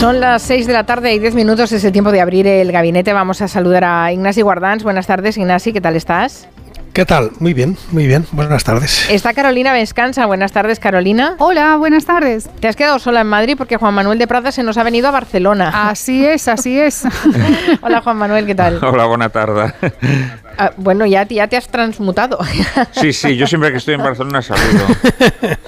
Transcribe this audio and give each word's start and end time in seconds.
Son 0.00 0.18
las 0.18 0.40
6 0.44 0.66
de 0.66 0.72
la 0.72 0.86
tarde 0.86 1.12
y 1.12 1.18
10 1.18 1.34
minutos, 1.34 1.72
es 1.72 1.84
el 1.84 1.92
tiempo 1.92 2.10
de 2.10 2.22
abrir 2.22 2.46
el 2.46 2.72
gabinete. 2.72 3.12
Vamos 3.12 3.42
a 3.42 3.48
saludar 3.48 3.84
a 3.84 4.10
Ignasi 4.10 4.40
Guardans. 4.40 4.82
Buenas 4.82 5.06
tardes, 5.06 5.36
Ignasi, 5.36 5.74
¿qué 5.74 5.82
tal 5.82 5.94
estás? 5.94 6.48
¿Qué 6.92 7.04
tal? 7.06 7.30
Muy 7.38 7.54
bien, 7.54 7.76
muy 7.92 8.06
bien. 8.08 8.26
Buenas 8.32 8.64
tardes. 8.64 9.08
Está 9.08 9.32
Carolina 9.32 9.72
Vescansa. 9.72 10.26
Buenas 10.26 10.50
tardes, 10.50 10.80
Carolina. 10.80 11.36
Hola, 11.38 11.76
buenas 11.76 12.04
tardes. 12.04 12.50
Te 12.58 12.66
has 12.66 12.74
quedado 12.74 12.98
sola 12.98 13.20
en 13.20 13.28
Madrid 13.28 13.54
porque 13.56 13.76
Juan 13.76 13.94
Manuel 13.94 14.18
de 14.18 14.26
Prada 14.26 14.50
se 14.50 14.64
nos 14.64 14.76
ha 14.76 14.82
venido 14.82 15.06
a 15.06 15.12
Barcelona. 15.12 15.88
Así 15.88 16.26
es, 16.26 16.48
así 16.48 16.80
es. 16.80 17.04
Hola, 17.82 18.00
Juan 18.02 18.16
Manuel, 18.16 18.44
¿qué 18.44 18.56
tal? 18.56 18.82
Hola, 18.84 19.06
buena 19.06 19.28
tarde. 19.28 19.72
Ah, 20.58 20.72
bueno, 20.76 21.06
ya, 21.06 21.26
ya 21.28 21.46
te 21.46 21.56
has 21.56 21.68
transmutado. 21.68 22.38
Sí, 22.90 23.12
sí, 23.12 23.36
yo 23.36 23.46
siempre 23.46 23.70
que 23.70 23.76
estoy 23.78 23.94
en 23.94 24.02
Barcelona 24.02 24.42
saludo. 24.42 24.84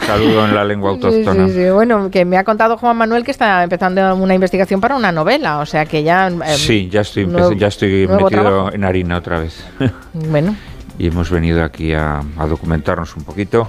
Saludo 0.05 0.45
en 0.45 0.55
la 0.57 0.65
lengua 0.65 0.91
autóctona. 0.91 1.47
Sí, 1.47 1.53
sí, 1.53 1.63
sí. 1.65 1.71
Bueno, 1.71 2.11
que 2.11 2.25
me 2.25 2.37
ha 2.37 2.43
contado 2.45 2.77
Juan 2.77 2.97
Manuel 2.97 3.25
que 3.25 3.31
está 3.31 3.63
empezando 3.63 4.17
una 4.17 4.35
investigación 4.35 4.81
para 4.81 4.97
una 4.97 5.13
novela, 5.13 5.59
o 5.61 5.67
sea 5.67 5.87
que 5.87 6.03
ya... 6.03 6.27
eh, 6.29 6.57
Sí, 6.57 6.89
ya 6.91 7.03
estoy, 7.03 7.27
nuevo- 7.27 7.53
ya 7.53 7.69
estoy 7.69 8.09
nuevo 8.09 8.25
metido 8.25 8.43
trabajo. 8.43 8.73
en 8.73 8.85
harina 8.85 9.17
otra 9.19 9.39
vez. 9.39 9.65
Bueno, 10.13 10.57
y 10.99 11.09
hemos 11.09 11.31
venido 11.31 11.63
aquí 11.65 11.95
a, 11.95 12.23
a 12.39 12.47
documentarnos 12.47 13.17
un 13.17 13.25
poquito 13.25 13.69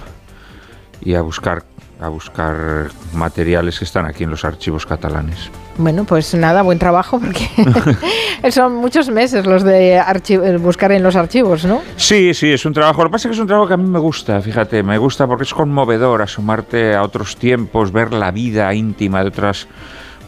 y 1.02 1.14
a 1.14 1.22
buscar 1.22 1.64
a 2.00 2.08
buscar 2.08 2.90
materiales 3.12 3.78
que 3.78 3.84
están 3.84 4.04
aquí 4.04 4.24
en 4.24 4.30
los 4.30 4.44
archivos 4.44 4.84
catalanes. 4.84 5.50
bueno, 5.78 6.04
pues 6.04 6.34
nada, 6.34 6.62
buen 6.62 6.78
trabajo 6.78 7.20
porque 7.20 7.48
son 8.50 8.74
muchos 8.74 9.08
meses 9.10 9.46
los 9.46 9.62
de 9.62 9.96
eh, 9.96 10.56
buscar 10.58 10.92
en 10.92 11.02
los 11.02 11.16
archivos, 11.16 11.64
¿no? 11.64 11.82
Sí, 11.96 12.34
sí, 12.34 12.52
es 12.52 12.66
un 12.66 12.72
trabajo. 12.72 13.02
Lo 13.02 13.08
que 13.08 13.12
pasa 13.12 13.28
es 13.28 13.30
que 13.30 13.34
es 13.34 13.40
un 13.40 13.46
trabajo 13.46 13.68
que 13.68 13.74
a 13.74 13.78
mí 13.78 13.88
me 13.88 14.00
gusta, 14.00 14.40
fíjate, 14.40 14.82
me 14.82 14.98
gusta 14.98 15.26
porque 15.26 15.44
es 15.44 15.54
conmovedor 15.54 16.20
asomarte 16.20 16.94
a 16.94 17.02
otros 17.02 17.36
tiempos, 17.36 17.92
ver 17.92 18.12
la 18.12 18.30
vida 18.32 18.74
íntima 18.74 19.22
de 19.22 19.28
otras. 19.28 19.68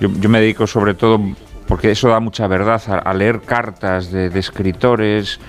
Yo, 0.01 0.09
yo 0.21 0.28
me 0.28 0.41
dedico 0.41 0.67
sobre 0.67 0.95
todo, 0.95 1.21
porque 1.67 1.91
eso 1.91 2.09
da 2.09 2.21
mucha 2.21 2.47
verdad, 2.47 2.81
a, 2.87 2.99
a 2.99 3.12
leer 3.12 3.41
cartas 3.41 4.12
de, 4.12 4.31
de 4.31 4.39
escritores, 4.39 5.41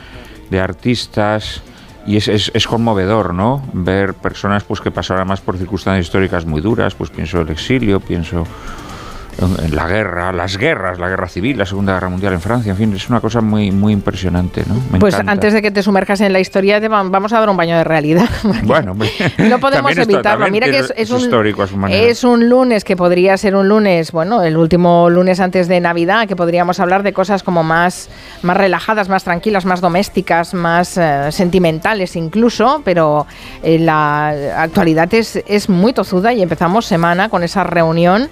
de 0.49 0.59
artistas. 0.59 1.61
Y 2.05 2.15
es, 2.15 2.29
es, 2.29 2.67
conmovedor, 2.67 3.33
¿no? 3.33 3.61
Ver 3.73 4.13
personas 4.13 4.63
pues, 4.63 4.79
que 4.79 4.91
pasaron 4.91 5.21
además 5.21 5.41
por 5.41 5.57
circunstancias 5.57 6.05
históricas 6.05 6.45
muy 6.45 6.61
duras, 6.61 6.95
pues 6.95 7.09
pienso 7.09 7.41
el 7.41 7.49
exilio, 7.49 7.99
pienso 7.99 8.45
en, 8.45 8.45
en 8.45 8.86
la 9.71 9.87
guerra, 9.87 10.31
las 10.31 10.57
guerras, 10.57 10.97
la 10.99 11.07
guerra 11.09 11.27
civil, 11.27 11.57
la 11.57 11.65
Segunda 11.65 11.93
Guerra 11.93 12.09
Mundial 12.09 12.33
en 12.33 12.41
Francia, 12.41 12.71
en 12.71 12.77
fin, 12.77 12.93
es 12.95 13.09
una 13.09 13.21
cosa 13.21 13.41
muy, 13.41 13.71
muy 13.71 13.93
impresionante, 13.93 14.63
¿no? 14.67 14.75
Me 14.91 14.99
Pues 14.99 15.13
encanta. 15.13 15.31
antes 15.33 15.53
de 15.53 15.61
que 15.61 15.71
te 15.71 15.83
sumerjas 15.83 16.21
en 16.21 16.33
la 16.33 16.39
historia, 16.39 16.81
te 16.81 16.87
va- 16.87 17.03
vamos 17.03 17.31
a 17.33 17.39
dar 17.39 17.49
un 17.49 17.57
baño 17.57 17.77
de 17.77 17.83
realidad. 17.83 18.27
Bueno, 18.63 18.95
No 19.37 19.59
podemos 19.59 19.91
esto- 19.91 20.03
evitarlo. 20.03 20.47
Mira 20.49 20.65
que 20.65 20.71
tiene- 20.71 20.85
es, 20.87 20.93
es 20.95 21.09
un, 21.11 21.19
histórico 21.21 21.63
a 21.63 21.67
su 21.67 21.77
es 21.87 22.23
un 22.23 22.49
lunes 22.49 22.83
que 22.83 22.95
podría 22.95 23.37
ser 23.37 23.55
un 23.55 23.67
lunes, 23.69 24.11
bueno, 24.11 24.41
el 24.43 24.57
último 24.57 25.09
lunes 25.09 25.39
antes 25.39 25.67
de 25.67 25.79
Navidad, 25.79 26.27
que 26.27 26.35
podríamos 26.35 26.79
hablar 26.79 27.03
de 27.03 27.13
cosas 27.13 27.43
como 27.43 27.63
más, 27.63 28.09
más 28.41 28.57
relajadas, 28.57 29.09
más 29.09 29.23
tranquilas, 29.23 29.65
más 29.65 29.81
domésticas, 29.81 30.53
más 30.53 30.97
eh, 30.97 31.31
sentimentales 31.31 32.15
incluso, 32.15 32.81
pero 32.83 33.25
eh, 33.63 33.77
la 33.79 34.29
actualidad 34.63 35.13
es, 35.13 35.41
es 35.47 35.69
muy 35.69 35.93
tozuda 35.93 36.33
y 36.33 36.41
empezamos 36.41 36.85
semana 36.85 37.29
con 37.29 37.43
esa 37.43 37.63
reunión 37.63 38.29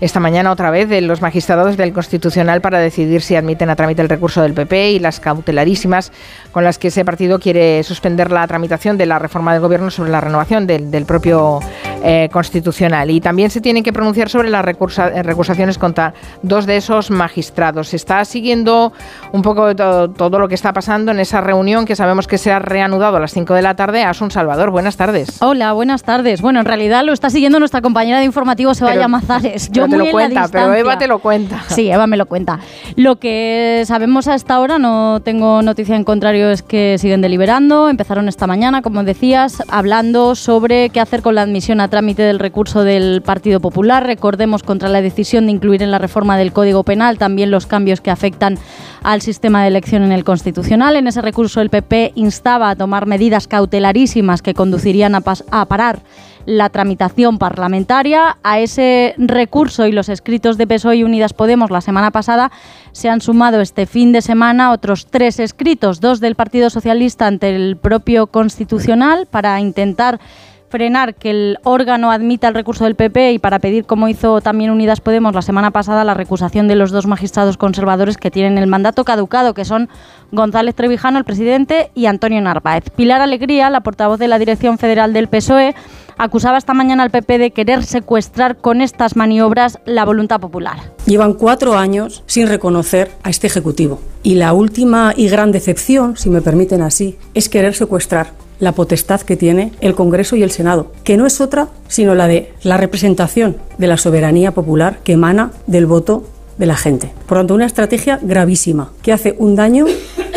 esta 0.00 0.20
mañana 0.20 0.47
otra 0.52 0.70
vez 0.70 0.88
de 0.88 1.00
los 1.00 1.20
magistrados 1.22 1.76
del 1.76 1.92
Constitucional 1.92 2.60
para 2.60 2.78
decidir 2.78 3.22
si 3.22 3.36
admiten 3.36 3.70
a 3.70 3.76
trámite 3.76 4.02
el 4.02 4.08
recurso 4.08 4.42
del 4.42 4.54
PP 4.54 4.92
y 4.92 4.98
las 4.98 5.20
cautelarísimas 5.20 6.12
con 6.52 6.64
las 6.64 6.78
que 6.78 6.88
ese 6.88 7.04
partido 7.04 7.38
quiere 7.38 7.82
suspender 7.82 8.30
la 8.30 8.46
tramitación 8.46 8.96
de 8.98 9.06
la 9.06 9.18
reforma 9.18 9.52
del 9.52 9.60
gobierno 9.62 9.90
sobre 9.90 10.10
la 10.10 10.20
renovación 10.20 10.66
del, 10.66 10.90
del 10.90 11.04
propio 11.04 11.60
eh, 12.02 12.28
Constitucional. 12.32 13.10
Y 13.10 13.20
también 13.20 13.50
se 13.50 13.60
tienen 13.60 13.82
que 13.82 13.92
pronunciar 13.92 14.28
sobre 14.28 14.50
las 14.50 14.64
recursa- 14.64 15.10
eh, 15.14 15.22
recusaciones 15.22 15.78
contra 15.78 16.14
dos 16.42 16.66
de 16.66 16.76
esos 16.76 17.10
magistrados. 17.10 17.88
Se 17.88 17.96
está 17.96 18.24
siguiendo 18.24 18.92
un 19.32 19.42
poco 19.42 19.74
to- 19.76 20.08
todo 20.10 20.38
lo 20.38 20.48
que 20.48 20.54
está 20.54 20.72
pasando 20.72 21.12
en 21.12 21.20
esa 21.20 21.40
reunión 21.40 21.84
que 21.84 21.96
sabemos 21.96 22.26
que 22.26 22.38
se 22.38 22.52
ha 22.52 22.58
reanudado 22.58 23.16
a 23.16 23.20
las 23.20 23.32
5 23.32 23.54
de 23.54 23.62
la 23.62 23.74
tarde. 23.76 24.02
Asun 24.04 24.30
Salvador, 24.30 24.70
buenas 24.70 24.96
tardes. 24.96 25.40
Hola, 25.42 25.72
buenas 25.72 26.02
tardes. 26.02 26.40
Bueno, 26.40 26.60
en 26.60 26.66
realidad 26.66 27.04
lo 27.04 27.12
está 27.12 27.30
siguiendo 27.30 27.58
nuestra 27.58 27.82
compañera 27.82 28.18
de 28.18 28.24
informativo, 28.24 28.74
Sebaya 28.74 29.08
Mazares. 29.08 29.70
te 29.70 29.80
muy 30.12 30.22
en 30.24 30.34
la 30.34 30.37
cuenta, 30.42 30.58
pero. 30.58 30.74
Eva 30.74 30.98
te 30.98 31.06
lo 31.06 31.18
cuenta. 31.18 31.64
Sí, 31.68 31.90
Eva 31.90 32.06
me 32.06 32.16
lo 32.16 32.26
cuenta. 32.26 32.60
Lo 32.96 33.16
que 33.16 33.82
sabemos 33.86 34.28
hasta 34.28 34.54
ahora, 34.54 34.78
no 34.78 35.20
tengo 35.22 35.62
noticia 35.62 35.96
en 35.96 36.04
contrario, 36.04 36.50
es 36.50 36.62
que 36.62 36.96
siguen 36.98 37.20
deliberando. 37.20 37.88
Empezaron 37.88 38.28
esta 38.28 38.46
mañana, 38.46 38.82
como 38.82 39.02
decías, 39.04 39.62
hablando 39.68 40.34
sobre 40.34 40.90
qué 40.90 41.00
hacer 41.00 41.22
con 41.22 41.34
la 41.34 41.42
admisión 41.42 41.80
a 41.80 41.88
trámite 41.88 42.22
del 42.22 42.38
recurso 42.38 42.84
del 42.84 43.22
Partido 43.22 43.60
Popular. 43.60 44.06
Recordemos 44.06 44.62
contra 44.62 44.88
la 44.88 45.00
decisión 45.00 45.46
de 45.46 45.52
incluir 45.52 45.82
en 45.82 45.90
la 45.90 45.98
reforma 45.98 46.36
del 46.36 46.52
Código 46.52 46.84
Penal 46.84 47.18
también 47.18 47.50
los 47.50 47.66
cambios 47.66 48.00
que 48.00 48.10
afectan 48.10 48.58
al 49.02 49.22
sistema 49.22 49.62
de 49.62 49.68
elección 49.68 50.02
en 50.02 50.12
el 50.12 50.24
Constitucional. 50.24 50.96
En 50.96 51.06
ese 51.06 51.22
recurso 51.22 51.60
el 51.60 51.70
PP 51.70 52.12
instaba 52.14 52.70
a 52.70 52.76
tomar 52.76 53.06
medidas 53.06 53.46
cautelarísimas 53.46 54.42
que 54.42 54.54
conducirían 54.54 55.14
a, 55.14 55.22
a 55.50 55.64
parar 55.66 56.00
la 56.48 56.70
tramitación 56.70 57.36
parlamentaria. 57.36 58.38
A 58.42 58.58
ese 58.58 59.14
recurso 59.18 59.86
y 59.86 59.92
los 59.92 60.08
escritos 60.08 60.56
de 60.56 60.66
PSOE 60.66 60.96
y 60.96 61.04
Unidas 61.04 61.34
Podemos 61.34 61.70
la 61.70 61.82
semana 61.82 62.10
pasada 62.10 62.50
se 62.92 63.10
han 63.10 63.20
sumado 63.20 63.60
este 63.60 63.84
fin 63.84 64.12
de 64.12 64.22
semana 64.22 64.72
otros 64.72 65.06
tres 65.10 65.40
escritos, 65.40 66.00
dos 66.00 66.20
del 66.20 66.36
Partido 66.36 66.70
Socialista 66.70 67.26
ante 67.26 67.54
el 67.54 67.76
propio 67.76 68.28
Constitucional 68.28 69.26
para 69.30 69.60
intentar 69.60 70.20
frenar 70.68 71.14
que 71.14 71.30
el 71.30 71.58
órgano 71.64 72.10
admita 72.10 72.48
el 72.48 72.54
recurso 72.54 72.84
del 72.84 72.94
PP 72.94 73.32
y 73.32 73.38
para 73.38 73.58
pedir, 73.58 73.84
como 73.84 74.08
hizo 74.08 74.40
también 74.40 74.70
Unidas 74.70 75.00
Podemos 75.00 75.34
la 75.34 75.42
semana 75.42 75.70
pasada, 75.70 76.04
la 76.04 76.14
recusación 76.14 76.68
de 76.68 76.76
los 76.76 76.90
dos 76.90 77.06
magistrados 77.06 77.56
conservadores 77.56 78.16
que 78.16 78.30
tienen 78.30 78.58
el 78.58 78.66
mandato 78.66 79.04
caducado, 79.04 79.54
que 79.54 79.64
son 79.64 79.88
González 80.32 80.74
Trevijano, 80.74 81.18
el 81.18 81.24
presidente, 81.24 81.90
y 81.94 82.06
Antonio 82.06 82.40
Narváez. 82.40 82.84
Pilar 82.94 83.20
Alegría, 83.20 83.70
la 83.70 83.80
portavoz 83.80 84.18
de 84.18 84.28
la 84.28 84.38
Dirección 84.38 84.78
Federal 84.78 85.12
del 85.12 85.28
PSOE, 85.28 85.74
acusaba 86.18 86.58
esta 86.58 86.74
mañana 86.74 87.04
al 87.04 87.10
PP 87.10 87.38
de 87.38 87.50
querer 87.52 87.84
secuestrar 87.84 88.56
con 88.56 88.82
estas 88.82 89.16
maniobras 89.16 89.78
la 89.86 90.04
voluntad 90.04 90.40
popular. 90.40 90.78
Llevan 91.06 91.34
cuatro 91.34 91.78
años 91.78 92.22
sin 92.26 92.48
reconocer 92.48 93.10
a 93.22 93.30
este 93.30 93.46
Ejecutivo. 93.46 94.00
Y 94.22 94.34
la 94.34 94.52
última 94.52 95.14
y 95.16 95.28
gran 95.28 95.52
decepción, 95.52 96.16
si 96.16 96.28
me 96.28 96.42
permiten 96.42 96.82
así, 96.82 97.16
es 97.34 97.48
querer 97.48 97.74
secuestrar 97.74 98.32
la 98.60 98.72
potestad 98.72 99.20
que 99.20 99.36
tiene 99.36 99.72
el 99.80 99.94
Congreso 99.94 100.36
y 100.36 100.42
el 100.42 100.50
Senado, 100.50 100.92
que 101.04 101.16
no 101.16 101.26
es 101.26 101.40
otra 101.40 101.68
sino 101.88 102.14
la 102.14 102.28
de 102.28 102.52
la 102.62 102.76
representación 102.76 103.56
de 103.78 103.86
la 103.86 103.96
soberanía 103.96 104.52
popular 104.52 104.98
que 105.04 105.12
emana 105.12 105.52
del 105.66 105.86
voto 105.86 106.24
de 106.58 106.66
la 106.66 106.76
gente. 106.76 107.12
Por 107.26 107.38
tanto, 107.38 107.54
una 107.54 107.66
estrategia 107.66 108.18
gravísima 108.20 108.90
que 109.02 109.12
hace 109.12 109.34
un 109.38 109.56
daño 109.56 109.86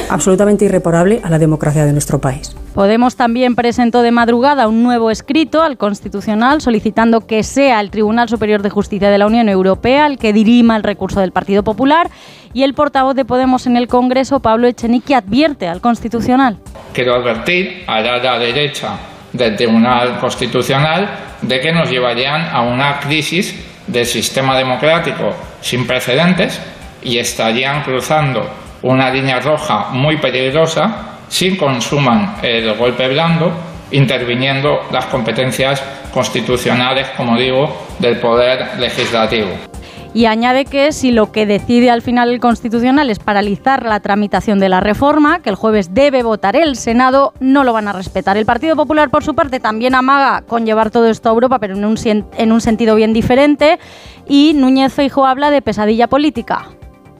absolutamente 0.09 0.65
irreparable 0.65 1.21
a 1.23 1.29
la 1.29 1.39
democracia 1.39 1.85
de 1.85 1.93
nuestro 1.93 2.19
país. 2.19 2.55
Podemos 2.73 3.15
también 3.15 3.55
presentó 3.55 4.01
de 4.01 4.11
madrugada 4.11 4.67
un 4.67 4.83
nuevo 4.83 5.09
escrito 5.09 5.61
al 5.61 5.77
Constitucional 5.77 6.61
solicitando 6.61 7.25
que 7.25 7.43
sea 7.43 7.79
el 7.79 7.91
Tribunal 7.91 8.29
Superior 8.29 8.61
de 8.61 8.69
Justicia 8.69 9.09
de 9.09 9.17
la 9.17 9.25
Unión 9.25 9.49
Europea 9.49 10.07
el 10.07 10.17
que 10.17 10.33
dirima 10.33 10.75
el 10.75 10.83
recurso 10.83 11.19
del 11.19 11.31
Partido 11.31 11.63
Popular 11.63 12.09
y 12.53 12.63
el 12.63 12.73
portavoz 12.73 13.15
de 13.15 13.25
Podemos 13.25 13.67
en 13.67 13.77
el 13.77 13.87
Congreso, 13.87 14.41
Pablo 14.41 14.67
Echenique, 14.67 15.15
advierte 15.15 15.67
al 15.67 15.81
Constitucional. 15.81 16.57
Quiero 16.93 17.15
advertir 17.15 17.83
a 17.87 18.01
la 18.01 18.39
derecha 18.39 18.97
del 19.31 19.55
Tribunal 19.55 20.19
Constitucional 20.19 21.09
de 21.41 21.59
que 21.61 21.71
nos 21.71 21.89
llevarían 21.89 22.49
a 22.53 22.61
una 22.61 22.99
crisis 22.99 23.55
del 23.87 24.05
sistema 24.05 24.57
democrático 24.57 25.33
sin 25.61 25.87
precedentes 25.87 26.59
y 27.01 27.17
estarían 27.17 27.83
cruzando 27.83 28.49
una 28.81 29.09
línea 29.09 29.39
roja 29.39 29.89
muy 29.91 30.17
peligrosa 30.17 31.17
si 31.27 31.55
consuman 31.55 32.35
el 32.41 32.73
golpe 32.73 33.07
blando, 33.07 33.53
interviniendo 33.91 34.81
las 34.91 35.05
competencias 35.05 35.81
constitucionales, 36.13 37.07
como 37.15 37.37
digo, 37.37 37.87
del 37.99 38.19
Poder 38.19 38.77
Legislativo. 38.79 39.70
Y 40.13 40.25
añade 40.25 40.65
que 40.65 40.91
si 40.91 41.11
lo 41.11 41.31
que 41.31 41.45
decide 41.45 41.89
al 41.89 42.01
final 42.01 42.29
el 42.29 42.41
Constitucional 42.41 43.09
es 43.09 43.19
paralizar 43.19 43.85
la 43.85 44.01
tramitación 44.01 44.59
de 44.59 44.67
la 44.67 44.81
reforma, 44.81 45.41
que 45.41 45.49
el 45.49 45.55
jueves 45.55 45.93
debe 45.93 46.21
votar 46.21 46.57
el 46.57 46.75
Senado, 46.75 47.33
no 47.39 47.63
lo 47.63 47.71
van 47.71 47.87
a 47.87 47.93
respetar. 47.93 48.35
El 48.35 48.45
Partido 48.45 48.75
Popular, 48.75 49.09
por 49.09 49.23
su 49.23 49.35
parte, 49.35 49.61
también 49.61 49.95
amaga 49.95 50.41
con 50.41 50.65
llevar 50.65 50.91
todo 50.91 51.09
esto 51.09 51.29
a 51.29 51.31
Europa, 51.31 51.59
pero 51.59 51.75
en 51.75 51.85
un, 51.85 52.61
sentido 52.61 52.95
bien 52.95 53.13
diferente. 53.13 53.79
Y 54.27 54.53
Núñez 54.53 54.91
Feijóo 54.91 55.25
habla 55.25 55.49
de 55.49 55.61
pesadilla 55.61 56.07
política. 56.07 56.67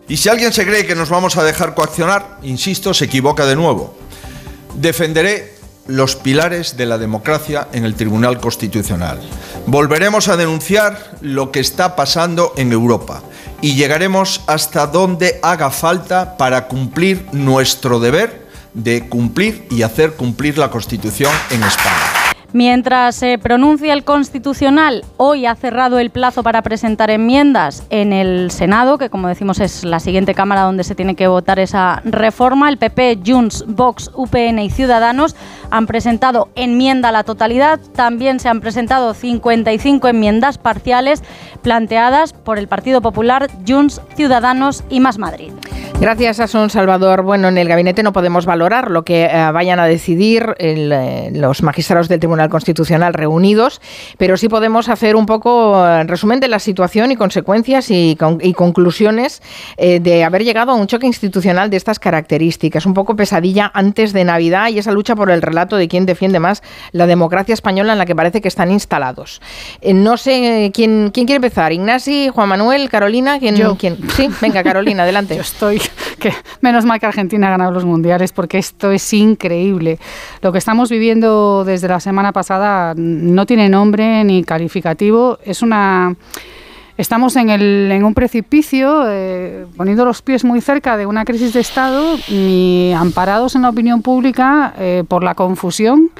Y 0.10 0.18
si 0.18 0.28
alguien 0.28 0.52
se 0.52 0.66
cree 0.66 0.86
que 0.86 0.96
nos 0.96 1.10
vamos 1.10 1.38
a 1.38 1.44
dejar 1.46 1.74
coaccionar, 1.74 2.40
insisto, 2.44 2.94
se 2.94 3.06
equivoca 3.06 3.46
de 3.46 3.56
nuevo. 3.56 3.96
Defenderé 4.76 5.61
los 5.88 6.16
pilares 6.16 6.78
de 6.78 6.86
la 6.86 6.98
democracia 6.98 7.68
en 7.74 7.86
el 7.86 7.96
Tribunal 7.96 8.40
Constitucional. 8.40 9.20
Volveremos 9.66 10.28
a 10.28 10.38
denunciar 10.38 11.18
lo 11.22 11.52
que 11.52 11.60
está 11.60 11.96
pasando 11.96 12.54
en 12.58 12.72
Europa 12.72 13.22
y 13.62 13.76
llegaremos 13.76 14.42
hasta 14.48 14.88
donde 14.88 15.40
haga 15.44 15.70
falta 15.72 16.38
para 16.38 16.68
cumplir 16.68 17.28
nuestro 17.32 18.00
deber 18.00 18.48
de 18.74 19.10
cumplir 19.10 19.68
y 19.70 19.82
hacer 19.82 20.14
cumplir 20.14 20.58
la 20.58 20.70
Constitución 20.72 21.34
en 21.50 21.64
España. 21.64 22.11
Mientras 22.54 23.16
se 23.16 23.38
pronuncia 23.38 23.94
el 23.94 24.04
Constitucional, 24.04 25.06
hoy 25.16 25.46
ha 25.46 25.56
cerrado 25.56 26.00
el 26.00 26.10
plazo 26.10 26.44
para 26.44 26.62
presentar 26.62 27.10
enmiendas 27.10 27.84
en 27.90 28.12
el 28.12 28.52
Senado, 28.52 28.98
que 28.98 29.10
como 29.10 29.30
decimos 29.30 29.62
es 29.62 29.86
la 29.86 30.02
siguiente 30.02 30.34
Cámara 30.34 30.64
donde 30.64 30.84
se 30.84 30.94
tiene 30.94 31.16
que 31.16 31.28
votar 31.28 31.60
esa 31.60 32.02
reforma. 32.04 32.68
El 32.68 32.78
PP, 32.78 33.20
Junts, 33.26 33.64
Vox, 33.68 34.12
UPN 34.14 34.60
y 34.60 34.70
Ciudadanos 34.70 35.36
han 35.70 35.88
presentado 35.88 36.50
enmienda 36.56 37.10
a 37.10 37.14
la 37.14 37.24
totalidad. 37.24 37.80
También 37.96 38.42
se 38.42 38.50
han 38.50 38.60
presentado 38.60 39.14
55 39.14 40.10
enmiendas 40.10 40.58
parciales 40.58 41.24
planteadas 41.62 42.34
por 42.34 42.60
el 42.60 42.68
Partido 42.68 43.02
Popular, 43.02 43.50
Junts, 43.66 44.02
Ciudadanos 44.16 44.84
y 44.90 45.00
Más 45.00 45.18
Madrid. 45.18 45.54
Gracias, 46.02 46.40
a 46.40 46.48
Son 46.48 46.72
Salvador. 46.72 47.22
Bueno, 47.22 47.50
en 47.50 47.60
el 47.60 47.68
gabinete 47.68 48.02
no 48.02 48.12
podemos 48.12 48.48
valorar 48.48 48.90
lo 48.90 49.04
que 49.04 49.26
eh, 49.26 49.52
vayan 49.54 49.80
a 49.80 49.86
decidir 49.86 50.56
eh, 50.58 51.30
los 51.32 51.62
magistrados 51.62 52.08
del 52.08 52.20
Tribunal 52.20 52.50
Constitucional 52.50 53.14
reunidos, 53.14 53.80
pero 54.18 54.36
sí 54.36 54.50
podemos 54.50 54.90
hacer 54.90 55.16
un 55.16 55.28
poco 55.28 55.86
eh, 55.86 56.04
resumen 56.06 56.40
de 56.40 56.48
la 56.48 56.58
situación 56.58 57.12
y 57.12 57.18
consecuencias 57.18 57.92
y, 57.92 58.18
conclusiones 58.56 59.44
de 59.78 60.24
haber 60.24 60.44
llegado 60.44 60.72
a 60.72 60.76
un 60.76 60.88
choque 60.88 61.06
institucional 61.06 61.70
de 61.70 61.78
estas 61.78 62.00
características. 62.00 62.88
Un 62.88 62.96
poco 62.96 63.16
pesadilla 63.16 63.70
antes 63.72 64.12
de 64.12 64.24
Navidad 64.24 64.70
y 64.70 64.80
esa 64.80 64.92
lucha 64.92 65.16
por 65.16 65.30
el 65.30 65.44
relato 65.44 65.76
de 65.76 65.88
quién 65.88 66.08
defiende 66.08 66.40
más 66.40 66.64
la 66.94 67.06
democracia 67.06 67.54
española 67.54 67.92
en 67.94 68.00
la 68.00 68.08
que 68.08 68.16
parece 68.16 68.42
que 68.42 68.48
están 68.48 68.72
instalados. 68.72 69.40
no 69.84 70.18
sé 70.18 70.72
quién, 70.74 71.12
quién 71.14 71.28
quiere 71.28 71.36
empezar. 71.36 71.72
Ignasi, 71.72 72.30
Juan 72.34 72.50
Manuel, 72.50 72.90
Carolina. 72.90 73.40
¿quién, 73.40 73.56
Yo. 73.56 73.78
¿quién? 73.78 73.98
Sí, 74.16 74.30
venga, 74.42 74.64
Carolina, 74.64 75.04
adelante. 75.04 75.36
Yo 75.42 75.42
estoy 75.42 75.80
que 76.20 76.34
menos 76.62 76.86
mal 76.86 77.00
que 77.00 77.06
Argentina 77.06 77.48
ha 77.48 77.52
ganado 77.52 77.72
los 77.72 77.86
mundiales 77.86 78.32
porque 78.32 78.58
esto 78.58 78.92
es 78.92 79.14
increíble. 79.14 80.00
Lo 80.42 80.52
que 80.52 80.58
estamos 80.58 80.90
viviendo 80.90 81.64
desde 81.66 81.88
la 81.88 82.00
semana 82.00 82.32
pasada 82.32 82.94
no 82.96 83.46
tiene 83.46 83.70
nombre 83.70 84.24
ni 84.24 84.44
calificativo. 84.44 85.40
Es 85.44 85.62
una 85.62 86.16
Estamos 86.98 87.36
en, 87.36 87.50
el, 87.50 87.90
en 87.92 88.04
un 88.04 88.14
precipicio, 88.14 89.06
eh, 89.08 89.66
poniendo 89.76 90.06
los 90.06 90.22
pies 90.22 90.44
muy 90.44 90.62
cerca 90.62 90.98
de 90.98 91.08
una 91.08 91.26
crisis 91.26 91.52
de 91.52 91.60
Estado 91.60 92.16
y 92.28 92.92
amparados 92.96 93.56
en 93.56 93.64
la 93.64 93.70
opinión 93.70 94.04
pública 94.04 94.76
eh, 94.78 95.04
por 95.08 95.24
la 95.24 95.34
confusión 95.34 96.12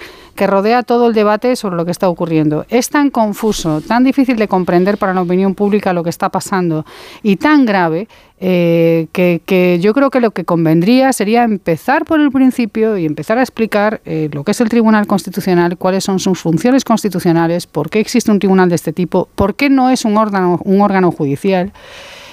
que 0.42 0.48
rodea 0.48 0.82
todo 0.82 1.08
el 1.08 1.14
debate 1.14 1.56
sobre 1.56 1.76
lo 1.76 1.86
que 1.86 1.92
está 1.92 2.10
ocurriendo. 2.10 2.66
Es 2.68 2.90
tan 2.90 3.12
confuso, 3.12 3.80
tan 3.80 4.04
difícil 4.04 4.38
de 4.38 4.48
comprender 4.48 4.98
para 4.98 5.14
la 5.14 5.22
opinión 5.22 5.54
pública 5.54 5.94
lo 5.94 6.04
que 6.04 6.10
está 6.10 6.30
pasando 6.30 6.84
y 7.22 7.36
tan 7.36 7.64
grave 7.64 8.08
eh, 8.40 9.06
que, 9.12 9.80
yo 9.80 9.94
creo 9.94 10.10
que 10.10 10.20
lo 10.20 10.32
que 10.32 10.44
convendría 10.44 11.14
sería 11.14 11.44
empezar 11.44 12.06
por 12.06 12.20
el 12.20 12.32
principio 12.32 12.98
y 12.98 13.06
empezar 13.06 13.38
a 13.38 13.44
explicar 13.44 14.02
eh, 14.04 14.30
lo 14.32 14.44
que 14.44 14.50
es 14.50 14.62
el 14.62 14.70
Tribunal 14.70 15.06
Constitucional, 15.06 15.78
cuáles 15.78 16.06
son 16.06 16.18
sus 16.18 16.40
funciones 16.40 16.84
constitucionales, 16.86 17.68
por 17.68 17.92
qué 17.92 18.00
existe 18.00 18.32
un 18.32 18.40
tribunal 18.40 18.68
de 18.68 18.78
este 18.78 18.94
tipo, 18.94 19.30
por 19.36 19.54
qué 19.54 19.70
no 19.70 19.92
es 19.92 20.06
un 20.06 20.18
órgano, 20.18 20.60
un 20.64 20.82
órgano 20.82 21.12
judicial 21.12 21.72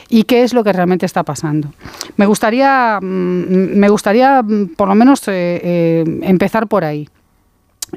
y 0.08 0.22
qué 0.22 0.44
es 0.44 0.54
lo 0.54 0.64
que 0.64 0.72
realmente 0.72 1.04
está 1.04 1.24
pasando. 1.24 1.74
Me 2.16 2.24
gustaría, 2.24 3.00
mm, 3.02 3.76
me 3.76 3.90
gustaría 3.90 4.42
mm, 4.42 4.76
por 4.78 4.88
lo 4.88 4.94
menos 4.94 5.20
eh, 5.26 6.04
empezar 6.22 6.68
por 6.68 6.86
ahí. 6.86 7.06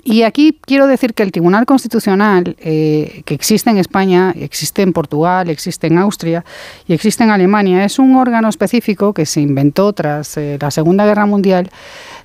Y 0.03 0.23
aquí 0.23 0.57
quiero 0.65 0.87
decir 0.87 1.13
que 1.13 1.23
el 1.23 1.31
Tribunal 1.31 1.65
Constitucional, 1.65 2.55
eh, 2.59 3.23
que 3.25 3.33
existe 3.33 3.69
en 3.69 3.77
España, 3.77 4.33
existe 4.37 4.81
en 4.81 4.93
Portugal, 4.93 5.49
existe 5.49 5.87
en 5.87 5.97
Austria 5.97 6.45
y 6.87 6.93
existe 6.93 7.23
en 7.23 7.29
Alemania, 7.29 7.83
es 7.83 7.99
un 7.99 8.15
órgano 8.15 8.47
específico 8.47 9.13
que 9.13 9.25
se 9.25 9.41
inventó 9.41 9.91
tras 9.93 10.37
eh, 10.37 10.57
la 10.61 10.71
Segunda 10.71 11.05
Guerra 11.05 11.25
Mundial 11.25 11.69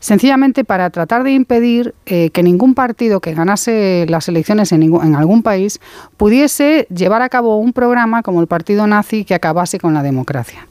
sencillamente 0.00 0.64
para 0.64 0.90
tratar 0.90 1.24
de 1.24 1.32
impedir 1.32 1.94
eh, 2.06 2.30
que 2.30 2.42
ningún 2.42 2.74
partido 2.74 3.20
que 3.20 3.34
ganase 3.34 4.06
las 4.08 4.28
elecciones 4.28 4.72
en, 4.72 5.14
algún 5.14 5.42
país 5.42 5.80
pudiese 6.16 6.86
llevar 6.94 7.22
a 7.22 7.28
cabo 7.28 7.58
un 7.58 7.72
programa 7.72 8.22
como 8.22 8.40
el 8.40 8.46
partido 8.46 8.86
nazi 8.86 9.24
que 9.24 9.34
acabase 9.34 9.78
con 9.78 9.94
la 9.94 10.02
democracia. 10.02 10.66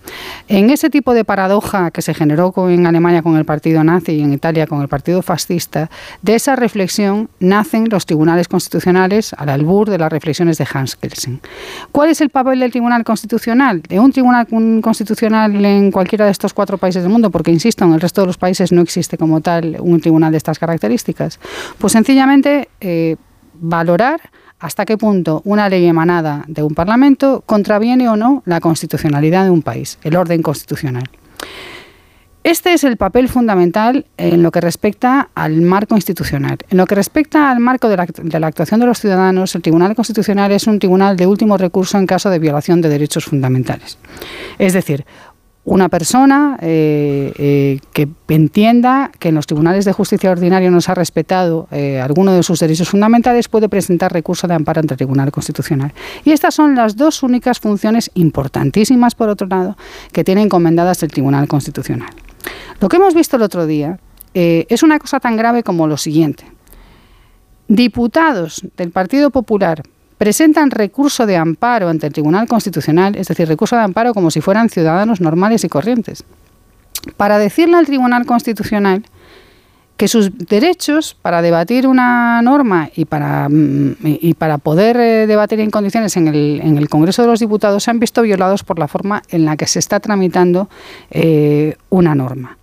En 0.48 0.70
ese 0.70 0.90
tipo 0.90 1.14
de 1.14 1.26
paradoja 1.26 1.92
que 1.92 2.02
se 2.02 2.14
generó 2.14 2.54
en 2.70 2.86
Alemania 2.86 3.22
con 3.22 3.38
el 3.38 3.46
partido 3.46 3.84
nazi 3.84 4.14
y 4.14 4.22
en 4.22 4.34
Italia 4.34 4.68
con 4.68 4.82
el 4.82 4.88
partido 4.88 5.22
fascista, 5.22 5.90
de 6.22 6.36
esa 6.36 6.56
reflexión 6.56 7.30
nacen 7.40 7.90
los 7.90 8.06
tribunales 8.06 8.48
constitucionales 8.48 9.34
al 9.38 9.50
albur 9.50 9.90
de 9.90 9.98
las 9.98 10.12
reflexiones 10.12 10.58
de 10.58 10.68
Hans 10.72 10.96
Kelsen. 10.96 11.42
¿Cuál 11.92 12.10
es 12.10 12.22
el 12.22 12.30
papel 12.30 12.60
del 12.60 12.72
Tribunal 12.72 13.04
Constitucional? 13.04 13.82
De 13.82 14.00
un 14.00 14.12
Tribunal 14.12 14.48
Constitucional 14.82 15.66
en 15.66 15.92
cualquiera 15.92 16.26
de 16.26 16.32
estos 16.32 16.54
cuatro 16.54 16.78
países 16.78 17.04
del 17.04 17.12
mundo, 17.12 17.30
porque 17.32 17.52
insisto, 17.52 17.86
en 17.86 17.94
el 17.94 18.02
resto 18.02 18.22
de 18.22 18.28
los 18.28 18.38
países 18.38 18.72
no 18.72 18.82
existe 18.82 19.15
como 19.18 19.42
tal 19.42 19.78
un 19.80 20.00
tribunal 20.02 20.32
de 20.32 20.38
estas 20.38 20.60
características? 20.60 21.40
Pues 21.78 21.94
sencillamente 21.94 22.70
eh, 22.82 23.16
valorar 23.54 24.22
hasta 24.60 24.86
qué 24.86 24.98
punto 24.98 25.42
una 25.46 25.70
ley 25.70 25.86
emanada 25.86 26.44
de 26.48 26.64
un 26.64 26.74
Parlamento 26.74 27.44
contraviene 27.46 28.10
o 28.10 28.16
no 28.16 28.42
la 28.46 28.60
constitucionalidad 28.60 29.44
de 29.44 29.50
un 29.50 29.62
país, 29.62 30.00
el 30.04 30.16
orden 30.16 30.42
constitucional. 30.42 31.10
Este 32.46 32.74
es 32.74 32.84
el 32.84 32.96
papel 32.96 33.28
fundamental 33.28 34.06
en 34.18 34.44
lo 34.44 34.52
que 34.52 34.62
respecta 34.62 35.30
al 35.34 35.62
marco 35.62 35.96
institucional. 35.96 36.60
En 36.70 36.78
lo 36.78 36.86
que 36.86 36.94
respecta 36.94 37.50
al 37.50 37.60
marco 37.60 37.90
de 37.90 37.98
la, 37.98 38.48
actuación 38.48 38.80
de 38.80 38.86
los 38.86 39.00
ciudadanos, 39.00 39.56
el 39.56 39.64
Tribunal 39.64 39.96
Constitucional 39.96 40.52
es 40.52 40.68
un 40.68 40.78
tribunal 40.78 41.18
de 41.18 41.26
último 41.26 41.58
recurso 41.58 41.98
en 41.98 42.06
caso 42.06 42.30
de 42.30 42.38
violación 42.38 42.82
de 42.82 42.90
derechos 42.90 43.26
fundamentales. 43.26 43.98
Es 44.60 44.74
decir, 44.74 45.08
una 45.66 45.90
persona 45.90 46.58
eh, 46.62 47.34
eh, 47.38 47.80
que 47.92 48.08
entienda 48.28 49.12
que 49.18 49.30
en 49.30 49.36
los 49.36 49.48
tribunales 49.48 49.84
de 49.84 49.94
justicia 49.94 50.30
ordinario 50.30 50.70
no 50.70 50.80
se 50.80 50.92
ha 50.92 50.96
respetado 50.96 51.68
eh, 51.72 52.00
alguno 52.00 52.34
de 52.34 52.44
sus 52.44 52.60
derechos 52.60 52.90
fundamentales 52.90 53.50
puede 53.50 53.68
presentar 53.68 54.14
recurso 54.14 54.48
de 54.48 54.54
amparo 54.54 54.80
ante 54.80 54.94
el 54.94 54.98
Tribunal 55.00 55.32
Constitucional. 55.32 55.92
Y 56.24 56.32
estas 56.32 56.54
son 56.54 56.76
las 56.76 56.96
dos 56.96 57.24
únicas 57.24 57.60
funciones 57.60 58.12
importantísimas, 58.14 59.16
por 59.16 59.30
otro 59.30 59.48
lado, 59.48 59.76
que 60.12 60.24
tiene 60.24 60.44
encomendadas 60.44 61.02
el 61.02 61.10
Tribunal 61.10 61.48
Constitucional. 61.48 62.12
Lo 62.80 62.88
que 62.88 62.98
hemos 62.98 63.16
visto 63.16 63.38
el 63.38 63.42
otro 63.42 63.66
día 63.66 64.00
es 64.34 64.84
una 64.84 65.00
cosa 65.00 65.20
tan 65.20 65.38
grave 65.38 65.64
como 65.64 65.88
lo 65.88 65.98
siguiente. 65.98 66.46
Diputados 67.70 68.62
del 68.76 68.92
Partido 68.92 69.32
Popular 69.32 69.82
presentan 70.18 70.72
recurso 70.72 71.26
de 71.26 71.38
amparo 71.38 71.90
ante 71.90 72.08
el 72.08 72.14
Tribunal 72.14 72.48
Constitucional, 72.48 73.16
es 73.16 73.28
decir, 73.28 73.48
recurso 73.48 73.76
de 73.76 73.84
amparo 73.84 74.14
como 74.14 74.32
si 74.32 74.42
fueran 74.42 74.70
ciudadanos 74.70 75.22
normales 75.22 75.64
y 75.64 75.70
corrientes, 75.70 76.24
para 77.18 77.38
decirle 77.38 77.78
al 77.78 77.86
Tribunal 77.86 78.26
Constitucional 78.26 79.04
que 79.98 80.08
sus 80.08 80.38
derechos 80.38 81.16
para 81.22 81.42
debatir 81.42 81.88
una 81.88 82.42
norma 82.42 82.90
y 82.96 83.06
para, 83.06 83.48
mm, 83.48 83.96
y 84.04 84.34
para 84.34 84.58
poder 84.58 84.98
eh, 84.98 85.28
debatir 85.28 85.60
en 85.62 85.72
condiciones 85.72 86.18
en 86.18 86.28
el, 86.28 86.60
en 86.62 86.78
el, 86.78 86.90
Congreso 86.90 87.22
de 87.22 87.30
los 87.30 87.40
Diputados 87.40 87.84
se 87.84 87.92
han 87.92 88.00
visto 88.00 88.22
violados 88.22 88.64
por 88.64 88.78
la 88.78 88.88
forma 88.88 89.24
en 89.30 89.46
la 89.46 89.56
que 89.56 89.68
se 89.68 89.80
está 89.80 90.00
tramitando 90.02 90.70
eh, 91.12 91.78
una 91.90 92.14
norma. 92.14 92.58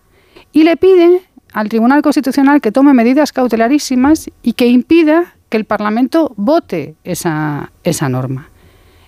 Y 0.53 0.65
le 0.65 0.77
pide 0.77 1.23
al 1.55 1.69
Tribunal 1.71 2.03
Constitucional 2.03 2.61
que 2.61 2.73
tome 2.73 2.93
medidas 2.93 3.33
cautelarísimas 3.33 4.31
y 4.43 4.53
que 4.53 4.67
impida 4.67 5.35
que 5.53 5.59
el 5.59 5.67
Parlamento 5.67 6.33
vote 6.37 6.95
esa, 7.05 7.73
esa 7.85 8.09
norma. 8.09 8.49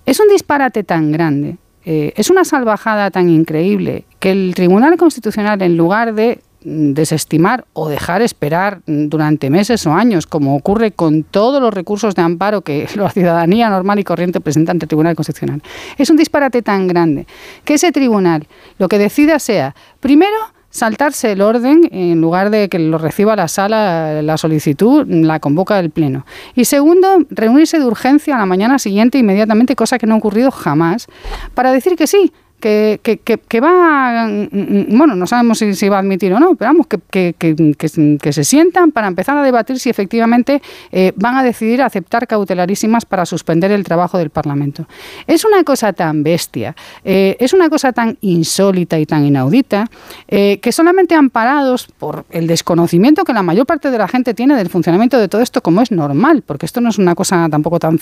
Es 0.04 0.20
un 0.20 0.28
disparate 0.28 0.84
tan 0.84 1.10
grande, 1.10 1.56
eh, 1.86 2.12
es 2.16 2.28
una 2.28 2.44
salvajada 2.44 3.10
tan 3.10 3.30
increíble 3.30 4.04
que 4.20 4.30
el 4.30 4.52
Tribunal 4.54 4.98
Constitucional, 4.98 5.62
en 5.62 5.78
lugar 5.78 6.12
de 6.12 6.42
mm, 6.62 6.92
desestimar 6.92 7.64
o 7.72 7.88
dejar 7.88 8.20
esperar 8.20 8.82
durante 8.84 9.48
meses 9.48 9.86
o 9.86 9.94
años, 9.94 10.26
como 10.26 10.54
ocurre 10.54 10.92
con 10.92 11.22
todos 11.22 11.62
los 11.62 11.72
recursos 11.72 12.14
de 12.14 12.20
amparo 12.20 12.60
que 12.60 12.86
la 12.96 13.08
ciudadanía 13.08 13.70
normal 13.70 13.98
y 14.00 14.04
corriente 14.04 14.38
presenta 14.42 14.72
ante 14.72 14.84
el 14.84 14.88
Tribunal 14.88 15.16
Constitucional. 15.16 15.62
Es 15.96 16.10
un 16.10 16.18
disparate 16.18 16.60
tan 16.60 16.86
grande 16.86 17.26
que 17.64 17.74
ese 17.74 17.90
tribunal 17.90 18.46
lo 18.76 18.88
que 18.88 18.98
decida 18.98 19.38
sea, 19.38 19.74
primero, 19.98 20.36
saltarse 20.74 21.30
el 21.30 21.40
orden, 21.40 21.88
en 21.92 22.20
lugar 22.20 22.50
de 22.50 22.68
que 22.68 22.80
lo 22.80 22.98
reciba 22.98 23.36
la 23.36 23.46
sala 23.46 24.22
la 24.22 24.36
solicitud, 24.36 25.06
la 25.06 25.38
convoca 25.38 25.78
el 25.78 25.90
Pleno. 25.90 26.26
Y 26.56 26.64
segundo, 26.64 27.20
reunirse 27.30 27.78
de 27.78 27.84
urgencia 27.84 28.34
a 28.34 28.40
la 28.40 28.46
mañana 28.46 28.80
siguiente 28.80 29.18
inmediatamente, 29.18 29.76
cosa 29.76 29.98
que 29.98 30.06
no 30.08 30.14
ha 30.14 30.18
ocurrido 30.18 30.50
jamás, 30.50 31.06
para 31.54 31.70
decir 31.70 31.94
que 31.94 32.08
sí, 32.08 32.32
que, 32.64 33.60
va, 33.60 34.26
mm, 34.26 34.48
mm, 34.50 34.98
bueno, 34.98 35.14
no 35.14 35.26
sabemos 35.26 35.58
si, 35.58 35.88
va 35.88 35.96
a 35.96 36.00
admitir 36.00 36.32
o 36.32 36.40
no, 36.40 36.54
pero 36.54 36.70
vamos, 36.70 36.86
que, 36.86 37.34
que, 37.34 38.32
se 38.32 38.44
sientan 38.44 38.90
para 38.90 39.06
empezar 39.06 39.36
a 39.36 39.42
debatir 39.42 39.78
si 39.78 39.90
efectivamente 39.90 40.62
eh, 40.90 41.12
van 41.16 41.36
a 41.36 41.42
decidir 41.42 41.82
aceptar 41.82 42.26
cautelarísimas 42.26 43.04
para 43.04 43.26
suspender 43.26 43.70
el 43.70 43.84
trabajo 43.84 44.16
del 44.16 44.30
Parlamento. 44.30 44.86
Es 45.26 45.44
una 45.44 45.62
cosa 45.62 45.92
tan 45.92 46.22
bestia, 46.22 46.74
eh, 47.04 47.36
es 47.38 47.52
una 47.52 47.68
cosa 47.68 47.92
tan 47.92 48.16
insólita 48.22 48.98
y 48.98 49.04
tan 49.04 49.26
inaudita, 49.26 49.90
eh, 50.28 50.58
que 50.62 50.72
solamente 50.72 51.14
amparados 51.14 51.88
por 51.98 52.24
el 52.30 52.46
desconocimiento 52.46 53.24
que 53.24 53.34
la 53.34 53.42
mayor 53.42 53.66
parte 53.66 53.90
de 53.90 53.98
la 53.98 54.08
gente 54.08 54.32
tiene 54.32 54.56
del 54.56 54.70
funcionamiento 54.70 55.18
de 55.18 55.28
todo 55.28 55.42
esto, 55.42 55.60
como 55.60 55.82
es 55.82 55.90
normal, 55.90 56.42
porque 56.46 56.64
esto 56.64 56.80
no 56.80 56.88
es 56.88 56.98
una 56.98 57.14
cosa 57.14 57.46
tampoco 57.50 57.78
tan, 57.78 58.00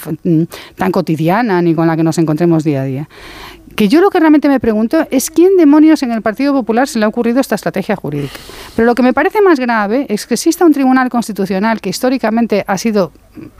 tan 0.76 0.92
cotidiana 0.92 1.60
ni 1.62 1.74
con 1.74 1.88
la 1.88 1.96
que 1.96 2.04
nos 2.04 2.18
encontremos 2.18 2.62
día 2.62 2.82
a 2.82 2.84
día. 2.84 3.08
Que 3.74 3.88
yo 3.88 4.00
lo 4.00 4.10
que 4.10 4.20
realmente 4.20 4.48
me 4.52 4.60
pregunto 4.60 5.06
es 5.10 5.30
quién 5.30 5.56
demonios 5.56 6.02
en 6.02 6.12
el 6.12 6.22
Partido 6.22 6.52
Popular 6.52 6.86
se 6.86 6.98
le 6.98 7.04
ha 7.04 7.08
ocurrido 7.08 7.40
esta 7.40 7.54
estrategia 7.54 7.96
jurídica. 7.96 8.34
Pero 8.76 8.86
lo 8.86 8.94
que 8.94 9.02
me 9.02 9.12
parece 9.12 9.40
más 9.40 9.58
grave 9.58 10.06
es 10.08 10.26
que 10.26 10.34
exista 10.34 10.64
un 10.64 10.72
tribunal 10.72 11.08
constitucional 11.08 11.80
que 11.80 11.90
históricamente 11.90 12.64
ha 12.66 12.78
sido 12.78 13.12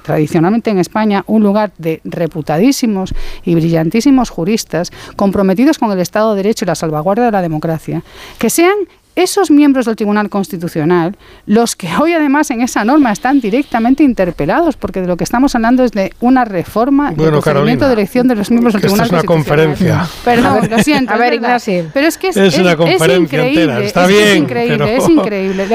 tradicionalmente 0.02 0.70
en 0.70 0.78
España 0.78 1.24
un 1.26 1.42
lugar 1.42 1.72
de 1.78 2.00
reputadísimos 2.04 3.14
y 3.44 3.54
brillantísimos 3.54 4.30
juristas 4.30 4.92
comprometidos 5.16 5.78
con 5.78 5.90
el 5.90 6.00
Estado 6.00 6.34
de 6.34 6.42
Derecho 6.42 6.64
y 6.64 6.68
la 6.68 6.74
salvaguardia 6.74 7.24
de 7.24 7.32
la 7.32 7.42
democracia, 7.42 8.02
que 8.38 8.50
sean 8.50 8.76
esos 9.14 9.50
miembros 9.50 9.86
del 9.86 9.96
Tribunal 9.96 10.28
Constitucional, 10.30 11.16
los 11.46 11.76
que 11.76 11.88
hoy 11.96 12.12
además 12.12 12.50
en 12.50 12.62
esa 12.62 12.84
norma 12.84 13.12
están 13.12 13.40
directamente 13.40 14.02
interpelados, 14.02 14.76
porque 14.76 15.00
de 15.00 15.06
lo 15.06 15.16
que 15.16 15.24
estamos 15.24 15.54
hablando 15.54 15.84
es 15.84 15.92
de 15.92 16.12
una 16.20 16.44
reforma 16.44 17.12
del 17.12 17.30
procedimiento 17.30 17.86
de 17.86 17.92
elección 17.92 18.28
de 18.28 18.36
los 18.36 18.50
miembros 18.50 18.72
del 18.74 18.82
Tribunal 18.82 19.08
Constitucional. 19.08 19.66
es 19.66 19.78
una 19.78 19.82
conferencia. 19.82 20.08
Perdón, 20.24 20.70
lo 20.70 20.78
siento. 20.82 21.12
A 21.12 21.16
ver, 21.16 21.34
Ignacio. 21.34 21.86
Pero 21.92 22.06
es 22.06 22.18
que 22.18 22.28
es, 22.28 22.36
es, 22.36 22.58
una 22.58 22.76
conferencia 22.76 23.16
increíble, 23.16 23.62
entera. 23.62 23.80
Está 23.80 24.02
es, 24.04 24.08
bien. 24.08 24.22
Es 24.22 24.36
increíble, 24.36 24.96
es 24.96 25.08
increíble. 25.08 25.68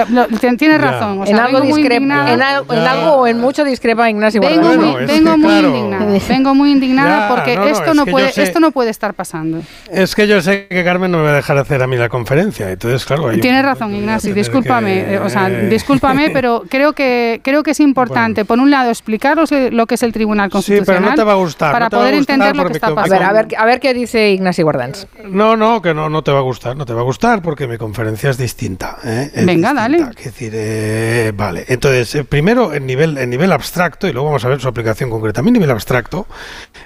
Tienes 0.57 0.81
razón. 0.81 1.21
O 1.21 1.25
sea, 1.25 1.35
en, 1.35 1.41
algo 1.41 1.61
discrepa, 1.61 2.03
en, 2.03 2.11
al, 2.11 2.63
en, 2.69 2.77
algo 2.77 3.11
o 3.13 3.27
en 3.27 3.39
mucho 3.39 3.63
discrepa 3.63 4.09
Ignacio 4.09 4.41
Vengo, 4.41 4.73
muy, 4.73 5.05
vengo 5.05 5.31
que, 5.31 5.37
muy 5.37 5.49
claro. 5.49 5.67
indignada. 5.67 6.19
Vengo 6.27 6.55
muy 6.55 6.71
indignada 6.71 7.29
Ya, 7.29 7.35
porque 7.35 7.55
no, 7.55 7.61
no, 7.61 7.67
esto, 7.67 7.91
es 7.91 7.95
no 7.95 8.05
puede, 8.05 8.31
sé- 8.31 8.43
esto 8.43 8.59
no 8.59 8.71
puede 8.71 8.89
estar 8.89 9.13
pasando. 9.13 9.61
Es 9.91 10.15
que 10.15 10.27
yo 10.27 10.41
sé 10.41 10.67
que 10.67 10.83
Carmen 10.83 11.11
no 11.11 11.19
me 11.19 11.25
va 11.25 11.31
a 11.31 11.35
dejar 11.35 11.57
hacer 11.57 11.81
a 11.83 11.87
mí 11.87 11.97
la 11.97 12.09
conferencia. 12.09 12.71
Entonces, 12.71 13.05
claro. 13.05 13.26
Hay- 13.29 13.39
Tienes 13.41 13.63
razón, 13.63 13.93
Ignacio, 13.95 14.29
tener 14.31 14.43
discúlpame, 14.43 14.93
que- 15.05 15.13
eh, 15.15 15.19
o 15.19 15.29
sea, 15.29 15.49
discúlpame, 15.49 16.29
pero 16.33 16.63
creo 16.69 16.93
que 16.93 17.41
creo 17.43 17.63
que 17.63 17.71
es 17.71 17.79
importante, 17.79 18.45
por 18.45 18.59
un 18.59 18.69
lado, 18.71 18.89
explicaros 18.89 19.51
eh, 19.51 19.69
lo 19.71 19.85
que 19.87 19.95
es 19.95 20.03
el 20.03 20.13
Tribunal 20.13 20.49
Sí, 20.49 20.53
Constitucional 20.53 21.01
pero 21.01 21.09
no 21.11 21.15
te 21.15 21.23
va 21.23 21.31
a 21.33 21.35
gustar. 21.35 21.71
para 21.71 21.85
no 21.85 21.89
poder 21.89 22.15
gustar 22.15 22.35
entender 22.35 22.55
lo 22.55 22.65
que 22.67 22.73
está 22.73 22.87
A 22.87 22.95
pasando. 22.95 23.13
ver, 23.15 23.23
a 23.23 23.33
ver, 23.33 23.47
a 23.57 23.65
ver 23.65 23.79
qué 23.79 23.93
dice 23.93 24.31
Ignacio 24.31 24.63
Guardans. 24.63 25.07
No, 25.25 25.55
no, 25.57 25.81
que 25.81 25.93
no, 25.93 26.09
no 26.09 26.23
te 26.23 26.31
va 26.31 26.39
a 26.39 26.43
gustar, 26.43 26.75
no 26.75 26.85
te 26.85 26.93
va 26.93 27.01
a 27.01 27.03
gustar 27.03 27.41
porque 27.41 27.67
mi 27.67 27.77
conferencia 27.77 28.29
es 28.29 28.37
distinta. 28.37 28.97
¿eh? 29.03 29.31
Es 29.33 29.45
Venga, 29.45 29.73
dale. 29.73 29.97
Quiero 29.97 30.11
decir, 30.15 30.51
eh, 30.55 31.31
vale. 31.35 31.65
Entonces, 31.67 32.13
eh, 32.15 32.23
primero 32.23 32.73
en 32.73 32.85
nivel, 32.85 33.17
en 33.17 33.29
nivel 33.29 33.51
abstracto 33.51 34.07
y 34.07 34.13
luego 34.13 34.27
vamos 34.27 34.45
a 34.45 34.49
ver 34.49 34.59
su 34.59 34.67
aplicación 34.67 35.09
concreta. 35.09 35.41
A 35.41 35.43
mí, 35.43 35.49
en 35.49 35.53
nivel 35.53 35.71
abstracto, 35.71 36.27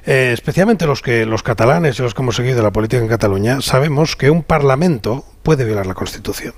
eh, 0.06 0.32
especialmente 0.34 0.86
los 0.86 1.02
que 1.02 1.26
los 1.26 1.44
catalanes 1.44 2.00
y 2.00 2.02
los 2.04 2.14
que 2.14 2.22
hemos 2.22 2.36
seguido 2.36 2.62
la 2.64 2.72
política 2.72 3.02
en 3.02 3.08
Cataluña, 3.08 3.62
sabemos 3.62 4.16
que 4.16 4.30
un 4.30 4.44
parlamento 4.44 5.26
puede 5.44 5.66
violar 5.66 5.86
la 5.86 5.94
Constitución. 5.94 6.54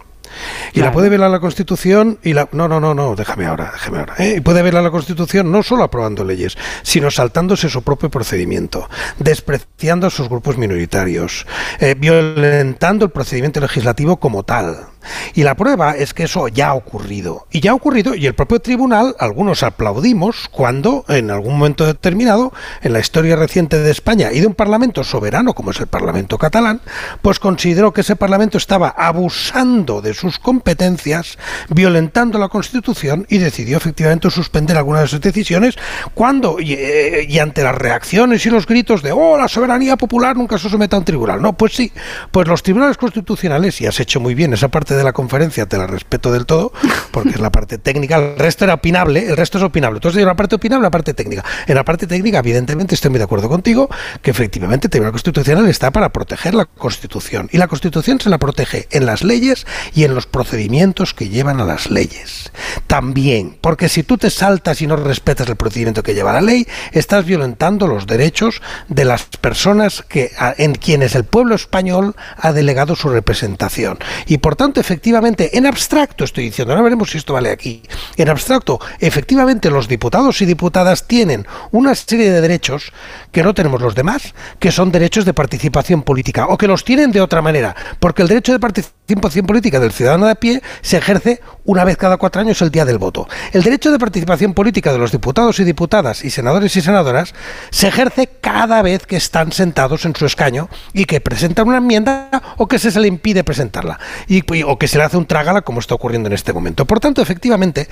Y 0.73 0.81
la 0.81 0.91
puede 0.91 1.09
violar 1.09 1.29
la 1.29 1.39
Constitución 1.39 2.17
y 2.23 2.33
la... 2.33 2.49
No, 2.51 2.67
no, 2.67 2.79
no, 2.79 2.93
no, 2.93 3.15
déjame 3.15 3.45
ahora, 3.45 3.71
déjame 3.73 3.99
ahora. 3.99 4.15
¿eh? 4.17 4.35
Y 4.37 4.41
puede 4.41 4.63
violar 4.63 4.83
la 4.83 4.91
Constitución 4.91 5.51
no 5.51 5.61
solo 5.61 5.83
aprobando 5.83 6.23
leyes, 6.23 6.57
sino 6.81 7.11
saltándose 7.11 7.69
su 7.69 7.83
propio 7.83 8.09
procedimiento, 8.09 8.89
despreciando 9.19 10.07
a 10.07 10.09
sus 10.09 10.29
grupos 10.29 10.57
minoritarios, 10.57 11.45
eh, 11.79 11.95
violentando 11.97 13.05
el 13.05 13.11
procedimiento 13.11 13.59
legislativo 13.59 14.17
como 14.17 14.43
tal. 14.43 14.87
Y 15.33 15.43
la 15.43 15.55
prueba 15.55 15.95
es 15.95 16.13
que 16.13 16.23
eso 16.23 16.47
ya 16.47 16.69
ha 16.69 16.73
ocurrido. 16.73 17.47
Y 17.51 17.59
ya 17.59 17.71
ha 17.71 17.75
ocurrido 17.75 18.15
y 18.15 18.25
el 18.25 18.35
propio 18.35 18.59
tribunal, 18.59 19.15
algunos 19.19 19.63
aplaudimos 19.63 20.47
cuando 20.49 21.05
en 21.07 21.31
algún 21.31 21.57
momento 21.57 21.85
determinado, 21.85 22.53
en 22.81 22.93
la 22.93 22.99
historia 22.99 23.35
reciente 23.35 23.79
de 23.79 23.91
España 23.91 24.31
y 24.31 24.39
de 24.39 24.47
un 24.47 24.55
parlamento 24.55 25.03
soberano 25.03 25.53
como 25.53 25.71
es 25.71 25.79
el 25.79 25.87
Parlamento 25.87 26.37
catalán, 26.37 26.81
pues 27.21 27.39
consideró 27.39 27.93
que 27.93 28.01
ese 28.01 28.15
parlamento 28.15 28.57
estaba 28.57 28.89
abusando 28.89 30.01
de 30.01 30.13
sus 30.13 30.39
competencias, 30.39 31.37
violentando 31.69 32.39
la 32.39 32.49
Constitución 32.49 33.25
y 33.29 33.37
decidió 33.37 33.77
efectivamente 33.77 34.29
suspender 34.29 34.77
algunas 34.77 35.03
de 35.03 35.07
sus 35.07 35.21
decisiones 35.21 35.77
cuando 36.13 36.59
y, 36.59 36.73
eh, 36.73 37.25
y 37.27 37.39
ante 37.39 37.63
las 37.63 37.75
reacciones 37.75 38.45
y 38.45 38.49
los 38.49 38.65
gritos 38.65 39.01
de 39.01 39.11
oh 39.11 39.37
la 39.37 39.47
soberanía 39.47 39.97
popular 39.97 40.35
nunca 40.35 40.57
se 40.57 40.69
someta 40.69 40.95
a 40.95 40.99
un 40.99 41.05
tribunal. 41.05 41.41
No, 41.41 41.53
pues 41.53 41.73
sí, 41.73 41.91
pues 42.31 42.47
los 42.47 42.63
tribunales 42.63 42.97
constitucionales, 42.97 43.79
y 43.81 43.85
has 43.85 43.99
hecho 43.99 44.19
muy 44.19 44.35
bien 44.35 44.53
esa 44.53 44.69
parte 44.69 44.92
de 44.95 45.03
la 45.03 45.13
conferencia, 45.13 45.65
te 45.65 45.77
la 45.77 45.87
respeto 45.87 46.31
del 46.31 46.45
todo, 46.45 46.71
porque 47.11 47.29
es 47.29 47.39
la 47.39 47.51
parte 47.51 47.77
técnica, 47.77 48.17
el 48.17 48.37
resto 48.37 48.65
era 48.65 48.75
opinable, 48.75 49.27
el 49.27 49.37
resto 49.37 49.57
es 49.57 49.63
opinable. 49.63 49.97
Entonces 49.97 50.17
hay 50.17 50.23
una 50.23 50.35
parte 50.35 50.55
opinable 50.55 50.73
una 50.83 50.91
parte 50.91 51.13
técnica. 51.13 51.43
En 51.67 51.75
la 51.75 51.83
parte 51.83 52.07
técnica, 52.07 52.39
evidentemente, 52.39 52.95
estoy 52.95 53.09
muy 53.09 53.17
de 53.17 53.25
acuerdo 53.25 53.49
contigo, 53.49 53.89
que 54.21 54.31
efectivamente 54.31 54.87
el 54.87 54.91
Tribunal 54.91 55.11
Constitucional 55.11 55.67
está 55.67 55.91
para 55.91 56.09
proteger 56.09 56.53
la 56.53 56.65
Constitución. 56.65 57.49
Y 57.51 57.57
la 57.57 57.67
Constitución 57.67 58.19
se 58.19 58.29
la 58.29 58.37
protege 58.37 58.87
en 58.91 59.05
las 59.05 59.23
leyes 59.23 59.65
y 59.93 60.03
en 60.03 60.15
los 60.15 60.25
procedimientos 60.25 61.13
que 61.13 61.29
llevan 61.29 61.59
a 61.59 61.65
las 61.65 61.89
leyes. 61.89 62.51
También, 62.87 63.57
porque 63.61 63.89
si 63.89 64.03
tú 64.03 64.17
te 64.17 64.29
saltas 64.29 64.81
y 64.81 64.87
no 64.87 64.95
respetas 64.95 65.47
el 65.47 65.55
procedimiento 65.55 66.03
que 66.03 66.13
lleva 66.13 66.33
la 66.33 66.41
ley, 66.41 66.67
estás 66.91 67.25
violentando 67.25 67.87
los 67.87 68.07
derechos 68.07 68.61
de 68.87 69.05
las 69.05 69.25
personas 69.25 70.03
que, 70.07 70.31
en 70.57 70.75
quienes 70.75 71.15
el 71.15 71.23
pueblo 71.23 71.55
español 71.55 72.15
ha 72.37 72.51
delegado 72.51 72.95
su 72.95 73.09
representación. 73.09 73.97
Y 74.27 74.39
por 74.39 74.55
tanto, 74.55 74.79
efectivamente, 74.83 75.57
en 75.57 75.65
abstracto 75.65 76.25
estoy 76.25 76.43
diciendo, 76.45 76.73
ahora 76.73 76.83
veremos 76.83 77.09
si 77.09 77.17
esto 77.17 77.31
vale 77.33 77.49
aquí. 77.51 77.81
En 78.17 78.27
abstracto, 78.29 78.79
efectivamente, 78.99 79.69
los 79.69 79.87
diputados 79.87 80.41
y 80.41 80.45
diputadas 80.45 81.07
tienen 81.07 81.47
una 81.71 81.95
serie 81.95 82.29
de 82.29 82.41
derechos 82.41 82.91
que 83.31 83.43
no 83.43 83.53
tenemos 83.53 83.81
los 83.81 83.95
demás, 83.95 84.33
que 84.59 84.73
son 84.73 84.91
derechos 84.91 85.23
de 85.23 85.33
participación 85.33 86.03
política, 86.03 86.47
o 86.47 86.57
que 86.57 86.67
los 86.67 86.83
tienen 86.83 87.11
de 87.13 87.21
otra 87.21 87.41
manera, 87.41 87.73
porque 88.01 88.23
el 88.23 88.27
derecho 88.27 88.51
de 88.51 88.59
participación 88.59 89.45
política 89.45 89.79
del 89.79 89.93
ciudadano 89.93 90.25
de 90.25 90.33
a 90.33 90.35
pie 90.35 90.61
se 90.81 90.97
ejerce 90.97 91.39
una 91.63 91.85
vez 91.85 91.95
cada 91.95 92.17
cuatro 92.17 92.41
años 92.41 92.61
el 92.61 92.69
día 92.69 92.83
del 92.83 92.97
voto. 92.97 93.27
El 93.53 93.63
derecho 93.63 93.89
de 93.89 93.99
participación 93.99 94.53
política 94.53 94.91
de 94.91 94.97
los 94.99 95.13
diputados 95.13 95.59
y 95.59 95.63
diputadas 95.63 96.25
y 96.25 96.29
senadores 96.29 96.75
y 96.75 96.81
senadoras 96.81 97.33
se 97.69 97.87
ejerce 97.87 98.27
cada 98.41 98.81
vez 98.81 99.05
que 99.05 99.15
están 99.15 99.53
sentados 99.53 100.03
en 100.03 100.13
su 100.15 100.25
escaño 100.25 100.67
y 100.93 101.05
que 101.05 101.21
presentan 101.21 101.67
una 101.69 101.77
enmienda 101.77 102.29
o 102.57 102.67
que 102.67 102.79
se, 102.79 102.91
se 102.91 102.99
le 102.99 103.07
impide 103.07 103.43
presentarla 103.45 103.99
y- 104.27 104.43
o 104.73 104.77
que 104.77 104.87
se 104.87 104.97
le 104.97 105.03
hace 105.03 105.17
un 105.17 105.25
trágala 105.25 105.61
como 105.61 105.79
está 105.79 105.93
ocurriendo 105.93 106.27
en 106.27 106.33
este 106.33 106.51
momento. 106.51 106.85
Por 106.85 106.99
tanto, 106.99 107.21
efectivamente, 107.21 107.87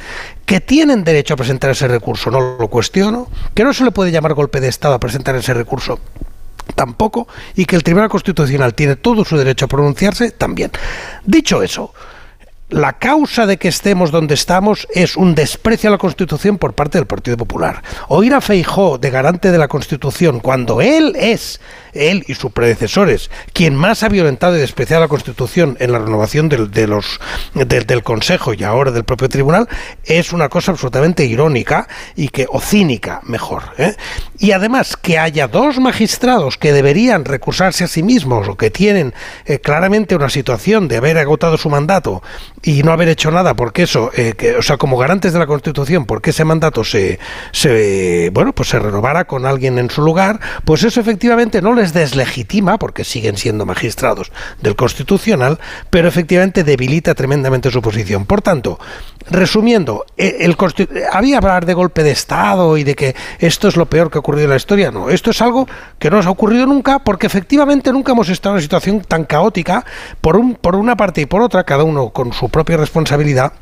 que 0.45 0.59
tienen 0.59 1.03
derecho 1.03 1.35
a 1.35 1.37
presentar 1.37 1.69
ese 1.69 1.87
recurso, 1.87 2.31
no 2.31 2.57
lo 2.57 2.67
cuestiono, 2.67 3.27
que 3.53 3.63
no 3.63 3.73
se 3.73 3.83
le 3.83 3.91
puede 3.91 4.11
llamar 4.11 4.33
golpe 4.33 4.59
de 4.59 4.67
Estado 4.67 4.95
a 4.95 4.99
presentar 4.99 5.35
ese 5.35 5.53
recurso 5.53 5.99
tampoco, 6.75 7.27
y 7.55 7.65
que 7.65 7.75
el 7.75 7.83
Tribunal 7.83 8.09
Constitucional 8.09 8.73
tiene 8.73 8.95
todo 8.95 9.25
su 9.25 9.37
derecho 9.37 9.65
a 9.65 9.67
pronunciarse 9.67 10.31
también. 10.31 10.71
Dicho 11.25 11.61
eso, 11.61 11.93
la 12.71 12.93
causa 12.93 13.45
de 13.45 13.57
que 13.57 13.67
estemos 13.67 14.11
donde 14.11 14.33
estamos 14.33 14.87
es 14.93 15.17
un 15.17 15.35
desprecio 15.35 15.89
a 15.89 15.91
la 15.91 15.97
Constitución 15.97 16.57
por 16.57 16.73
parte 16.73 16.97
del 16.97 17.05
Partido 17.05 17.37
Popular. 17.37 17.83
Oír 18.07 18.33
a 18.33 18.41
Feijó 18.41 18.97
de 18.97 19.09
garante 19.09 19.51
de 19.51 19.57
la 19.57 19.67
Constitución 19.67 20.39
cuando 20.39 20.81
él 20.81 21.13
es, 21.17 21.59
él 21.93 22.23
y 22.27 22.33
sus 22.33 22.51
predecesores, 22.51 23.29
quien 23.53 23.75
más 23.75 24.03
ha 24.03 24.09
violentado 24.09 24.55
y 24.55 24.59
despreciado 24.59 25.01
la 25.01 25.09
Constitución 25.09 25.75
en 25.79 25.91
la 25.91 25.99
renovación 25.99 26.47
del, 26.49 26.71
Consejo 28.03 28.53
y 28.53 28.63
ahora 28.63 28.91
del 28.91 29.03
propio 29.03 29.27
Tribunal, 29.27 29.67
es 30.05 30.31
una 30.31 30.47
cosa 30.47 30.71
absolutamente 30.71 31.25
irónica 31.25 31.87
y 32.15 32.29
que, 32.29 32.47
o 32.49 32.61
cínica, 32.61 33.19
mejor. 33.23 33.63
¿eh? 33.77 33.95
Y 34.39 34.53
además 34.53 34.95
que 34.95 35.19
haya 35.19 35.47
dos 35.49 35.77
magistrados 35.79 36.57
que 36.57 36.71
deberían 36.71 37.25
recursarse 37.25 37.83
a 37.83 37.87
sí 37.87 38.01
mismos 38.01 38.47
o 38.47 38.55
que 38.55 38.71
tienen 38.71 39.13
eh, 39.45 39.59
claramente 39.59 40.15
una 40.15 40.29
situación 40.29 40.87
de 40.87 40.97
haber 40.97 41.17
agotado 41.17 41.57
su 41.57 41.69
mandato 41.69 42.23
y 42.63 42.83
no 42.83 42.91
haber 42.91 43.09
hecho 43.09 43.31
nada 43.31 43.55
porque 43.55 43.83
eso, 43.83 44.11
eh, 44.15 44.33
que, 44.37 44.55
o 44.55 44.61
sea, 44.61 44.77
como 44.77 44.97
garantes 44.97 45.33
de 45.33 45.39
la 45.39 45.47
Constitución, 45.47 46.05
porque 46.05 46.29
ese 46.29 46.45
mandato 46.45 46.83
se, 46.83 47.19
se, 47.51 48.29
bueno, 48.33 48.53
pues 48.53 48.69
se 48.69 48.79
renovara 48.79 49.25
con 49.25 49.45
alguien 49.45 49.77
en 49.79 49.89
su 49.89 50.01
lugar, 50.01 50.39
pues 50.63 50.83
eso 50.83 50.99
efectivamente 50.99 51.61
no 51.61 51.73
les 51.73 51.93
deslegitima, 51.93 52.77
porque 52.77 53.03
siguen 53.03 53.37
siendo 53.37 53.65
magistrados 53.65 54.31
del 54.61 54.75
Constitucional, 54.75 55.59
pero 55.89 56.07
efectivamente 56.07 56.63
debilita 56.63 57.15
tremendamente 57.15 57.71
su 57.71 57.81
posición. 57.81 58.25
Por 58.25 58.41
tanto, 58.41 58.79
resumiendo, 59.29 60.05
eh, 60.17 60.37
el 60.41 60.57
consti- 60.57 60.87
había 61.11 61.37
hablar 61.37 61.65
de 61.65 61.73
golpe 61.73 62.03
de 62.03 62.11
Estado 62.11 62.77
y 62.77 62.83
de 62.83 62.95
que 62.95 63.15
esto 63.39 63.67
es 63.67 63.75
lo 63.75 63.87
peor 63.87 64.11
que 64.11 64.17
ha 64.17 64.19
ocurrido 64.19 64.43
en 64.45 64.51
la 64.51 64.55
historia. 64.57 64.91
No, 64.91 65.09
esto 65.09 65.31
es 65.31 65.41
algo 65.41 65.67
que 65.97 66.09
no 66.11 66.17
nos 66.17 66.27
ha 66.27 66.29
ocurrido 66.29 66.65
nunca 66.67 66.99
porque 66.99 67.25
efectivamente 67.27 67.91
nunca 67.91 68.11
hemos 68.11 68.29
estado 68.29 68.53
en 68.53 68.57
una 68.57 68.61
situación 68.61 69.01
tan 69.01 69.23
caótica 69.25 69.83
por, 70.21 70.35
un, 70.37 70.53
por 70.55 70.75
una 70.75 70.95
parte 70.95 71.21
y 71.21 71.25
por 71.25 71.41
otra, 71.41 71.63
cada 71.63 71.83
uno 71.83 72.09
con 72.09 72.31
su 72.33 72.49
propia 72.51 72.77
responsabilidad. 72.77 73.53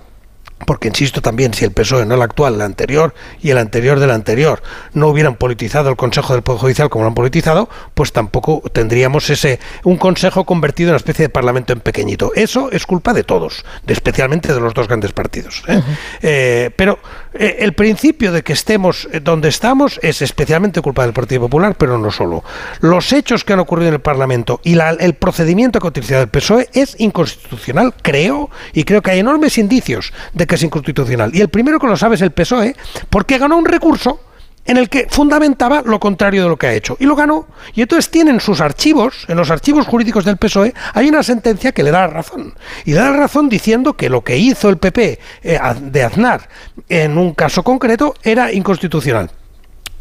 Porque 0.65 0.89
insisto 0.89 1.21
también, 1.21 1.53
si 1.53 1.63
el 1.63 1.71
PSOE, 1.71 2.05
no 2.05 2.15
el 2.15 2.21
actual, 2.21 2.55
el 2.55 2.61
anterior 2.61 3.13
y 3.41 3.49
el 3.49 3.57
anterior 3.57 3.97
del 3.97 4.11
anterior, 4.11 4.61
no 4.93 5.07
hubieran 5.07 5.35
politizado 5.35 5.89
el 5.89 5.95
Consejo 5.95 6.33
del 6.33 6.41
Poder 6.41 6.59
Judicial 6.59 6.89
como 6.89 7.05
lo 7.05 7.07
han 7.07 7.15
politizado, 7.15 7.69
pues 7.93 8.11
tampoco 8.11 8.61
tendríamos 8.73 9.29
ese 9.29 9.59
un 9.85 9.95
Consejo 9.95 10.43
convertido 10.43 10.89
en 10.89 10.91
una 10.91 10.97
especie 10.97 11.23
de 11.23 11.29
Parlamento 11.29 11.71
en 11.71 11.79
pequeñito. 11.79 12.33
Eso 12.35 12.69
es 12.71 12.85
culpa 12.85 13.13
de 13.13 13.23
todos, 13.23 13.63
de, 13.85 13.93
especialmente 13.93 14.53
de 14.53 14.59
los 14.59 14.73
dos 14.73 14.87
grandes 14.89 15.13
partidos. 15.13 15.63
¿eh? 15.69 15.81
Eh, 16.21 16.71
pero 16.75 16.99
eh, 17.33 17.57
el 17.59 17.73
principio 17.73 18.31
de 18.31 18.43
que 18.43 18.53
estemos 18.53 19.07
eh, 19.11 19.19
donde 19.19 19.49
estamos 19.49 19.99
es 20.01 20.21
especialmente 20.21 20.81
culpa 20.81 21.03
del 21.03 21.13
Partido 21.13 21.41
Popular, 21.41 21.75
pero 21.77 21.97
no 21.97 22.09
solo. 22.11 22.43
Los 22.81 23.13
hechos 23.13 23.43
que 23.43 23.53
han 23.53 23.59
ocurrido 23.59 23.89
en 23.89 23.93
el 23.95 24.01
Parlamento 24.01 24.59
y 24.63 24.75
la- 24.75 24.89
el 24.91 25.13
procedimiento 25.13 25.79
que 25.79 25.87
ha 25.87 25.89
utilizado 25.89 26.21
el 26.23 26.29
PSOE 26.29 26.69
es 26.73 26.95
inconstitucional, 26.99 27.93
creo, 28.01 28.49
y 28.73 28.83
creo 28.83 29.01
que 29.01 29.11
hay 29.11 29.19
enormes 29.19 29.57
indicios 29.57 30.11
de 30.33 30.47
que 30.47 30.55
es 30.55 30.63
inconstitucional. 30.63 31.31
Y 31.35 31.41
el 31.41 31.49
primero 31.49 31.79
que 31.79 31.87
lo 31.87 31.97
sabe 31.97 32.15
es 32.15 32.21
el 32.21 32.31
PSOE, 32.31 32.75
porque 33.09 33.37
ganó 33.37 33.57
un 33.57 33.65
recurso 33.65 34.19
en 34.65 34.77
el 34.77 34.89
que 34.89 35.07
fundamentaba 35.09 35.81
lo 35.83 35.99
contrario 35.99 36.43
de 36.43 36.49
lo 36.49 36.57
que 36.57 36.67
ha 36.67 36.73
hecho. 36.73 36.97
Y 36.99 37.05
lo 37.05 37.15
ganó. 37.15 37.47
Y 37.73 37.81
entonces 37.81 38.11
tienen 38.11 38.39
sus 38.39 38.61
archivos, 38.61 39.25
en 39.27 39.37
los 39.37 39.49
archivos 39.49 39.87
jurídicos 39.87 40.25
del 40.25 40.37
PSOE, 40.37 40.73
hay 40.93 41.09
una 41.09 41.23
sentencia 41.23 41.71
que 41.71 41.83
le 41.83 41.91
da 41.91 42.01
la 42.01 42.07
razón. 42.07 42.53
Y 42.85 42.91
le 42.91 42.99
da 42.99 43.11
la 43.11 43.17
razón 43.17 43.49
diciendo 43.49 43.93
que 43.93 44.09
lo 44.09 44.23
que 44.23 44.37
hizo 44.37 44.69
el 44.69 44.77
PP 44.77 45.19
eh, 45.43 45.59
de 45.81 46.03
Aznar 46.03 46.49
en 46.87 47.17
un 47.17 47.33
caso 47.33 47.63
concreto 47.63 48.13
era 48.23 48.51
inconstitucional 48.51 49.31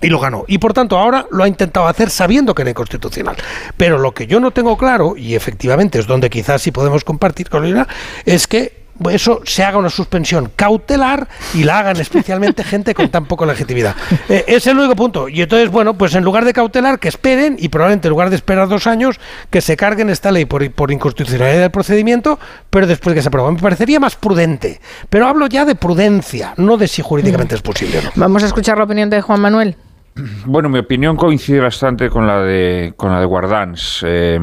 y 0.00 0.08
lo 0.08 0.18
ganó. 0.18 0.44
Y 0.46 0.58
por 0.58 0.72
tanto 0.72 0.98
ahora 0.98 1.26
lo 1.30 1.44
ha 1.44 1.48
intentado 1.48 1.86
hacer 1.86 2.10
sabiendo 2.10 2.54
que 2.54 2.62
era 2.62 2.70
inconstitucional. 2.70 3.36
Pero 3.76 3.98
lo 3.98 4.12
que 4.12 4.26
yo 4.26 4.40
no 4.40 4.50
tengo 4.50 4.76
claro, 4.76 5.16
y 5.16 5.34
efectivamente 5.34 5.98
es 5.98 6.06
donde 6.06 6.30
quizás 6.30 6.62
sí 6.62 6.70
podemos 6.70 7.04
compartir 7.04 7.48
con 7.48 7.64
ella, 7.64 7.86
es 8.24 8.46
que 8.46 8.77
eso 9.10 9.40
se 9.44 9.64
haga 9.64 9.78
una 9.78 9.90
suspensión 9.90 10.50
cautelar 10.54 11.28
y 11.54 11.64
la 11.64 11.78
hagan 11.78 11.96
especialmente 11.98 12.64
gente 12.64 12.94
con 12.94 13.08
tan 13.08 13.26
poca 13.26 13.46
legitimidad. 13.46 13.94
Eh, 14.28 14.44
es 14.46 14.66
el 14.66 14.76
único 14.76 14.94
punto. 14.94 15.28
Y 15.28 15.40
entonces, 15.40 15.70
bueno, 15.70 15.94
pues 15.94 16.14
en 16.14 16.22
lugar 16.22 16.44
de 16.44 16.52
cautelar, 16.52 16.98
que 16.98 17.08
esperen 17.08 17.56
y 17.58 17.68
probablemente 17.68 18.08
en 18.08 18.10
lugar 18.10 18.28
de 18.28 18.36
esperar 18.36 18.68
dos 18.68 18.86
años, 18.86 19.18
que 19.48 19.62
se 19.62 19.74
carguen 19.76 20.10
esta 20.10 20.30
ley 20.30 20.44
por, 20.44 20.70
por 20.72 20.90
inconstitucionalidad 20.90 21.60
del 21.60 21.70
procedimiento, 21.70 22.38
pero 22.68 22.86
después 22.86 23.14
de 23.14 23.18
que 23.18 23.22
se 23.22 23.28
apruebe. 23.28 23.52
Me 23.52 23.58
parecería 23.58 24.00
más 24.00 24.16
prudente. 24.16 24.80
Pero 25.08 25.28
hablo 25.28 25.46
ya 25.46 25.64
de 25.64 25.76
prudencia, 25.76 26.52
no 26.58 26.76
de 26.76 26.88
si 26.88 27.00
jurídicamente 27.00 27.54
es 27.54 27.62
posible 27.62 28.00
o 28.00 28.02
no. 28.02 28.10
Vamos 28.16 28.42
a 28.42 28.46
escuchar 28.46 28.76
la 28.76 28.84
opinión 28.84 29.08
de 29.08 29.22
Juan 29.22 29.40
Manuel. 29.40 29.76
Bueno, 30.46 30.68
mi 30.68 30.78
opinión 30.78 31.16
coincide 31.16 31.60
bastante 31.60 32.10
con 32.10 32.26
la 32.26 32.40
de, 32.42 32.94
con 32.96 33.12
la 33.12 33.20
de 33.20 33.26
Guardans. 33.26 34.04
Eh, 34.06 34.38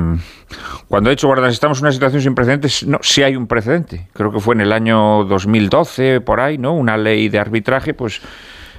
cuando 0.87 1.09
ha 1.09 1.11
dicho 1.11 1.27
Guardans, 1.27 1.53
estamos 1.53 1.79
en 1.79 1.85
una 1.85 1.91
situación 1.91 2.21
sin 2.21 2.35
precedentes, 2.35 2.85
no, 2.85 2.99
sí 3.01 3.23
hay 3.23 3.35
un 3.35 3.47
precedente. 3.47 4.07
Creo 4.13 4.31
que 4.31 4.39
fue 4.39 4.55
en 4.55 4.61
el 4.61 4.71
año 4.71 5.23
2012, 5.25 6.21
por 6.21 6.39
ahí, 6.39 6.57
¿no? 6.57 6.73
Una 6.73 6.97
ley 6.97 7.29
de 7.29 7.39
arbitraje, 7.39 7.93
pues 7.93 8.21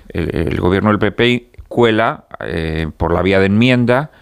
el, 0.09 0.59
gobierno 0.61 0.91
del 0.91 0.99
PP 0.99 1.50
cuela 1.69 2.26
eh, 2.41 2.88
por 2.97 3.12
la 3.12 3.23
vía 3.23 3.41
de 3.41 3.47
enmienda 3.47 4.12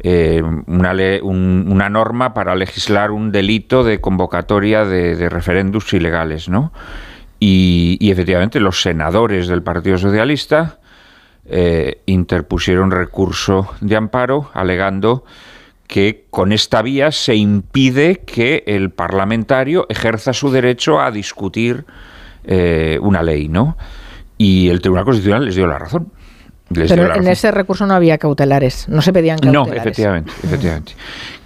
eh, 0.00 0.42
una, 0.66 0.92
una, 1.22 1.88
norma 1.88 2.34
para 2.34 2.54
legislar 2.54 3.10
un 3.10 3.30
delito 3.30 3.84
de 3.84 4.00
convocatoria 4.00 4.84
de, 4.84 5.14
de 5.16 5.28
referéndums 5.28 5.92
ilegales, 5.92 6.48
¿no? 6.48 6.72
Y 7.46 8.10
efectivamente 8.10 8.58
los 8.58 8.80
senadores 8.80 9.48
del 9.48 9.62
Partido 9.62 9.98
Socialista 9.98 10.78
eh, 11.46 12.00
interpusieron 12.06 12.90
recurso 12.90 13.68
de 13.80 13.96
amparo 13.96 14.50
alegando 14.54 15.24
que 15.86 16.24
con 16.30 16.52
esta 16.52 16.80
vía 16.82 17.12
se 17.12 17.34
impide 17.36 18.22
que 18.24 18.64
el 18.66 18.90
parlamentario 18.90 19.86
ejerza 19.88 20.32
su 20.32 20.50
derecho 20.50 21.00
a 21.00 21.10
discutir 21.10 21.84
eh, 22.44 22.98
una 23.02 23.22
ley, 23.22 23.48
¿no? 23.48 23.76
Y 24.38 24.68
el 24.68 24.80
Tribunal 24.80 25.04
Constitucional 25.04 25.44
les 25.44 25.54
dio 25.54 25.66
la 25.66 25.78
razón. 25.78 26.10
Pero 26.72 27.14
en 27.14 27.28
ese 27.28 27.50
recurso 27.50 27.86
no 27.86 27.94
había 27.94 28.16
cautelares, 28.16 28.88
no 28.88 29.02
se 29.02 29.12
pedían 29.12 29.38
cautelares. 29.38 29.74
No, 29.74 29.80
efectivamente, 29.80 30.32
efectivamente. 30.42 30.92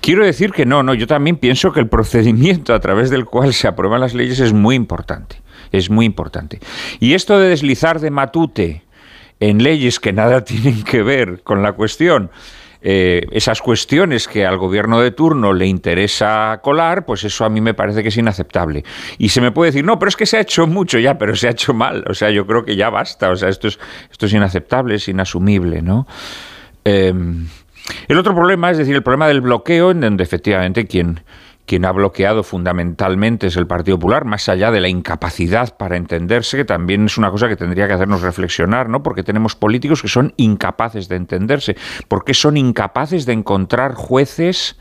Quiero 0.00 0.25
decir 0.25 0.52
que 0.52 0.64
no, 0.64 0.83
no, 0.83 0.95
yo 0.95 1.07
también 1.07 1.37
pienso 1.37 1.73
que 1.73 1.81
el 1.81 1.88
procedimiento 1.88 2.73
a 2.73 2.81
través 2.81 3.11
del 3.11 3.25
cual 3.25 3.52
se 3.52 3.67
aprueban 3.67 4.00
las 4.00 4.14
leyes 4.14 4.38
es 4.38 4.52
muy 4.52 4.76
importante, 4.76 5.43
es 5.73 5.90
muy 5.90 6.07
importante. 6.07 6.61
Y 7.00 7.14
esto 7.14 7.38
de 7.38 7.49
deslizar 7.49 7.99
de 8.00 8.11
matute 8.11 8.85
en 9.40 9.62
leyes 9.62 10.00
que 10.00 10.12
nada 10.12 10.45
tienen 10.45 10.83
que 10.83 11.02
ver 11.02 11.42
con 11.42 11.62
la 11.62 11.73
cuestión, 11.73 12.30
eh, 12.80 13.26
esas 13.33 13.61
cuestiones 13.61 14.28
que 14.28 14.47
al 14.47 14.57
gobierno 14.57 15.00
de 15.00 15.11
turno 15.11 15.52
le 15.52 15.66
interesa 15.66 16.61
colar, 16.62 17.04
pues 17.04 17.25
eso 17.25 17.45
a 17.45 17.49
mí 17.49 17.61
me 17.61 17.75
parece 17.75 18.02
que 18.02 18.09
es 18.09 18.16
inaceptable. 18.16 18.85
Y 19.18 19.30
se 19.30 19.40
me 19.40 19.50
puede 19.50 19.73
decir, 19.73 19.85
no, 19.85 19.99
pero 19.99 20.09
es 20.09 20.16
que 20.16 20.26
se 20.26 20.37
ha 20.37 20.40
hecho 20.40 20.66
mucho 20.66 20.99
ya, 20.99 21.18
pero 21.18 21.35
se 21.35 21.49
ha 21.49 21.50
hecho 21.50 21.75
mal. 21.75 22.04
O 22.09 22.14
sea, 22.14 22.30
yo 22.30 22.47
creo 22.47 22.64
que 22.64 22.76
ya 22.76 22.88
basta. 22.88 23.30
O 23.30 23.37
sea, 23.37 23.49
esto 23.49 23.66
es, 23.66 23.80
esto 24.11 24.26
es 24.26 24.33
inaceptable, 24.33 24.95
es 24.95 25.09
inasumible, 25.09 25.83
¿no? 25.83 26.07
Em, 26.85 27.49
el 28.07 28.18
otro 28.18 28.35
problema 28.35 28.71
es 28.71 28.78
decir, 28.78 28.95
el 28.95 29.02
problema 29.02 29.26
del 29.26 29.40
bloqueo, 29.40 29.90
en 29.90 30.00
donde 30.00 30.23
efectivamente 30.23 30.87
quien 30.87 31.21
quien 31.68 31.84
ha 31.84 31.92
bloqueado 31.92 32.42
fundamentalmente 32.42 33.48
es 33.48 33.56
el 33.56 33.66
Partido 33.66 33.98
Popular, 33.98 34.25
más 34.25 34.48
allá 34.48 34.70
de 34.70 34.80
la 34.80 34.88
incapacidad 34.88 35.76
para 35.76 35.98
entenderse, 35.98 36.56
que 36.56 36.64
también 36.64 37.04
es 37.04 37.18
una 37.18 37.30
cosa 37.30 37.46
que 37.46 37.56
tendría 37.56 37.87
que 37.87 37.92
hacernos 37.92 38.22
reflexionar, 38.22 38.88
¿no? 38.88 39.02
Porque 39.02 39.22
tenemos 39.22 39.54
políticos 39.54 40.00
que 40.00 40.08
son 40.08 40.32
incapaces 40.38 41.08
de 41.08 41.16
entenderse, 41.16 41.76
porque 42.08 42.32
son 42.32 42.56
incapaces 42.56 43.26
de 43.26 43.34
encontrar 43.34 43.94
jueces 43.94 44.78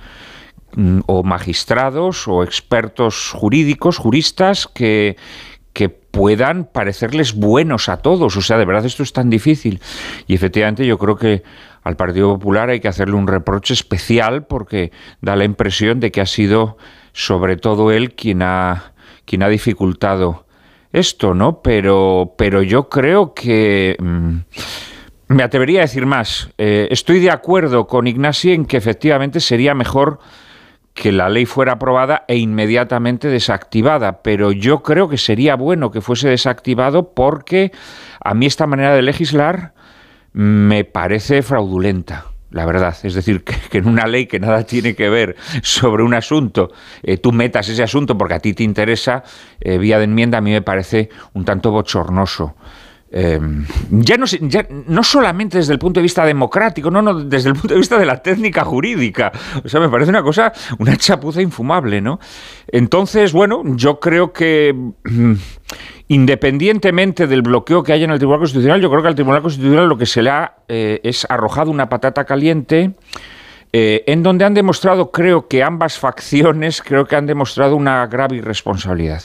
mm, 0.77 1.01
o 1.07 1.23
magistrados 1.23 2.25
o 2.29 2.41
expertos 2.41 3.31
jurídicos, 3.35 3.97
juristas 3.97 4.65
que, 4.65 5.17
que 5.73 5.89
puedan 5.89 6.63
parecerles 6.71 7.35
buenos 7.35 7.89
a 7.89 7.97
todos. 7.97 8.37
O 8.37 8.41
sea, 8.41 8.57
de 8.57 8.65
verdad 8.65 8.85
esto 8.85 9.03
es 9.03 9.11
tan 9.11 9.29
difícil. 9.29 9.81
Y 10.25 10.35
efectivamente 10.35 10.87
yo 10.87 10.97
creo 10.97 11.17
que 11.17 11.43
al 11.87 11.95
Partido 11.95 12.33
Popular 12.33 12.69
hay 12.69 12.79
que 12.79 12.87
hacerle 12.87 13.15
un 13.15 13.27
reproche 13.27 13.73
especial 13.73 14.45
porque 14.45 14.91
da 15.21 15.35
la 15.35 15.45
impresión 15.45 15.99
de 15.99 16.11
que 16.11 16.21
ha 16.21 16.25
sido 16.25 16.77
sobre 17.13 17.57
todo 17.57 17.91
él 17.91 18.13
quien 18.13 18.41
ha, 18.41 18.93
quien 19.25 19.41
ha 19.43 19.47
dificultado 19.47 20.45
esto, 20.91 21.33
¿no? 21.33 21.61
Pero, 21.61 22.33
pero 22.37 22.61
yo 22.61 22.89
creo 22.89 23.33
que... 23.33 23.95
Mm, 23.99 24.37
me 25.29 25.43
atrevería 25.43 25.79
a 25.79 25.81
decir 25.81 26.05
más. 26.05 26.49
Eh, 26.57 26.87
estoy 26.89 27.19
de 27.19 27.31
acuerdo 27.31 27.85
con 27.85 28.07
Ignasi 28.07 28.53
en 28.53 28.65
que 28.65 28.77
efectivamente 28.77 29.41
sería 29.41 29.73
mejor 29.73 30.19
que 30.93 31.11
la 31.11 31.29
ley 31.29 31.45
fuera 31.45 31.73
aprobada 31.73 32.23
e 32.27 32.37
inmediatamente 32.37 33.27
desactivada, 33.27 34.23
pero 34.23 34.51
yo 34.51 34.83
creo 34.83 35.09
que 35.09 35.17
sería 35.17 35.55
bueno 35.55 35.91
que 35.91 36.01
fuese 36.01 36.29
desactivado 36.29 37.13
porque 37.13 37.71
a 38.23 38.33
mí 38.33 38.45
esta 38.45 38.67
manera 38.67 38.95
de 38.95 39.01
legislar 39.01 39.73
me 40.33 40.83
parece 40.83 41.41
fraudulenta. 41.41 42.25
La 42.49 42.65
verdad, 42.65 42.95
es 43.03 43.13
decir, 43.13 43.43
que, 43.43 43.77
en 43.77 43.87
una 43.87 44.07
ley 44.07 44.25
que 44.25 44.39
nada 44.39 44.63
tiene 44.63 44.95
que 44.95 45.09
ver 45.09 45.35
sobre 45.61 46.03
un 46.03 46.13
asunto, 46.13 46.69
eh, 47.03 47.17
tú 47.17 47.31
metas 47.31 47.67
ese 47.67 47.83
asunto 47.83 48.17
porque 48.17 48.35
a 48.35 48.39
ti 48.39 48.53
te 48.53 48.63
interesa, 48.63 49.23
eh, 49.59 49.77
vía 49.77 49.97
de 49.97 50.05
enmienda, 50.05 50.37
a 50.37 50.41
mí 50.41 50.51
me 50.51 50.61
parece 50.61 51.09
un 51.33 51.43
tanto 51.43 51.71
bochornoso. 51.71 52.55
Em, 53.09 53.65
ya, 53.89 54.17
no, 54.17 54.25
no 54.87 55.03
solamente 55.03 55.57
desde 55.57 55.71
el 55.71 55.79
punto 55.79 55.99
de 55.99 56.03
vista 56.03 56.25
democrático, 56.25 56.91
no, 56.91 57.01
no, 57.01 57.23
desde 57.23 57.49
el 57.49 57.55
punto 57.55 57.73
de 57.73 57.79
vista 57.79 57.97
de 57.97 58.05
la 58.05 58.21
técnica 58.21 58.65
jurídica. 58.65 59.31
O 59.63 59.69
sea, 59.69 59.79
me 59.79 59.89
parece 59.89 60.09
una 60.09 60.23
cosa, 60.23 60.51
una 60.79 60.97
chapuza 60.97 61.41
infumable, 61.41 62.01
¿no? 62.01 62.19
Entonces, 62.67 63.31
bueno, 63.31 63.63
yo 63.75 63.99
creo 63.99 64.33
que 64.33 64.73
mm, 64.73 65.33
independientemente 66.09 67.27
del 67.27 67.41
bloqueo 67.41 67.81
que 67.81 67.93
haya 67.93 68.05
en 68.05 68.11
el 68.11 68.17
Tribunal 68.17 68.39
Constitucional, 68.39 68.81
yo 68.81 68.89
creo 68.89 69.01
que 69.01 69.07
al 69.07 69.15
Tribunal 69.15 69.41
Constitucional 69.41 69.87
lo 69.87 69.97
que 69.97 70.05
se 70.05 70.21
le 70.21 70.29
ha 70.29 70.55
eh, 70.67 70.99
es 71.03 71.25
arrojado 71.29 71.71
una 71.71 71.87
patata 71.89 72.25
caliente. 72.25 72.93
Eh, 73.73 74.05
en 74.07 74.23
donde 74.23 74.45
han 74.45 74.53
demostrado, 74.53 75.11
creo 75.11 75.49
que 75.49 75.61
ambas 75.61 75.99
facciones, 75.99 76.81
creo 76.81 77.05
que 77.05 77.17
han 77.17 77.25
demostrado 77.25 77.75
una 77.75 78.07
grave 78.07 78.37
irresponsabilidad. 78.37 79.23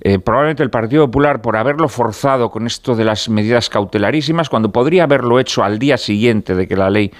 Eh, 0.00 0.18
probablemente 0.18 0.62
el 0.62 0.70
Partido 0.70 1.06
Popular 1.06 1.40
por 1.42 1.56
haberlo 1.56 1.88
forzado 1.88 2.50
con 2.50 2.66
esto 2.66 2.94
de 2.94 3.04
las 3.04 3.28
medidas 3.28 3.68
cautelarísimas, 3.68 4.48
cuando 4.48 4.72
podría 4.72 5.04
haberlo 5.04 5.40
hecho 5.40 5.64
al 5.64 5.78
día 5.78 5.96
siguiente 5.96 6.54
de 6.54 6.66
que 6.66 6.76
la 6.76 6.90
ley 6.90 7.12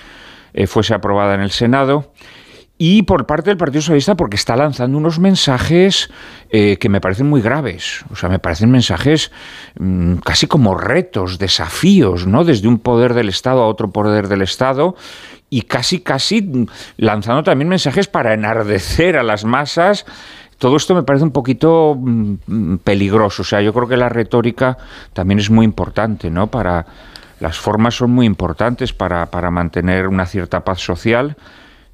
fuese 0.67 0.95
aprobada 0.95 1.35
en 1.35 1.41
el 1.43 1.51
Senado, 1.51 2.13
y 2.81 3.03
por 3.03 3.27
parte 3.27 3.51
del 3.51 3.57
Partido 3.57 3.83
Socialista 3.83 4.15
porque 4.15 4.37
está 4.37 4.57
lanzando 4.57 4.97
unos 4.97 5.19
mensajes 5.19 6.11
eh, 6.51 6.77
que 6.79 6.89
me 6.89 7.01
parecen 7.01 7.29
muy 7.29 7.43
graves. 7.43 8.05
O 8.11 8.15
sea, 8.15 8.29
me 8.29 8.39
parecen 8.39 8.71
mensajes 8.71 9.33
mm, 9.81 10.19
casi 10.19 10.47
como 10.47 10.77
retos, 10.77 11.41
desafíos, 11.41 12.29
¿no? 12.29 12.45
Desde 12.45 12.69
un 12.69 12.79
poder 12.79 13.15
del 13.15 13.29
Estado 13.29 13.63
a 13.63 13.67
otro 13.67 13.91
poder 13.91 14.29
del 14.29 14.43
Estado 14.43 14.95
y 15.51 15.63
casi, 15.63 16.01
casi 16.01 16.41
mm, 16.41 16.67
lanzando 16.99 17.43
también 17.43 17.69
mensajes 17.69 18.07
para 18.07 18.33
enardecer 18.33 19.17
a 19.17 19.25
las 19.25 19.45
masas. 19.45 20.07
Todo 20.59 20.77
esto 20.77 20.95
me 20.95 21.05
parece 21.05 21.25
un 21.25 21.31
poquito 21.31 21.97
mm, 21.97 22.77
peligroso. 22.85 23.43
O 23.43 23.45
sea, 23.45 23.63
yo 23.63 23.73
creo 23.73 23.89
que 23.89 23.97
la 23.97 24.09
retórica 24.09 24.77
también 25.13 25.39
es 25.39 25.51
muy 25.51 25.65
importante, 25.65 26.31
¿no? 26.31 26.49
Para 26.49 26.85
las 27.41 27.59
formas 27.59 27.95
son 27.95 28.11
muy 28.11 28.27
importantes 28.27 28.93
para, 28.93 29.27
para 29.27 29.51
mantener 29.51 30.09
una 30.09 30.27
cierta 30.27 30.65
paz 30.65 30.81
social 30.81 31.37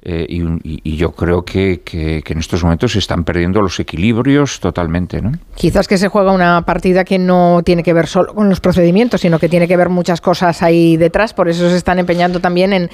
eh, 0.07 0.27
y, 0.29 0.97
yo 0.97 1.13
creo 1.13 1.43
que, 1.43 1.81
en 2.27 2.37
estos 2.37 2.63
momentos 2.63 2.91
se 2.91 2.99
están 2.99 3.23
perdiendo 3.23 3.59
los 3.59 3.79
equilibrios 3.79 4.59
totalmente. 4.59 5.19
¿no? 5.19 5.31
Quizás 5.55 5.87
que 5.87 5.97
se 5.97 6.09
juega 6.09 6.31
una 6.31 6.61
partida 6.61 7.03
que 7.03 7.17
no 7.17 7.61
tiene 7.65 7.81
que 7.81 7.91
ver 7.91 8.05
solo 8.05 8.35
con 8.35 8.47
los 8.47 8.59
procedimientos, 8.59 9.21
sino 9.21 9.39
que 9.39 9.49
tiene 9.49 9.67
que 9.67 9.75
ver 9.75 9.89
muchas 9.89 10.21
cosas 10.21 10.61
ahí 10.61 10.95
detrás, 10.95 11.33
por 11.33 11.49
eso 11.49 11.71
se 11.71 11.75
están 11.75 11.97
empeñando 11.97 12.39
también 12.39 12.71
en, 12.73 12.89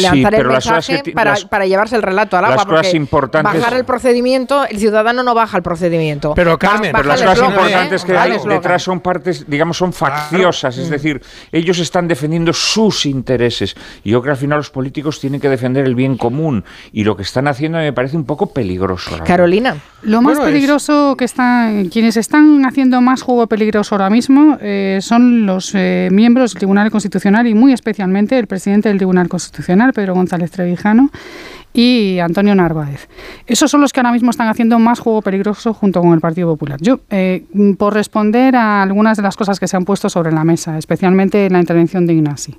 lanzar 0.00 0.34
el 0.36 0.46
mensaje 0.46 1.02
para, 1.12 1.66
llevarse 1.66 1.96
el 1.96 2.02
relato 2.02 2.36
al 2.36 2.44
agua. 2.44 2.64
Las 2.70 2.94
importantes... 2.94 3.60
Bajar 3.60 3.74
el 3.74 3.84
procedimiento, 3.84 4.64
el 4.66 4.78
ciudadano 4.78 5.24
no 5.24 5.34
baja 5.34 5.56
el 5.56 5.64
procedimiento. 5.64 6.34
Pero 6.36 6.56
Carmen, 6.56 6.92
pero 6.94 7.08
las 7.08 7.20
cosas 7.20 7.48
importantes 7.48 8.04
que 8.04 8.16
hay 8.16 8.38
detrás 8.48 8.80
son 8.80 9.00
partes, 9.00 9.44
digamos, 9.48 9.76
son 9.76 9.92
facciosas, 9.92 10.78
es 10.78 10.88
decir, 10.88 11.20
ellos 11.50 11.80
están 11.80 12.06
defendiendo 12.06 12.52
sus 12.52 13.06
intereses. 13.06 13.74
Y 14.04 14.10
yo 14.10 14.20
creo 14.20 14.34
que 14.34 14.36
al 14.36 14.40
final 14.40 14.58
los 14.58 14.70
políticos 14.70 15.18
tienen 15.18 15.40
que 15.40 15.48
defender 15.48 15.63
defender 15.64 15.86
el 15.86 15.94
bien 15.94 16.18
común 16.18 16.62
y 16.92 17.04
lo 17.04 17.16
que 17.16 17.22
están 17.22 17.48
haciendo 17.48 17.78
me 17.78 17.92
parece 17.94 18.18
un 18.18 18.24
poco 18.24 18.52
peligroso. 18.52 19.16
Carolina. 19.24 19.76
Lo 20.02 20.20
más 20.20 20.38
peligroso 20.38 21.16
que 21.16 21.24
están, 21.24 21.88
quienes 21.88 22.18
están 22.18 22.66
haciendo 22.66 23.00
más 23.00 23.22
juego 23.22 23.46
peligroso 23.46 23.94
ahora 23.94 24.10
mismo 24.10 24.58
eh, 24.60 24.98
son 25.00 25.46
los 25.46 25.74
eh, 25.74 26.10
miembros 26.12 26.52
del 26.52 26.58
Tribunal 26.58 26.90
Constitucional 26.90 27.46
y 27.46 27.54
muy 27.54 27.72
especialmente 27.72 28.38
el 28.38 28.46
presidente 28.46 28.90
del 28.90 28.98
Tribunal 28.98 29.28
Constitucional, 29.30 29.94
Pedro 29.94 30.12
González 30.14 30.50
Trevijano, 30.50 31.10
y 31.72 32.18
Antonio 32.18 32.54
Narváez. 32.54 33.08
Esos 33.46 33.70
son 33.70 33.80
los 33.80 33.92
que 33.92 34.00
ahora 34.00 34.12
mismo 34.12 34.30
están 34.30 34.48
haciendo 34.48 34.78
más 34.78 35.00
juego 35.00 35.22
peligroso 35.22 35.72
junto 35.72 36.02
con 36.02 36.12
el 36.12 36.20
Partido 36.20 36.48
Popular. 36.48 36.78
Yo, 36.80 37.00
eh, 37.08 37.44
por 37.78 37.94
responder 37.94 38.54
a 38.56 38.82
algunas 38.82 39.16
de 39.16 39.22
las 39.22 39.36
cosas 39.36 39.58
que 39.58 39.66
se 39.66 39.76
han 39.76 39.86
puesto 39.86 40.10
sobre 40.10 40.32
la 40.32 40.44
mesa, 40.44 40.76
especialmente 40.76 41.46
en 41.46 41.54
la 41.54 41.60
intervención 41.60 42.06
de 42.06 42.12
Ignasi. 42.12 42.56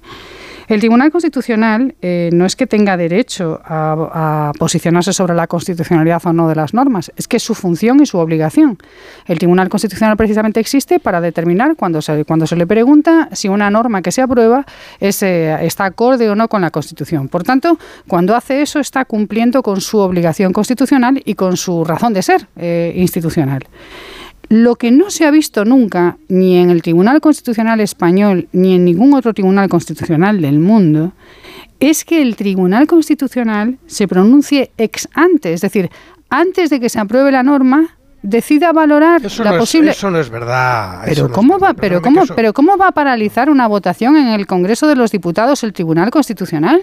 El 0.67 0.79
Tribunal 0.79 1.11
Constitucional 1.11 1.95
eh, 2.01 2.29
no 2.33 2.45
es 2.45 2.55
que 2.55 2.65
tenga 2.65 2.97
derecho 2.97 3.61
a, 3.63 4.51
posicionarse 4.57 5.13
sobre 5.13 5.35
la 5.35 5.47
constitucionalidad 5.47 6.21
o 6.25 6.33
no 6.33 6.47
de 6.47 6.55
las 6.55 6.73
normas, 6.73 7.11
es 7.15 7.27
que 7.27 7.37
es 7.37 7.43
su 7.43 7.53
función 7.53 8.01
y 8.01 8.05
su 8.05 8.17
obligación. 8.17 8.77
El 9.27 9.37
Tribunal 9.37 9.69
Constitucional 9.69 10.17
precisamente 10.17 10.59
existe 10.59 10.99
para 10.99 11.21
determinar 11.21 11.75
cuando 11.75 12.01
se, 12.01 12.25
cuando 12.25 12.47
se 12.47 12.55
le 12.55 12.65
pregunta 12.65 13.29
si 13.33 13.47
una 13.47 13.69
norma 13.69 14.01
que 14.01 14.11
se 14.11 14.21
aprueba 14.21 14.65
eh, 14.99 15.57
está 15.61 15.85
acorde 15.85 16.29
o 16.29 16.35
no 16.35 16.47
con 16.47 16.61
la 16.61 16.71
Constitución. 16.71 17.27
Por 17.27 17.43
tanto, 17.43 17.77
cuando 18.07 18.35
hace 18.35 18.61
eso 18.61 18.79
está 18.79 19.05
cumpliendo 19.05 19.61
con 19.61 19.81
su 19.81 19.99
obligación 19.99 20.53
constitucional 20.53 21.21
y 21.23 21.35
con 21.35 21.57
su 21.57 21.83
razón 21.83 22.13
de 22.13 22.21
ser 22.21 22.47
eh, 22.55 22.93
institucional. 22.95 23.63
Lo 24.49 24.75
que 24.75 24.91
no 24.91 25.09
se 25.09 25.25
ha 25.25 25.31
visto 25.31 25.65
nunca, 25.65 26.17
ni 26.27 26.57
en 26.57 26.69
el 26.69 26.81
Tribunal 26.81 27.21
Constitucional 27.21 27.79
español, 27.79 28.47
ni 28.51 28.75
en 28.75 28.85
ningún 28.85 29.13
otro 29.13 29.33
Tribunal 29.33 29.69
Constitucional 29.69 30.41
del 30.41 30.59
mundo, 30.59 31.13
es 31.79 32.05
que 32.05 32.21
el 32.21 32.35
Tribunal 32.35 32.87
Constitucional 32.87 33.77
se 33.85 34.07
pronuncie 34.07 34.71
ex 34.77 35.07
ante, 35.13 35.53
es 35.53 35.61
decir, 35.61 35.89
antes 36.29 36.69
de 36.69 36.79
que 36.79 36.89
se 36.89 36.99
apruebe 36.99 37.31
la 37.31 37.43
norma, 37.43 37.95
decida 38.21 38.73
valorar 38.73 39.21
la 39.21 39.57
posible. 39.57 39.91
eso 39.91 40.09
no 40.09 40.19
es 40.19 40.29
verdad. 40.29 41.03
Pero 41.05 41.31
cómo 41.31 41.59
va, 41.59 41.73
pero 41.73 42.01
cómo, 42.01 42.23
pero 42.35 42.53
cómo 42.53 42.77
va 42.77 42.87
a 42.87 42.91
paralizar 42.91 43.49
una 43.49 43.67
votación 43.67 44.17
en 44.17 44.27
el 44.27 44.47
Congreso 44.47 44.87
de 44.87 44.95
los 44.95 45.11
Diputados 45.11 45.63
el 45.63 45.73
Tribunal 45.73 46.09
Constitucional? 46.09 46.81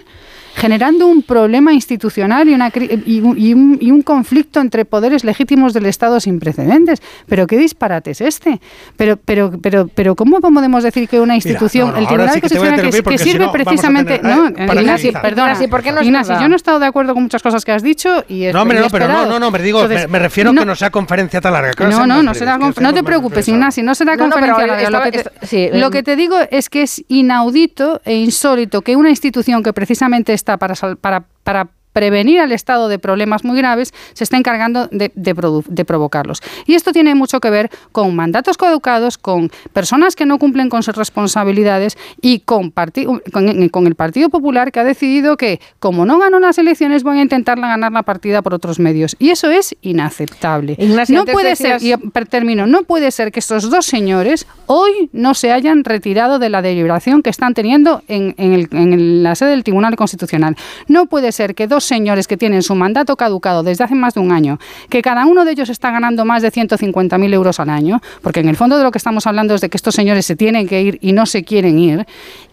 Generando 0.55 1.07
un 1.07 1.23
problema 1.23 1.73
institucional 1.73 2.47
y, 2.47 2.53
una, 2.53 2.71
y, 3.05 3.21
un, 3.21 3.77
y, 3.81 3.91
un, 3.91 4.01
conflicto 4.03 4.59
entre 4.59 4.85
poderes 4.85 5.23
legítimos 5.23 5.73
del 5.73 5.85
Estado 5.85 6.19
sin 6.19 6.39
precedentes. 6.39 7.01
Pero 7.27 7.47
qué 7.47 7.57
disparate 7.57 8.11
es 8.11 8.21
este. 8.21 8.59
Pero, 8.97 9.17
pero, 9.17 9.53
pero, 9.61 9.87
pero 9.87 10.15
¿cómo 10.15 10.39
podemos 10.39 10.83
decir 10.83 11.07
que 11.07 11.19
una 11.19 11.35
institución, 11.35 11.95
el 11.97 12.07
Tribunal 12.07 12.39
Constitucional, 12.39 12.81
que, 12.81 13.17
sirve 13.17 13.49
precisamente, 13.49 14.21
no, 14.23 14.49
Ignacio, 14.49 15.13
perdona, 15.21 15.57
¿por 15.69 15.81
qué 15.81 15.91
no 15.91 16.03
Ignacio, 16.03 16.39
yo 16.39 16.47
no 16.47 16.53
he 16.53 16.57
estado 16.57 16.79
de 16.79 16.85
acuerdo 16.85 17.13
con 17.13 17.23
muchas 17.23 17.41
cosas 17.41 17.63
que 17.65 17.71
has 17.71 17.83
dicho 17.83 18.23
y 18.27 18.45
no, 18.51 18.61
hombre, 18.61 18.79
no, 18.79 18.89
pero 18.89 19.07
no, 19.07 19.25
no, 19.25 19.39
no, 19.39 19.51
me 19.51 19.59
digo, 19.59 19.87
me, 19.87 20.19
refiero 20.19 20.51
a 20.51 20.53
que 20.53 20.65
no 20.65 20.75
sea 20.75 20.89
conferencia 20.91 21.41
tan 21.41 21.53
larga. 21.53 21.73
No, 21.87 22.05
no, 22.05 22.21
no 22.21 22.33
será 22.33 22.57
no 22.57 22.93
te 22.93 23.03
preocupes, 23.03 23.47
Ignacio, 23.47 23.83
no 23.83 23.95
será 23.95 24.17
conferencia 24.17 24.67
larga. 24.67 24.89
Lo 24.89 25.01
que, 25.01 25.11
te, 25.23 25.77
lo 25.77 25.91
que 25.91 26.03
te 26.03 26.15
digo 26.15 26.37
es 26.51 26.69
que 26.69 26.83
es 26.83 27.03
inaudito 27.07 28.01
e 28.05 28.15
insólito 28.15 28.81
que 28.81 28.95
una 28.95 29.09
institución 29.09 29.63
que 29.63 29.73
precisamente 29.73 30.33
está 30.43 30.57
para, 30.57 30.75
para, 30.99 31.25
para 31.43 31.69
prevenir 31.93 32.39
al 32.39 32.51
Estado 32.51 32.87
de 32.89 32.99
problemas 32.99 33.43
muy 33.43 33.57
graves, 33.57 33.93
se 34.13 34.23
está 34.23 34.37
encargando 34.37 34.87
de, 34.87 35.11
de, 35.15 35.85
provocarlos. 35.85 36.41
Y 36.65 36.73
esto 36.73 36.91
tiene 36.91 37.15
mucho 37.15 37.39
que 37.39 37.49
ver 37.49 37.69
con 37.91 38.15
mandatos 38.15 38.57
coeducados, 38.57 39.17
con 39.17 39.51
personas 39.71 40.15
que 40.15 40.25
no 40.25 40.39
cumplen 40.39 40.69
con 40.69 40.83
sus 40.83 40.95
responsabilidades 40.95 41.97
y 42.21 42.39
con, 42.39 42.71
con, 42.71 43.87
el 43.87 43.95
Partido 43.95 44.29
Popular 44.29 44.71
que 44.71 44.79
ha 44.79 44.83
decidido 44.83 45.37
que, 45.37 45.61
como 45.79 46.05
no 46.05 46.19
ganó 46.19 46.39
las 46.39 46.57
elecciones, 46.57 47.03
voy 47.03 47.19
a 47.19 47.21
intentar 47.21 47.59
ganar 47.59 47.91
la 47.91 48.03
partida 48.03 48.41
por 48.41 48.53
otros 48.53 48.79
medios. 48.79 49.15
Y 49.19 49.29
eso 49.29 49.49
es 49.51 49.75
inaceptable. 49.81 50.77
no 51.09 51.25
puede 51.25 51.55
ser, 51.55 51.81
y 51.81 51.93
termino, 52.29 52.65
no 52.65 52.83
puede 52.83 53.11
ser 53.11 53.31
que 53.31 53.39
estos 53.39 53.69
dos 53.69 53.85
señores 53.85 54.47
hoy 54.65 55.09
no 55.11 55.33
se 55.33 55.51
hayan 55.51 55.83
retirado 55.83 56.39
de 56.39 56.49
la 56.49 56.61
deliberación 56.61 57.21
que 57.21 57.29
están 57.29 57.53
teniendo 57.53 58.01
en, 58.07 58.33
el, 58.37 58.67
en 58.71 59.23
la 59.23 59.35
sede 59.35 59.51
del 59.51 59.63
Tribunal 59.63 59.95
Constitucional. 59.95 60.55
No 60.87 61.05
puede 61.05 61.31
ser 61.31 61.53
que 61.53 61.67
dos 61.67 61.82
señores 61.85 62.27
que 62.27 62.37
tienen 62.37 62.63
su 62.63 62.75
mandato 62.75 63.15
caducado 63.15 63.63
desde 63.63 63.83
hace 63.83 63.95
más 63.95 64.13
de 64.13 64.19
un 64.19 64.31
año, 64.31 64.59
que 64.89 65.01
cada 65.01 65.25
uno 65.25 65.45
de 65.45 65.51
ellos 65.51 65.69
está 65.69 65.91
ganando 65.91 66.25
más 66.25 66.41
de 66.41 66.51
150.000 66.51 67.33
euros 67.33 67.59
al 67.59 67.69
año, 67.69 68.01
porque 68.21 68.39
en 68.39 68.49
el 68.49 68.55
fondo 68.55 68.77
de 68.77 68.83
lo 68.83 68.91
que 68.91 68.97
estamos 68.97 69.27
hablando 69.27 69.55
es 69.55 69.61
de 69.61 69.69
que 69.69 69.77
estos 69.77 69.95
señores 69.95 70.25
se 70.25 70.35
tienen 70.35 70.67
que 70.67 70.81
ir 70.81 70.99
y 71.01 71.13
no 71.13 71.25
se 71.25 71.43
quieren 71.43 71.79
ir, 71.79 72.05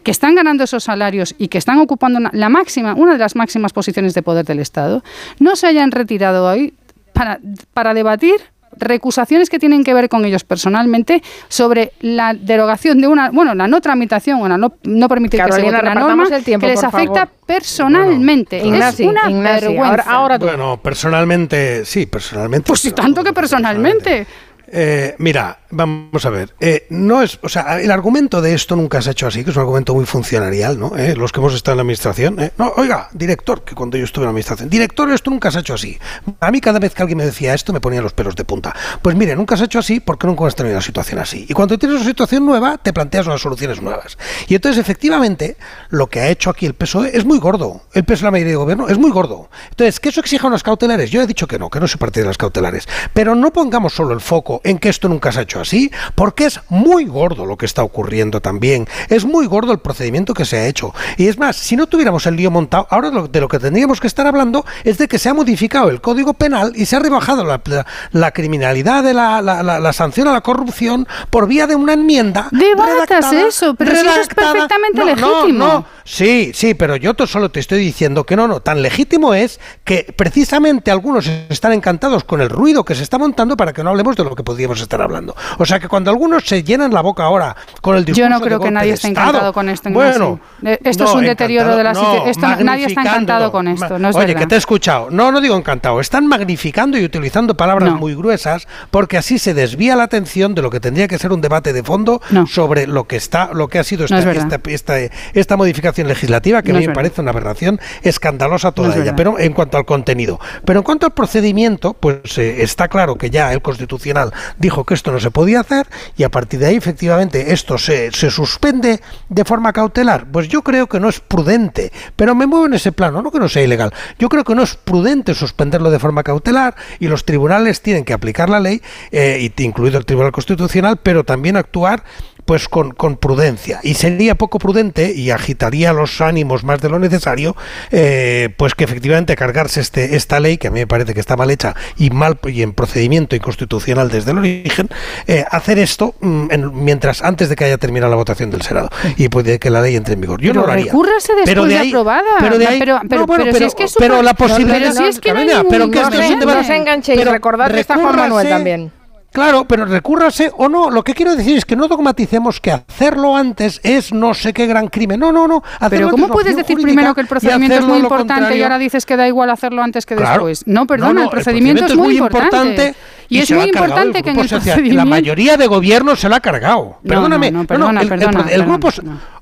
que 0.03 0.11
están 0.11 0.35
ganando 0.35 0.65
esos 0.65 0.85
salarios 0.85 1.35
y 1.39 1.49
que 1.49 1.59
están 1.59 1.79
ocupando 1.79 2.31
la 2.33 2.49
máxima, 2.49 2.95
una 2.95 3.13
de 3.13 3.19
las 3.19 3.37
máximas 3.37 3.73
posiciones 3.73 4.15
de 4.15 4.23
poder 4.23 4.45
del 4.45 4.61
Estado, 4.61 5.03
no 5.39 5.57
se 5.57 5.67
hayan 5.67 5.91
retirado 5.91 6.47
hoy 6.47 6.75
para, 7.13 7.41
para 7.75 7.95
debatir 7.95 8.41
recusaciones 8.81 9.49
que 9.49 9.59
tienen 9.59 9.85
que 9.85 9.95
ver 9.95 10.09
con 10.09 10.25
ellos 10.25 10.45
personalmente 10.45 11.23
sobre 11.49 11.93
la 12.01 12.35
derogación 12.35 13.01
de 13.01 13.09
una, 13.09 13.31
bueno, 13.31 13.55
la 13.55 13.69
no 13.69 13.81
tramitación 13.81 14.43
o 14.43 14.49
la 14.49 14.59
no, 14.59 14.75
no 14.83 15.09
permitir 15.09 15.43
que 15.43 15.53
se 15.53 15.63
vote 15.63 15.83
la 15.83 15.95
norma 15.95 16.29
que 16.29 16.59
les 16.59 16.83
afecta 16.83 17.29
personalmente. 17.47 18.59
es 18.59 19.01
una 19.01 19.29
vergüenza. 19.29 20.11
Ahora, 20.11 20.39
bueno, 20.39 20.81
personalmente, 20.83 21.85
sí, 21.85 22.07
personalmente. 22.07 22.67
Pues 22.67 22.81
si 22.81 22.93
tanto 22.93 23.23
que 23.23 23.33
personalmente. 23.33 24.27
Eh, 24.73 25.17
mira, 25.19 25.61
vamos 25.71 26.25
a 26.25 26.31
ver. 26.31 26.55
Eh, 26.61 26.87
no 26.91 27.23
es, 27.23 27.39
o 27.43 27.49
sea, 27.49 27.81
el 27.81 27.91
argumento 27.91 28.41
de 28.41 28.55
esto 28.55 28.77
nunca 28.77 29.03
se 29.03 29.11
ha 29.11 29.13
hecho 29.13 29.27
así, 29.27 29.43
que 29.43 29.51
es 29.51 29.57
un 29.57 29.63
argumento 29.63 29.95
muy 29.95 30.07
funcionarial, 30.07 30.79
¿no? 30.79 30.97
Eh, 30.97 31.17
los 31.17 31.33
que 31.33 31.41
hemos 31.41 31.55
estado 31.55 31.75
en 31.75 31.79
la 31.79 31.83
administración. 31.83 32.53
No, 32.57 32.73
oiga, 32.77 33.09
director, 33.13 33.65
que 33.65 33.75
cuando 33.75 33.97
yo 33.97 34.05
estuve 34.05 34.23
en 34.23 34.27
la 34.27 34.31
administración, 34.31 34.69
director, 34.69 35.11
esto 35.11 35.31
nunca 35.31 35.51
se 35.51 35.59
ha 35.59 35.61
hecho 35.63 35.75
así. 35.75 35.99
A 36.39 36.51
mí 36.51 36.61
cada 36.61 36.79
vez 36.79 36.95
que 36.95 37.03
alguien 37.03 37.19
me 37.19 37.25
decía 37.25 37.53
esto 37.55 37.73
me 37.73 37.81
ponía 37.81 38.01
los 38.01 38.13
pelos 38.13 38.37
de 38.37 38.45
punta. 38.45 38.75
Pues 39.03 39.17
mire, 39.17 39.35
nunca 39.35 39.57
se 39.57 39.65
ha 39.65 39.67
hecho 39.67 39.81
así 39.81 39.99
porque 39.99 40.27
nunca 40.27 40.47
has 40.47 40.55
tenido 40.55 40.75
una 40.75 40.83
situación 40.83 41.19
así. 41.19 41.47
Y 41.49 41.53
cuando 41.53 41.77
tienes 41.79 41.97
una 41.97 42.07
situación 42.07 42.47
nueva, 42.47 42.79
te 42.79 42.93
planteas 42.93 43.27
unas 43.27 43.41
soluciones 43.41 43.83
nuevas. 43.83 44.19
Y 44.47 44.55
entonces, 44.55 44.81
efectivamente, 44.81 45.57
lo 45.89 46.09
que 46.09 46.21
ha 46.21 46.29
hecho 46.29 46.51
aquí 46.51 46.67
el 46.67 46.75
PSOE 46.75 47.17
es 47.17 47.25
muy 47.25 47.39
gordo. 47.39 47.83
El 47.93 48.05
PSOE, 48.05 48.27
la 48.27 48.31
mayoría 48.31 48.53
de 48.53 48.57
gobierno, 48.57 48.89
es 48.89 48.99
muy 48.99 49.11
gordo. 49.11 49.51
Entonces, 49.71 49.99
¿que 49.99 50.11
eso 50.11 50.21
exija 50.21 50.47
unas 50.47 50.63
cautelares? 50.63 51.11
Yo 51.11 51.23
he 51.23 51.27
dicho 51.27 51.47
que 51.47 51.59
no, 51.59 51.71
que 51.71 51.81
no 51.81 51.89
se 51.89 51.99
parte 51.99 52.21
de 52.21 52.27
las 52.27 52.39
cautelares. 52.39 52.89
Pero 53.13 53.35
no 53.35 53.53
pongamos 53.53 53.93
solo 53.93 54.15
el 54.15 54.21
foco 54.21 54.60
en 54.65 54.79
que 54.79 54.89
esto 54.89 55.09
nunca 55.09 55.33
se 55.33 55.41
ha 55.41 55.43
hecho 55.43 55.61
así, 55.61 55.91
porque 56.15 56.47
es 56.47 56.61
muy 56.69 57.07
gordo 57.07 57.47
lo 57.47 57.57
que 57.57 57.67
está 57.67 57.83
ocurriendo 57.83 58.41
también. 58.41 58.87
Es 59.09 59.25
muy 59.25 59.47
gordo 59.47 59.73
el 59.73 59.79
procedimiento 59.79 60.35
que 60.35 60.45
se 60.45 60.59
ha 60.59 60.67
hecho. 60.67 60.95
Y 61.17 61.29
es 61.29 61.39
más, 61.39 61.57
si 61.57 61.77
no 61.77 61.87
tuviéramos 61.87 62.27
el 62.27 62.37
lío 62.37 62.51
montado, 62.51 62.87
ahora 62.91 63.11
de 63.11 63.41
lo 63.41 63.49
que 63.49 63.59
tendríamos 63.59 64.01
que 64.01 64.07
estar 64.07 64.27
hablando 64.27 64.65
es 64.85 64.99
de 64.99 65.09
que 65.09 65.19
se 65.19 65.29
ha 65.29 65.35
modificado 65.35 65.89
el 65.91 66.01
Código 66.01 66.35
Penal 66.35 66.73
y 66.75 66.87
se 66.87 66.97
ha 66.97 67.01
rebajado 67.01 67.45
la, 67.45 68.31
criminalidad 68.33 69.05
de 69.05 69.15
la, 69.15 69.93
sanción 69.93 70.29
a 70.29 70.33
la 70.33 70.41
corrupción 70.41 71.07
por 71.31 71.47
vía 71.47 71.67
de 71.67 71.77
una 71.77 71.93
enmienda. 71.93 72.49
Debatas 72.51 73.33
eso, 73.33 73.75
pero 73.75 73.93
eso 73.93 74.21
es 74.21 74.29
perfectamente 74.29 75.05
legítimo. 75.05 75.87
Sí, 76.05 76.53
sí, 76.55 76.75
pero 76.75 76.97
yo 76.97 77.15
solo 77.27 77.51
te 77.51 77.61
estoy 77.61 77.79
diciendo 77.79 78.25
que 78.25 78.35
no, 78.35 78.49
no, 78.49 78.61
tan 78.61 78.83
legítimo 78.83 79.35
es 79.35 79.61
que 79.85 80.13
precisamente 80.17 80.91
algunos 80.91 81.27
están 81.27 81.73
encantados 81.73 82.25
con 82.25 82.41
el 82.41 82.51
ruido 82.51 82.85
que 82.85 82.95
se 82.95 83.03
está 83.03 83.19
montando 83.19 83.57
para 83.57 83.73
que 83.73 83.85
no 83.85 83.91
hablemos 83.91 84.17
de 84.17 84.25
lo 84.25 84.35
que 84.35 84.43
podríamos 84.51 84.81
estar 84.81 85.01
hablando. 85.01 85.37
O 85.59 85.65
sea 85.65 85.79
que 85.79 85.87
cuando 85.87 86.11
algunos 86.11 86.45
se 86.45 86.65
llenan 86.65 86.93
la 86.93 87.03
boca 87.03 87.23
ahora 87.23 87.55
con 87.81 87.97
el 87.97 88.05
discurso 88.05 88.29
Yo 88.29 88.29
no 88.29 88.41
creo 88.41 88.59
que 88.59 88.73
nadie 88.73 88.95
esté 88.95 89.07
encantado 89.07 89.53
con 89.53 89.69
esto. 89.69 89.91
Bueno, 89.91 90.41
eh, 90.65 90.77
esto 90.83 91.05
es 91.05 91.15
un 91.15 91.23
deterioro 91.23 91.77
de 91.77 91.85
la 91.85 91.95
situación. 91.95 92.67
nadie 92.67 92.87
está 92.87 93.03
encantado 93.03 93.53
con 93.53 93.69
esto. 93.69 93.97
No 94.01 94.09
es 94.09 94.17
oye, 94.17 94.35
que 94.35 94.49
te 94.49 94.57
he 94.57 94.59
escuchado. 94.59 95.09
No, 95.11 95.31
no 95.31 95.41
digo 95.41 95.55
encantado. 95.55 96.01
Están 96.01 96.27
magnificando 96.27 96.99
y 96.99 97.05
utilizando 97.05 97.57
palabras 97.57 97.93
muy 97.93 98.17
gruesas 98.17 98.67
porque 98.91 99.17
así 99.19 99.39
se 99.39 99.55
desvía 99.55 99.95
la 99.95 100.03
atención 100.03 100.57
de 100.57 100.63
lo 100.63 100.71
que 100.71 100.81
tendría 100.81 101.07
que 101.07 101.17
ser 101.17 101.31
un 101.31 101.41
debate 101.41 101.73
de 101.73 101.85
fondo 101.85 102.21
sobre 102.49 102.89
lo 102.89 103.05
que 103.05 103.15
está, 103.15 103.51
lo 103.55 103.69
que 103.69 103.79
ha 103.79 103.85
sido 103.85 104.05
esta, 104.05 104.61
esta, 104.67 104.95
esta 105.33 105.57
modificación 105.57 106.09
legislativa 106.09 106.63
que 106.63 106.73
a 106.73 106.75
mí 106.75 106.89
me 106.89 106.93
parece 106.93 107.21
una 107.21 107.31
aberración 107.31 107.79
escandalosa 108.03 108.73
toda 108.73 108.97
ella, 108.97 109.15
pero 109.15 109.39
en 109.39 109.53
cuanto 109.53 109.79
al 109.79 109.85
contenido. 109.85 110.41
Pero 110.65 110.81
en 110.81 110.83
cuanto 110.83 111.07
al 111.07 111.13
procedimiento, 111.13 111.95
pues 111.95 112.37
eh, 112.39 112.63
está 112.63 112.89
claro 112.89 113.15
que 113.15 113.31
ya 113.31 113.53
el 113.53 113.63
Constitucional 113.63 114.33
dijo 114.59 114.85
que 114.85 114.95
esto 114.95 115.13
no 115.13 115.21
se 115.21 115.31
podía 115.31 115.61
hacer 115.61 115.87
y 116.17 116.23
a 116.23 116.31
partir 116.31 116.61
de 116.61 116.67
ahí 116.67 116.77
efectivamente 116.77 117.53
esto 117.53 117.79
se, 117.79 118.11
se 118.13 118.31
suspende 118.31 119.01
de 119.29 119.45
forma 119.45 119.73
cautelar. 119.73 120.27
Pues 120.31 120.49
yo 120.49 120.63
creo 120.63 120.89
que 120.89 121.01
no 121.01 121.09
es 121.09 121.21
prudente, 121.21 121.93
pero 122.17 122.35
me 122.35 122.47
muevo 122.47 122.67
en 122.67 122.75
ese 122.75 122.93
plano, 122.93 123.23
no 123.23 123.31
que 123.31 123.39
no 123.39 123.49
sea 123.49 123.63
ilegal. 123.63 123.93
Yo 124.19 124.29
creo 124.29 124.45
que 124.45 124.55
no 124.55 124.63
es 124.63 124.75
prudente 124.77 125.35
suspenderlo 125.35 125.91
de 125.91 125.99
forma 125.99 126.23
cautelar 126.23 126.75
y 126.99 127.09
los 127.09 127.25
tribunales 127.25 127.83
tienen 127.83 128.05
que 128.05 128.13
aplicar 128.13 128.49
la 128.49 128.61
ley, 128.61 128.83
eh, 129.11 129.51
incluido 129.59 129.99
el 129.99 130.07
Tribunal 130.07 130.33
Constitucional, 130.33 130.99
pero 131.03 131.25
también 131.25 131.57
actuar 131.57 132.05
pues 132.51 132.69
con, 132.69 132.91
con, 132.91 133.17
prudencia. 133.17 133.79
Y 133.85 133.95
sería 133.95 134.35
poco 134.35 134.59
prudente 134.59 135.13
y 135.15 135.31
agitaría 135.31 135.93
los 135.93 136.21
ánimos 136.21 136.65
más 136.65 136.81
de 136.81 136.89
lo 136.89 136.99
necesario, 136.99 137.55
eh, 137.93 138.49
pues 138.57 138.75
que 138.75 138.83
efectivamente 138.83 139.37
cargarse 139.37 139.81
este, 139.81 140.17
esta 140.17 140.41
ley, 140.41 140.59
que 140.59 140.67
a 140.67 140.73
mí 140.73 140.81
me 140.81 140.89
parece 140.89 141.15
que 141.15 141.21
está 141.21 141.37
mal 141.37 141.53
hecha 141.53 141.77
y 141.97 142.11
mal 142.11 142.41
y 142.49 142.63
en 142.63 142.73
procedimiento 142.73 143.37
inconstitucional 143.37 144.11
desde 144.11 144.33
el 144.33 144.39
origen, 144.39 144.89
eh, 145.29 145.45
hacer 145.49 145.79
esto 145.79 146.17
mm, 146.19 146.73
mientras 146.73 147.23
antes 147.23 147.49
de 147.49 147.55
que 147.55 147.67
haya 147.67 147.79
terminado 147.79 148.11
la 148.11 148.17
votación 148.17 148.51
del 148.51 148.63
Senado 148.63 148.91
y 149.17 149.29
puede 149.29 149.61
que 149.61 149.71
la 149.71 149.81
ley 149.81 149.95
entre 149.95 150.15
en 150.15 150.21
vigor. 150.23 150.41
Yo 150.41 150.53
no 150.53 150.67
lo 150.67 150.73
haría. 150.73 150.87
Recúrrase 150.87 151.35
después 151.37 151.55
pero 151.55 151.67
de, 151.67 151.79
aprobada. 151.79 152.31
Pero, 152.41 152.59
de 152.59 152.67
ahí, 152.67 152.81
pero, 152.81 153.01
pero, 153.09 153.55
si 153.55 153.63
es 153.63 153.77
que 153.77 153.87
pero 153.97 154.23
la 154.23 154.35
posibilidad. 154.35 154.77
Pero 154.77 154.93
si 154.93 155.05
es 155.05 155.21
que 155.21 155.33
no, 155.33 155.39
hay 155.39 155.47
pero 155.71 155.89
que 155.89 156.01
no 156.01 156.65
se 156.65 156.75
enganche 156.75 157.15
y 157.15 157.23
recordad 157.23 157.71
que 157.71 157.79
está 157.79 157.95
Juan 157.95 158.17
Manuel 158.17 158.49
también. 158.49 159.00
Claro, 159.33 159.65
pero 159.65 159.85
recúrrase 159.85 160.51
o 160.57 160.69
no. 160.69 160.91
Lo 160.91 161.05
que 161.05 161.15
quiero 161.15 161.37
decir 161.37 161.57
es 161.57 161.65
que 161.65 161.77
no 161.77 161.87
dogmaticemos 161.87 162.61
que 162.61 162.73
hacerlo 162.73 163.37
antes 163.37 163.81
es 163.85 164.13
no 164.13 164.35
sé 164.35 164.53
qué 164.53 164.67
gran 164.67 164.89
crimen. 164.89 165.21
No, 165.21 165.31
no, 165.31 165.47
no. 165.47 165.63
Pero 165.89 166.11
¿cómo 166.11 166.29
puedes 166.29 166.57
decir 166.57 166.79
primero 166.79 167.15
que 167.15 167.21
el 167.21 167.27
procedimiento 167.27 167.77
es 167.79 167.85
muy 167.85 167.99
importante 167.99 168.57
y 168.57 168.63
ahora 168.63 168.79
dices 168.79 169.07
que 169.07 169.17
da 169.17 169.29
igual 169.29 169.51
hacerlo 169.51 169.83
antes 169.83 170.05
que 170.05 170.17
después? 170.17 170.67
No, 170.67 170.87
perdona, 170.87 171.25
el, 171.25 171.31
procedimiento 171.31 171.87
es 171.87 171.97
muy 171.97 172.19
importante. 172.19 172.95
Y, 173.29 173.39
es 173.39 173.51
muy 173.53 173.67
importante 173.67 174.25
que 174.25 174.31
en 174.31 174.41
el 174.41 174.49
procedimiento... 174.49 174.97
La 174.97 175.05
mayoría 175.05 175.57
de 175.57 175.69
gobiernos 175.69 176.19
se 176.19 176.29
la 176.29 176.37
ha 176.37 176.41
cargado. 176.41 176.99
Perdóname. 177.07 177.53
No, 177.53 177.65
perdona, 177.65 178.01
el, 178.01 178.65
grupo... 178.65 178.89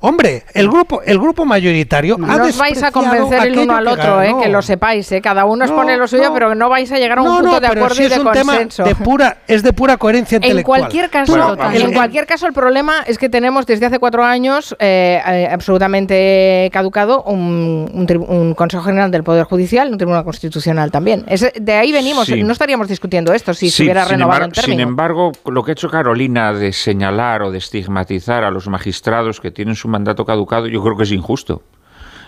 Hombre, 0.00 0.44
el 0.52 0.68
grupo, 0.68 1.00
el 1.02 1.18
grupo 1.18 1.46
mayoritario 1.46 2.18
no 2.18 2.44
os 2.44 2.58
vais 2.58 2.82
a 2.82 2.92
convencer 2.92 3.46
el 3.46 3.58
uno 3.58 3.76
al 3.76 3.88
otro, 3.88 4.22
eh, 4.22 4.34
que 4.42 4.48
lo 4.48 4.60
sepáis. 4.60 5.10
Eh. 5.12 5.22
Cada 5.22 5.46
uno 5.46 5.64
expone 5.64 5.96
lo 5.96 6.06
suyo, 6.06 6.32
pero 6.34 6.54
no 6.54 6.68
vais 6.68 6.92
a 6.92 6.98
llegar 6.98 7.18
a 7.18 7.22
un 7.22 7.40
punto 7.40 7.60
de 7.60 7.66
acuerdo 7.66 8.02
y 8.02 8.08
de 8.08 8.18
consenso. 8.20 8.84
de 8.84 8.94
pura, 8.94 9.38
es 9.46 9.62
de 9.62 9.72
pura 9.78 9.96
coherencia 9.96 10.36
intelectual. 10.36 10.80
En 10.80 10.82
cualquier 10.82 11.10
caso, 11.10 11.56
en 11.72 11.92
cualquier 11.92 12.26
caso 12.26 12.46
el 12.46 12.52
problema 12.52 13.02
es 13.06 13.16
que 13.16 13.28
tenemos 13.28 13.64
desde 13.64 13.86
hace 13.86 13.98
cuatro 13.98 14.24
años 14.24 14.76
eh, 14.80 15.20
eh, 15.24 15.48
absolutamente 15.50 16.68
caducado 16.72 17.22
un, 17.22 17.88
un, 18.28 18.54
Consejo 18.54 18.82
General 18.82 19.10
del 19.10 19.22
Poder 19.22 19.44
Judicial, 19.44 19.90
un 19.90 19.98
Tribunal 19.98 20.24
Constitucional 20.24 20.90
también. 20.90 21.24
de 21.26 21.72
ahí 21.74 21.92
venimos, 21.92 22.28
no 22.28 22.52
estaríamos 22.52 22.88
discutiendo 22.88 23.32
esto 23.32 23.54
si 23.54 23.70
se 23.70 23.84
hubiera 23.84 24.04
renovado 24.04 24.46
el 24.46 24.52
término. 24.52 24.80
Sin 24.80 24.88
embargo, 24.88 25.32
lo 25.46 25.62
que 25.62 25.70
ha 25.70 25.74
hecho 25.74 25.88
Carolina 25.88 26.52
de 26.52 26.72
señalar 26.72 27.42
o 27.42 27.52
de 27.52 27.58
estigmatizar 27.58 28.42
a 28.42 28.50
los 28.50 28.66
magistrados 28.68 29.40
que 29.40 29.50
tienen 29.52 29.76
su 29.76 29.88
mandato 29.88 30.24
caducado, 30.24 30.66
yo 30.66 30.82
creo 30.82 30.96
que 30.96 31.04
es 31.04 31.12
injusto. 31.12 31.62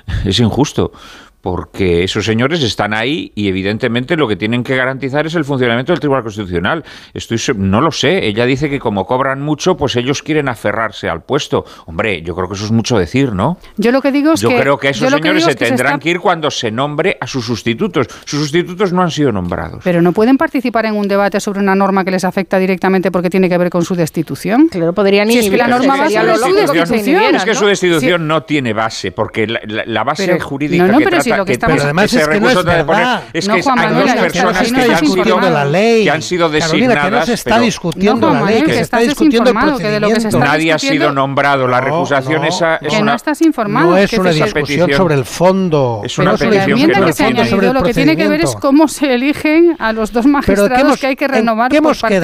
Es 0.25 0.41
injusto, 0.41 0.93
porque 1.40 2.05
esos 2.05 2.24
señores 2.24 2.62
están 2.62 2.94
ahí 2.94 3.33
y 3.35 3.48
evidentemente 3.48 4.16
lo 4.16 4.29
que 4.29 4.37
tienen 4.37 4.62
que 4.62 4.76
garantizar 4.76 5.26
es 5.26 5.35
el 5.35 5.44
funcionamiento 5.44 5.92
del 5.92 6.00
Tribunal 6.00 6.22
Constitucional. 6.22 6.85
Estoy 7.14 7.38
no 7.57 7.81
lo 7.81 7.90
sé, 7.90 8.26
ella 8.26 8.44
dice 8.44 8.68
que 8.68 8.79
como 8.79 9.07
cobran 9.07 9.40
mucho, 9.40 9.76
pues 9.76 9.96
ellos 9.96 10.22
quieren 10.22 10.48
aferrarse 10.48 11.09
al 11.09 11.22
puesto. 11.22 11.64
Hombre, 11.87 12.22
yo 12.22 12.35
creo 12.35 12.48
que 12.48 12.55
eso 12.55 12.64
es 12.64 12.72
mucho 12.72 12.98
decir, 12.98 13.33
¿no? 13.33 13.59
Yo 13.76 13.92
lo 13.92 14.03
que 14.03 14.12
digo 14.12 14.33
es 14.35 14.40
yo 14.40 14.50
que 14.50 14.61
creo 14.61 14.79
que 14.79 14.90
esos 14.90 15.11
señores 15.11 15.44
se 15.44 15.55
tendrán 15.55 15.98
que 15.98 16.11
ir 16.11 16.20
cuando 16.20 16.50
se 16.50 16.70
nombre 16.70 17.16
a 17.20 17.26
sus 17.26 17.46
sustitutos. 17.46 18.07
Sus 18.24 18.40
sustitutos 18.40 18.92
no 18.92 19.03
han 19.03 19.11
sido 19.11 19.33
nombrados. 19.33 19.81
Pero 19.83 20.03
no 20.03 20.12
pueden 20.12 20.37
participar 20.37 20.87
en 20.87 20.96
un 20.96 21.09
debate 21.09 21.40
sobre 21.40 21.61
una 21.61 21.74
norma 21.74 22.05
que 22.05 22.11
les 22.11 22.24
afecta 22.24 22.59
directamente 22.59 23.11
porque 23.11 23.31
tiene 23.31 23.48
que 23.48 23.57
ver 23.57 23.70
con 23.70 23.85
su 23.85 23.94
destitución. 23.94 24.68
Claro, 24.68 24.92
podrían 24.92 25.31
ir. 25.31 25.40
Si 25.40 25.46
es 25.46 25.50
que 25.50 25.57
la 25.57 25.68
norma 25.68 25.96
va 25.96 26.09
su 26.09 26.55
destitución. 26.55 27.35
Es 27.35 27.44
que 27.44 27.55
su 27.55 27.66
destitución 27.66 28.26
no 28.26 28.42
tiene 28.42 28.72
base, 28.72 29.12
porque 29.12 29.46
la, 29.46 30.05
base 30.05 30.38
jurídica 30.40 30.87
que 30.96 31.07
trata 31.07 31.30
pero 31.31 31.83
además 31.83 32.12
es 32.12 32.29
que 32.29 32.40
no 32.40 32.51
es 32.51 32.64
verdad. 32.64 33.23
Es 33.33 33.49
que 33.49 33.53
hay 33.53 33.62
dos 33.62 34.12
personas 34.12 34.73
que, 34.73 34.81
han 34.81 35.07
sido, 35.07 35.40
la 35.40 35.64
ley. 35.64 36.05
que 36.05 36.11
han 36.11 36.23
sido 36.23 36.49
designadas. 36.49 36.71
Carolina, 36.71 37.03
que 37.03 37.11
no 37.11 37.27
se 37.27 37.33
está 37.35 37.59
discutiendo 37.59 38.33
la 38.33 38.43
ley, 38.43 38.62
que, 38.62 38.75
se 38.75 38.81
está 38.81 38.99
discutiendo 38.99 39.51
el 39.51 39.57
procedimiento. 39.57 40.38
Nadie 40.38 40.73
ha 40.73 40.79
sido 40.79 41.12
nombrado. 41.12 41.66
La 41.66 41.81
recusación 41.81 42.45
esa 42.45 42.77
es 42.77 42.95
que 42.95 43.03
no 43.03 43.14
estás 43.14 43.40
informado. 43.43 43.90
No 43.90 43.97
es 43.97 44.12
una 44.12 44.31
discusión 44.31 44.93
sobre 44.93 45.14
el 45.14 45.25
fondo. 45.25 46.03
Es 46.05 46.19
una 46.19 46.37
petición 46.37 46.90
que 47.05 47.12
se 47.12 47.57
Lo 47.73 47.83
que 47.83 47.95
tiene 47.95 48.16
que 48.16 48.29
ver 48.29 48.40
es 48.43 48.55
cómo 48.57 48.88
se 48.88 49.14
eligen 49.14 49.77
a 49.79 49.93
los 49.93 50.12
dos 50.12 50.27
magistrados 50.27 50.99
que 50.99 51.07
hay 51.07 51.16
que 51.16 51.29
renovar 51.29 51.71
por 51.71 51.97
parte 51.99 52.21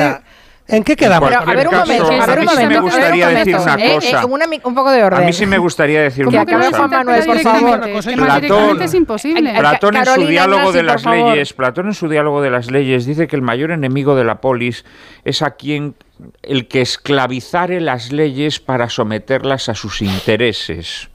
¿En 0.69 0.83
qué 0.83 0.97
quedamos? 0.97 1.29
Pero, 1.29 1.43
a 1.43 1.55
ver 1.55 1.69
un 1.69 1.75
momento, 1.77 2.07
a 2.11 2.27
ver 2.27 2.39
un 2.41 2.45
momento. 2.45 2.69
me 2.69 2.81
gustaría 2.81 3.29
decir 3.29 3.57
una 3.57 3.75
eh, 3.75 3.95
cosa. 3.95 4.23
Eh, 4.23 4.61
un 4.65 4.75
poco 4.75 4.91
de 4.91 5.05
orden. 5.05 5.23
A 5.23 5.27
mí 5.27 5.33
sí 5.33 5.47
me 5.47 5.59
gustaría 5.59 6.03
decir 6.03 6.27
una 6.27 6.45
cosa. 6.45 6.71
Juan 6.77 6.91
Manuel, 6.91 7.25
por 7.25 7.39
favor. 7.39 7.81
Platón, 8.17 8.83
es 8.83 8.95
imposible. 8.95 9.55
Platón 9.59 9.97
en 9.97 10.07
su 10.07 10.27
diálogo 10.27 10.73
de 10.73 10.83
las 10.83 11.05
leyes, 11.05 11.53
Platón 11.53 11.87
en 11.87 11.95
su 11.95 12.09
diálogo 12.09 12.43
de 12.43 12.51
las 12.51 12.71
leyes 12.71 13.07
dice 13.07 13.29
que 13.29 13.37
el 13.37 13.43
mayor 13.43 13.71
enemigo 13.71 14.17
de 14.17 14.25
la 14.25 14.41
polis 14.41 14.85
es 15.25 15.43
a 15.43 15.53
quien 15.53 15.95
el 16.43 16.67
que 16.67 16.81
esclavizare 16.81 17.81
las 17.81 18.11
leyes 18.11 18.59
para 18.59 18.89
someterlas 18.89 19.69
a 19.69 19.75
sus 19.75 20.03
intereses. 20.03 21.11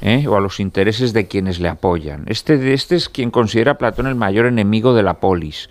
¿eh? 0.00 0.26
o 0.26 0.36
a 0.36 0.40
los 0.40 0.58
intereses 0.58 1.12
de 1.12 1.28
quienes 1.28 1.60
le 1.60 1.68
apoyan. 1.68 2.24
Este, 2.26 2.74
este 2.74 2.96
es 2.96 3.08
quien 3.08 3.30
considera 3.30 3.78
Platón 3.78 4.08
el 4.08 4.16
mayor 4.16 4.46
enemigo 4.46 4.92
de 4.92 5.04
la 5.04 5.14
polis 5.14 5.68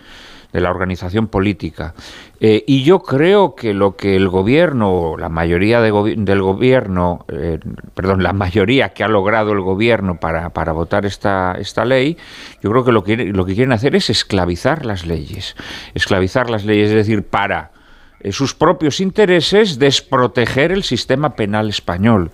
de 0.54 0.62
la 0.62 0.70
organización 0.70 1.28
política. 1.28 1.96
Eh, 2.40 2.64
y 2.68 2.84
yo 2.84 3.00
creo 3.00 3.56
que 3.56 3.74
lo 3.74 3.96
que 3.96 4.16
el 4.16 4.30
gobierno, 4.30 5.16
la 5.18 5.30
mayoría 5.30 5.82
del 5.82 6.42
gobierno, 6.42 7.26
eh, 7.28 7.60
perdón, 7.96 8.22
la 8.22 8.34
mayoría 8.34 8.90
que 8.90 9.04
ha 9.04 9.08
logrado 9.08 9.52
el 9.52 9.62
gobierno 9.62 10.20
para, 10.20 10.52
para 10.52 10.72
votar 10.72 11.06
esta, 11.06 11.56
esta 11.60 11.86
ley, 11.86 12.18
yo 12.62 12.70
creo 12.70 12.86
que 12.86 12.92
lo, 12.92 13.04
que 13.04 13.18
lo 13.18 13.46
que 13.46 13.56
quieren 13.56 13.74
hacer 13.74 13.96
es 13.96 14.12
esclavizar 14.12 14.86
las 14.86 15.06
leyes. 15.06 15.56
Esclavizar 15.96 16.50
las 16.50 16.64
leyes, 16.66 16.90
es 16.90 16.96
decir, 16.96 17.24
para 17.24 17.72
eh, 18.20 18.32
sus 18.32 18.54
propios 18.54 19.00
intereses 19.00 19.80
desproteger 19.80 20.72
el 20.72 20.84
sistema 20.84 21.36
penal 21.36 21.70
español. 21.70 22.32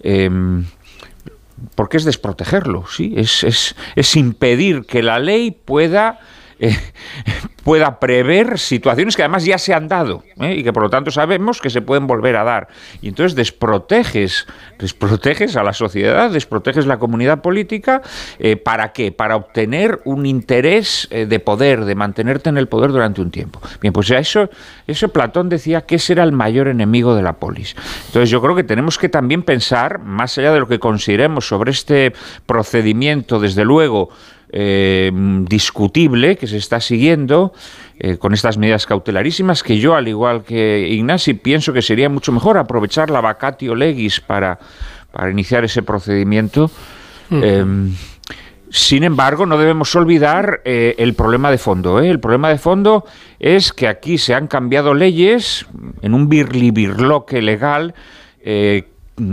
Em, 0.00 0.66
porque 1.74 1.96
es 1.96 2.04
desprotegerlo, 2.04 2.84
sí, 2.86 3.14
es, 3.16 3.42
es, 3.42 3.74
es 3.96 4.16
impedir 4.16 4.84
que 4.84 5.02
la 5.02 5.18
ley 5.18 5.50
pueda 5.50 6.20
eh, 6.58 6.76
pueda 7.62 7.98
prever 7.98 8.58
situaciones 8.58 9.16
que 9.16 9.22
además 9.22 9.44
ya 9.44 9.58
se 9.58 9.74
han 9.74 9.88
dado 9.88 10.22
¿eh? 10.40 10.54
y 10.54 10.62
que 10.62 10.72
por 10.72 10.84
lo 10.84 10.90
tanto 10.90 11.10
sabemos 11.10 11.60
que 11.60 11.68
se 11.68 11.82
pueden 11.82 12.06
volver 12.06 12.36
a 12.36 12.44
dar. 12.44 12.68
Y 13.02 13.08
entonces 13.08 13.34
desproteges, 13.34 14.46
desproteges 14.78 15.56
a 15.56 15.62
la 15.62 15.72
sociedad, 15.72 16.30
desproteges 16.30 16.86
la 16.86 16.98
comunidad 16.98 17.42
política, 17.42 18.02
eh, 18.38 18.56
¿para 18.56 18.92
qué? 18.92 19.12
Para 19.12 19.36
obtener 19.36 20.00
un 20.04 20.26
interés 20.26 21.08
de 21.10 21.40
poder, 21.40 21.84
de 21.84 21.94
mantenerte 21.94 22.48
en 22.48 22.58
el 22.58 22.68
poder 22.68 22.92
durante 22.92 23.20
un 23.20 23.30
tiempo. 23.30 23.60
Bien, 23.80 23.92
pues 23.92 24.10
eso, 24.10 24.48
eso 24.86 25.08
Platón 25.08 25.48
decía 25.48 25.82
que 25.82 25.96
ese 25.96 26.12
era 26.12 26.24
el 26.24 26.32
mayor 26.32 26.68
enemigo 26.68 27.14
de 27.14 27.22
la 27.22 27.34
polis. 27.34 27.74
Entonces 28.06 28.30
yo 28.30 28.40
creo 28.40 28.54
que 28.54 28.64
tenemos 28.64 28.98
que 28.98 29.08
también 29.08 29.42
pensar, 29.42 29.98
más 29.98 30.36
allá 30.38 30.52
de 30.52 30.60
lo 30.60 30.68
que 30.68 30.78
consideremos 30.78 31.46
sobre 31.46 31.70
este 31.70 32.12
procedimiento, 32.46 33.40
desde 33.40 33.64
luego, 33.64 34.10
eh, 34.58 35.12
discutible 35.42 36.38
que 36.38 36.46
se 36.46 36.56
está 36.56 36.80
siguiendo 36.80 37.52
eh, 37.98 38.16
con 38.16 38.32
estas 38.32 38.56
medidas 38.56 38.86
cautelarísimas 38.86 39.62
que 39.62 39.78
yo, 39.78 39.94
al 39.94 40.08
igual 40.08 40.44
que 40.44 40.88
Ignasi, 40.88 41.34
pienso 41.34 41.74
que 41.74 41.82
sería 41.82 42.08
mucho 42.08 42.32
mejor 42.32 42.56
aprovechar 42.56 43.10
la 43.10 43.20
vacatio 43.20 43.74
legis 43.74 44.18
para, 44.22 44.58
para 45.12 45.30
iniciar 45.30 45.66
ese 45.66 45.82
procedimiento. 45.82 46.70
Em, 47.30 47.92
sin 48.70 49.04
embargo, 49.04 49.44
no 49.44 49.58
debemos 49.58 49.94
olvidar 49.94 50.62
eh, 50.64 50.94
el 50.96 51.12
problema 51.12 51.50
de 51.50 51.58
fondo. 51.58 52.00
El 52.00 52.18
problema 52.18 52.48
de 52.48 52.56
fondo 52.56 53.04
es 53.38 53.74
que 53.74 53.88
aquí 53.88 54.16
se 54.16 54.32
han 54.32 54.46
cambiado 54.46 54.94
leyes 54.94 55.66
en 56.00 56.14
un 56.14 56.30
birlibirloque 56.30 57.42
legal 57.42 57.94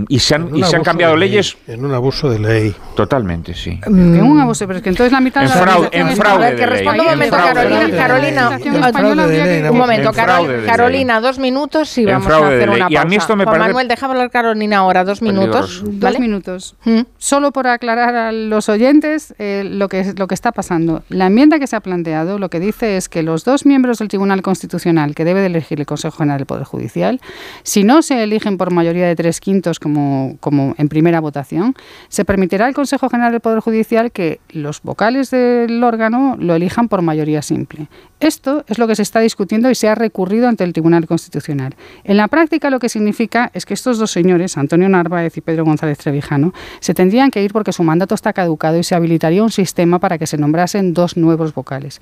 y 0.08 0.20
se 0.20 0.36
han, 0.36 0.56
y 0.56 0.64
se 0.64 0.76
han 0.78 0.84
cambiado 0.84 1.18
leyes. 1.18 1.58
en 1.68 1.84
un 1.84 1.94
abuso 1.94 2.30
de 2.30 2.40
ley. 2.40 2.76
Totalmente, 2.96 3.54
sí. 3.54 3.80
En 3.86 4.22
un 4.22 4.40
abuso, 4.40 4.66
pero 4.66 4.78
es 4.78 4.84
que 4.84 4.90
entonces 4.90 5.12
la 5.12 5.20
mitad 5.20 5.44
en 5.44 5.50
de 5.50 5.56
la 5.56 5.62
fraude, 5.62 5.90
en 5.92 6.16
fraude 6.16 6.52
de 6.52 6.56
que 6.56 6.66
responda 6.66 7.04
un 7.04 7.10
momento, 7.10 7.36
Carolina. 7.36 7.98
Carolina, 7.98 9.72
un 9.72 9.78
momento, 9.78 10.12
Carolina, 10.14 11.22
dos 11.22 11.40
minutos 11.40 11.98
y 11.98 12.06
vamos 12.06 12.28
a 12.28 12.48
hacer 12.48 12.70
una 12.70 12.80
pausa. 12.80 12.94
Y 12.94 12.96
a 12.96 13.04
mí 13.04 13.16
esto 13.16 13.36
me 13.36 13.44
Juan 13.44 13.60
Manuel, 13.60 13.88
déjame 13.88 14.14
hablar 14.14 14.32
Carolina 14.32 14.78
ahora, 14.78 15.04
dos 15.04 15.22
minutos. 15.22 15.84
Dos 15.86 16.20
minutos. 16.20 16.76
¿Mm? 16.86 17.02
Solo 17.18 17.52
por 17.52 17.68
aclarar 17.68 18.16
a 18.16 18.32
los 18.32 18.70
oyentes 18.70 19.34
eh, 19.38 19.64
lo, 19.66 19.90
que, 19.90 20.14
lo 20.16 20.28
que 20.28 20.36
está 20.36 20.52
pasando. 20.52 21.04
La 21.10 21.28
enmienda 21.28 21.60
que 21.60 21.68
se 21.68 21.76
ha 21.76 21.82
planteado 21.82 22.40
lo 22.40 22.50
que 22.50 22.60
dice 22.60 22.96
es 22.98 23.10
que 23.10 23.22
los 23.22 23.44
dos 23.44 23.66
miembros 23.66 24.00
del 24.00 24.08
Tribunal 24.08 24.42
Constitucional 24.42 25.14
que 25.14 25.26
debe 25.26 25.42
de 25.42 25.48
elegir 25.48 25.80
el 25.80 25.86
Consejo 25.86 26.18
General 26.18 26.38
del 26.38 26.46
Poder 26.46 26.64
Judicial, 26.64 27.20
si 27.64 27.84
no 27.84 28.02
se 28.02 28.24
eligen 28.24 28.58
por 28.58 28.72
mayoría 28.72 29.08
de 29.08 29.16
tres 29.16 29.42
quintos, 29.42 29.73
como, 29.80 30.38
como 30.40 30.76
en 30.78 30.90
primera 30.90 31.20
votación, 31.20 31.76
se 32.10 32.26
permitirá 32.26 32.66
al 32.66 32.74
Consejo 32.74 33.10
General 33.10 33.32
del 33.32 33.42
Poder 33.42 33.60
Judicial 33.60 34.12
que 34.12 34.40
los 34.50 34.82
vocales 34.82 35.32
del 35.32 35.84
órgano 35.84 36.36
lo 36.40 36.56
elijan 36.56 36.88
por 36.90 37.02
mayoría 37.02 37.42
simple. 37.42 37.88
Esto 38.20 38.64
es 38.68 38.78
lo 38.78 38.88
que 38.88 38.96
se 38.96 39.02
está 39.02 39.20
discutiendo 39.20 39.70
y 39.70 39.76
se 39.76 39.90
ha 39.90 39.96
recurrido 39.96 40.48
ante 40.48 40.64
el 40.64 40.72
Tribunal 40.72 41.08
Constitucional. 41.08 41.76
En 42.04 42.18
la 42.18 42.28
práctica 42.30 42.70
lo 42.70 42.80
que 42.80 42.90
significa 42.90 43.52
es 43.54 43.66
que 43.66 43.74
estos 43.74 43.98
dos 43.98 44.12
señores, 44.12 44.58
Antonio 44.58 44.88
Narváez 44.88 45.36
y 45.38 45.42
Pedro 45.42 45.66
González 45.66 45.98
Trevijano, 45.98 46.54
se 46.80 46.94
tendrían 46.94 47.32
que 47.32 47.44
ir 47.44 47.52
porque 47.52 47.74
su 47.74 47.84
mandato 47.84 48.16
está 48.16 48.32
caducado 48.34 48.78
y 48.78 48.84
se 48.84 48.96
habilitaría 48.96 49.44
un 49.44 49.52
sistema 49.52 50.00
para 50.00 50.18
que 50.18 50.28
se 50.28 50.38
nombrasen 50.38 50.94
dos 50.94 51.18
nuevos 51.18 51.54
vocales. 51.54 52.02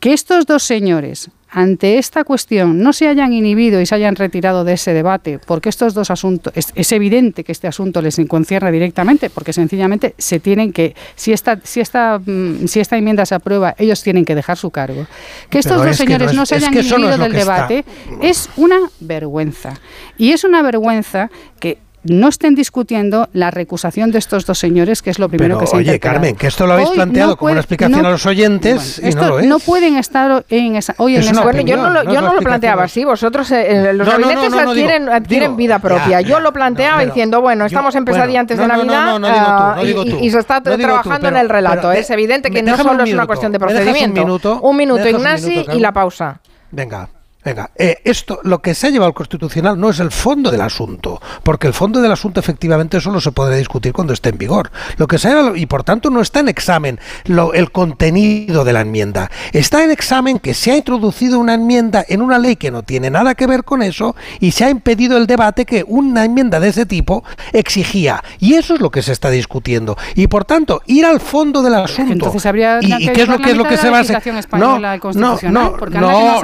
Que 0.00 0.14
estos 0.14 0.46
dos 0.46 0.62
señores, 0.62 1.30
ante 1.50 1.98
esta 1.98 2.24
cuestión, 2.24 2.80
no 2.82 2.92
se 2.92 3.08
hayan 3.08 3.32
inhibido 3.32 3.80
y 3.80 3.86
se 3.86 3.94
hayan 3.94 4.16
retirado 4.16 4.64
de 4.64 4.74
ese 4.74 4.92
debate, 4.92 5.40
porque 5.44 5.68
estos 5.68 5.94
dos 5.94 6.10
asuntos, 6.10 6.52
es, 6.54 6.92
evidente 6.92 7.44
que 7.44 7.52
este 7.52 7.66
asunto 7.66 8.00
les 8.02 8.20
concierne 8.28 8.70
directamente, 8.70 9.30
porque 9.30 9.52
sencillamente 9.52 10.14
se 10.18 10.38
tienen 10.38 10.72
que, 10.72 10.94
si 11.16 11.32
esta, 11.32 11.58
si 11.62 11.80
esta, 11.80 12.18
mm, 12.18 12.66
si 12.66 12.80
esta 12.80 12.96
enmienda 12.96 13.26
se 13.26 13.34
aprueba, 13.34 13.74
ellos 13.78 14.02
tienen 14.02 14.24
que 14.24 14.34
dejar 14.34 14.56
su 14.56 14.70
cargo. 14.70 15.06
Que 15.48 15.58
estos 15.58 15.84
dos 15.84 15.96
señores 15.96 16.32
no, 16.34 16.46
se 16.46 16.56
hayan 16.56 16.72
inhibido 16.74 17.18
del 17.18 17.32
debate 17.32 17.84
es 18.22 18.48
una 18.56 18.78
vergüenza. 19.00 19.74
Y 20.18 20.32
es 20.32 20.44
una 20.44 20.62
vergüenza 20.62 21.30
que 21.58 21.78
no 22.04 22.28
estén 22.28 22.54
discutiendo 22.54 23.28
la 23.32 23.50
recusación 23.50 24.10
de 24.10 24.18
estos 24.18 24.46
dos 24.46 24.58
señores, 24.58 25.02
que 25.02 25.10
es 25.10 25.18
lo 25.18 25.28
primero 25.28 25.58
que 25.58 25.66
se 25.66 25.76
Oye, 25.76 26.00
Carmen, 26.00 26.34
que 26.34 26.46
esto 26.46 26.66
lo 26.66 26.74
habéis 26.74 26.90
planteado 26.90 27.36
como 27.36 27.52
una 27.52 27.60
explicación 27.60 28.04
a 28.06 28.10
los 28.10 28.24
oyentes 28.26 29.00
y 29.04 29.14
no 29.14 29.28
lo 29.28 29.40
es. 29.40 29.46
No 29.46 29.58
pueden 29.58 29.96
estar 29.96 30.44
en 30.48 30.76
esa. 30.76 30.94
Hoy 30.98 31.16
en 31.16 31.22
esa 31.22 31.42
bueno, 31.42 31.60
yo 31.60 31.76
no 31.76 31.90
lo, 31.90 32.04
yo 32.04 32.20
no 32.20 32.34
lo 32.34 32.40
planteaba 32.40 32.84
así. 32.84 33.04
Vosotros, 33.04 33.50
eh, 33.52 33.90
eh, 33.90 33.92
los 33.92 34.08
gabinetes 34.08 34.52
adquieren, 34.52 35.08
adquieren 35.08 35.56
vida 35.56 35.78
propia. 35.78 36.20
yo 36.20 36.40
lo 36.40 36.52
planteaba 36.52 37.04
diciendo, 37.04 37.40
bueno, 37.40 37.66
estamos 37.66 37.94
en 37.94 38.04
pesadilla 38.04 38.40
antes 38.40 38.58
de 38.58 38.66
Navidad 38.66 39.82
y, 39.82 40.30
se 40.30 40.38
está 40.38 40.60
trabajando 40.62 41.28
en 41.28 41.36
el 41.36 41.48
relato. 41.48 41.92
es 41.92 42.10
evidente 42.10 42.50
que 42.50 42.62
no 42.62 42.76
solo 42.76 43.04
es 43.04 43.12
una 43.12 43.26
cuestión 43.26 43.52
de 43.52 43.58
procedimiento. 43.58 44.60
Un 44.62 44.76
minuto, 44.76 45.08
Ignasi, 45.08 45.66
y 45.72 45.80
la 45.80 45.92
pausa. 45.92 46.40
Venga. 46.70 47.08
Venga, 47.42 47.70
eh, 47.74 48.02
esto, 48.04 48.40
lo 48.42 48.60
que 48.60 48.74
se 48.74 48.86
ha 48.86 48.90
llevado 48.90 49.08
al 49.08 49.14
Constitucional 49.14 49.80
no 49.80 49.88
es 49.88 49.98
el 49.98 50.10
fondo 50.10 50.50
del 50.50 50.60
asunto, 50.60 51.22
porque 51.42 51.66
el 51.66 51.72
fondo 51.72 52.02
del 52.02 52.12
asunto 52.12 52.38
efectivamente 52.38 53.00
solo 53.00 53.18
se 53.18 53.32
podrá 53.32 53.56
discutir 53.56 53.94
cuando 53.94 54.12
esté 54.12 54.28
en 54.28 54.36
vigor. 54.36 54.70
Lo 54.98 55.06
que 55.06 55.18
se 55.18 55.28
ha, 55.28 55.56
y 55.56 55.64
por 55.64 55.82
tanto 55.82 56.10
no 56.10 56.20
está 56.20 56.40
en 56.40 56.48
examen 56.48 57.00
lo, 57.24 57.54
el 57.54 57.72
contenido 57.72 58.62
de 58.62 58.74
la 58.74 58.82
enmienda. 58.82 59.30
Está 59.52 59.82
en 59.82 59.90
examen 59.90 60.38
que 60.38 60.52
se 60.52 60.72
ha 60.72 60.76
introducido 60.76 61.38
una 61.38 61.54
enmienda 61.54 62.04
en 62.06 62.20
una 62.20 62.38
ley 62.38 62.56
que 62.56 62.70
no 62.70 62.82
tiene 62.82 63.08
nada 63.08 63.34
que 63.34 63.46
ver 63.46 63.64
con 63.64 63.82
eso 63.82 64.14
y 64.38 64.50
se 64.50 64.66
ha 64.66 64.70
impedido 64.70 65.16
el 65.16 65.26
debate 65.26 65.64
que 65.64 65.82
una 65.86 66.26
enmienda 66.26 66.60
de 66.60 66.68
ese 66.68 66.84
tipo 66.84 67.24
exigía. 67.54 68.22
Y 68.38 68.54
eso 68.54 68.74
es 68.74 68.80
lo 68.80 68.90
que 68.90 69.00
se 69.00 69.12
está 69.12 69.30
discutiendo. 69.30 69.96
Y 70.14 70.26
por 70.26 70.44
tanto, 70.44 70.82
ir 70.84 71.06
al 71.06 71.20
fondo 71.20 71.62
del 71.62 71.74
asunto. 71.76 72.12
Entonces 72.12 72.44
habría 72.44 72.80
y, 72.82 73.08
qué 73.08 73.22
es 73.22 73.28
lo 73.28 73.38
que 73.38 73.52
es 73.52 73.56
lo 73.56 73.64
que 73.64 73.78
se 73.78 73.88
va 73.88 73.98
a 73.98 74.00
hacer. 74.00 74.22
No, 74.52 74.78
no, 74.78 74.98
no, 75.14 75.38
no, 75.48 76.40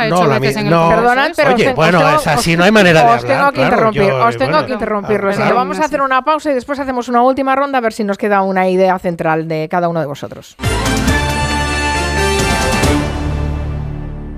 no, 0.65 0.86
Perdonad, 0.89 1.33
pero 1.37 1.55
oye, 1.55 1.73
bueno, 1.73 2.17
es 2.17 2.27
así, 2.27 2.57
no 2.57 2.65
hay 2.65 2.71
manera 2.71 3.03
de 3.03 3.11
os 3.17 3.25
Tengo 3.25 3.53
que 3.53 3.63
interrumpir, 3.63 4.13
os 4.13 4.37
tengo 4.37 4.67
que 4.67 4.73
interrumpirlo. 4.73 5.55
vamos 5.55 5.79
a 5.81 5.85
hacer 5.85 6.03
una 6.03 6.23
pausa 6.23 6.51
y 6.51 6.55
después 6.55 6.79
hacemos 6.79 7.09
una 7.09 7.23
última 7.23 7.55
ronda 7.55 7.79
a 7.79 7.81
ver 7.81 7.93
si 7.93 8.05
nos 8.05 8.19
queda 8.19 8.43
una 8.43 8.69
idea 8.69 8.99
central 8.99 9.49
de 9.49 9.69
cada 9.71 9.89
uno 9.89 10.01
de 10.01 10.07
vosotros. 10.07 10.57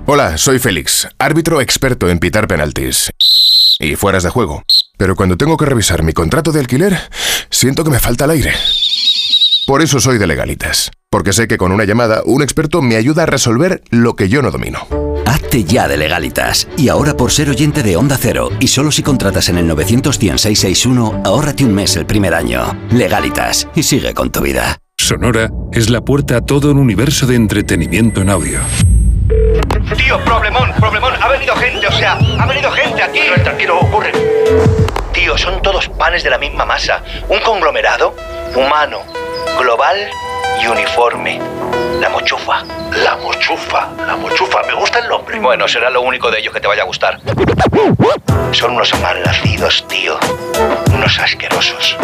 Hola, 0.05 0.37
soy 0.37 0.57
Félix, 0.57 1.07
árbitro 1.19 1.61
experto 1.61 2.09
en 2.09 2.17
pitar 2.17 2.47
penaltis 2.47 3.11
y 3.79 3.95
fueras 3.95 4.23
de 4.23 4.29
juego. 4.29 4.63
Pero 4.97 5.15
cuando 5.15 5.37
tengo 5.37 5.55
que 5.55 5.65
revisar 5.65 6.03
mi 6.03 6.13
contrato 6.13 6.51
de 6.51 6.59
alquiler, 6.59 6.97
siento 7.49 7.83
que 7.83 7.91
me 7.91 7.99
falta 7.99 8.25
el 8.25 8.31
aire. 8.31 8.53
Por 9.65 9.81
eso 9.83 9.99
soy 9.99 10.17
de 10.17 10.25
legalitas, 10.25 10.91
porque 11.11 11.31
sé 11.31 11.47
que 11.47 11.57
con 11.57 11.71
una 11.71 11.85
llamada 11.85 12.23
un 12.25 12.41
experto 12.41 12.81
me 12.81 12.95
ayuda 12.95 13.23
a 13.23 13.27
resolver 13.27 13.83
lo 13.91 14.15
que 14.15 14.27
yo 14.27 14.41
no 14.41 14.49
domino. 14.49 14.79
Hazte 15.41 15.63
ya 15.63 15.87
de 15.87 15.97
legalitas. 15.97 16.67
Y 16.77 16.89
ahora 16.89 17.15
por 17.15 17.31
ser 17.31 17.49
oyente 17.49 17.81
de 17.81 17.97
Onda 17.97 18.17
Cero 18.19 18.49
y 18.59 18.67
solo 18.67 18.91
si 18.91 19.01
contratas 19.01 19.49
en 19.49 19.57
el 19.57 19.67
91661, 19.67 21.23
ahórrate 21.25 21.63
un 21.63 21.73
mes 21.73 21.95
el 21.95 22.05
primer 22.05 22.35
año. 22.35 22.77
Legalitas 22.91 23.67
y 23.73 23.83
sigue 23.83 24.13
con 24.13 24.31
tu 24.31 24.41
vida. 24.41 24.77
Sonora 24.97 25.49
es 25.71 25.89
la 25.89 26.01
puerta 26.01 26.37
a 26.37 26.41
todo 26.41 26.71
un 26.71 26.77
universo 26.77 27.25
de 27.25 27.35
entretenimiento 27.35 28.21
en 28.21 28.29
audio. 28.29 28.59
Tío, 29.97 30.23
problemón, 30.23 30.71
problemón. 30.79 31.13
Ha 31.19 31.29
venido 31.29 31.55
gente, 31.55 31.87
o 31.87 31.91
sea, 31.93 32.19
ha 32.37 32.45
venido 32.45 32.69
gente 32.71 33.01
aquí. 33.01 33.19
No, 33.35 33.43
tranquilo, 33.43 33.79
ocurre. 33.79 34.11
Tío, 35.13 35.37
son 35.37 35.61
todos 35.61 35.89
panes 35.89 36.23
de 36.23 36.29
la 36.29 36.37
misma 36.37 36.65
masa. 36.65 37.01
Un 37.27 37.39
conglomerado 37.39 38.15
humano 38.55 38.99
global 39.59 39.97
y 40.61 40.67
uniforme. 40.67 41.39
La 41.99 42.09
mochufa. 42.09 42.63
La 43.03 43.17
mochufa, 43.17 43.89
la 44.05 44.15
mochufa, 44.15 44.63
me 44.67 44.73
gusta 44.73 44.99
el 44.99 45.09
nombre. 45.09 45.39
Bueno, 45.39 45.67
será 45.67 45.89
lo 45.89 46.01
único 46.01 46.31
de 46.31 46.39
ellos 46.39 46.53
que 46.53 46.59
te 46.59 46.67
vaya 46.67 46.83
a 46.83 46.85
gustar. 46.85 47.19
Son 48.51 48.71
unos 48.73 48.91
malnacidos, 49.01 49.85
tío. 49.87 50.17
Unos 50.93 51.19
asquerosos. 51.19 51.97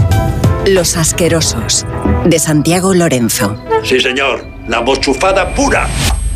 Los 0.68 0.98
asquerosos, 0.98 1.86
de 2.26 2.40
Santiago 2.40 2.94
Lorenzo. 2.94 3.56
Sí, 3.84 4.00
señor, 4.00 4.46
la 4.68 4.82
mochufada 4.82 5.54
pura. 5.54 5.88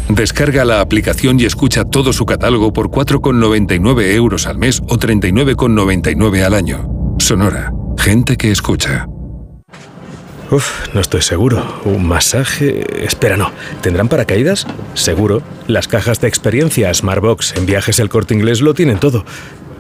Descarga 0.07 0.65
la 0.65 0.81
aplicación 0.81 1.39
y 1.39 1.45
escucha 1.45 1.83
todo 1.83 2.13
su 2.13 2.25
catálogo 2.25 2.73
por 2.73 2.89
4,99 2.89 4.13
euros 4.13 4.47
al 4.47 4.57
mes 4.57 4.81
o 4.87 4.97
39,99 4.97 6.43
al 6.43 6.53
año. 6.53 6.89
Sonora, 7.19 7.71
gente 7.97 8.37
que 8.37 8.51
escucha. 8.51 9.07
Uf, 10.51 10.87
no 10.93 11.01
estoy 11.01 11.21
seguro. 11.21 11.81
¿Un 11.85 12.07
masaje? 12.07 13.05
Espera, 13.05 13.37
no. 13.37 13.51
¿Tendrán 13.81 14.07
paracaídas? 14.07 14.65
Seguro. 14.95 15.43
Las 15.67 15.87
cajas 15.87 16.19
de 16.21 16.27
experiencia 16.27 16.91
Smartbox 16.93 17.55
en 17.55 17.65
viajes 17.65 17.99
el 17.99 18.09
corte 18.09 18.33
inglés 18.33 18.61
lo 18.61 18.73
tienen 18.73 18.99
todo. 18.99 19.25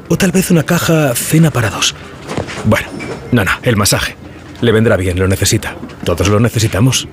O 0.09 0.17
tal 0.17 0.31
vez 0.31 0.51
una 0.51 0.63
caja 0.63 1.13
cena 1.15 1.49
para 1.49 1.69
dos. 1.69 1.95
Bueno, 2.65 2.87
no, 3.31 3.43
no, 3.43 3.51
el 3.63 3.77
masaje. 3.77 4.15
Le 4.61 4.71
vendrá 4.71 4.95
bien, 4.97 5.17
lo 5.17 5.27
necesita. 5.27 5.75
Todos 6.03 6.27
lo 6.27 6.39
necesitamos. 6.39 7.07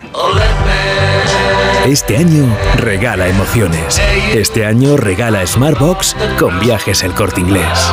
Este 1.87 2.17
año 2.17 2.45
regala 2.77 3.29
emociones. 3.29 4.01
Este 4.35 4.67
año 4.67 4.97
regala 4.97 5.47
Smartbox 5.47 6.17
con 6.39 6.59
viajes 6.59 7.05
el 7.05 7.13
corte 7.15 7.41
inglés. 7.41 7.93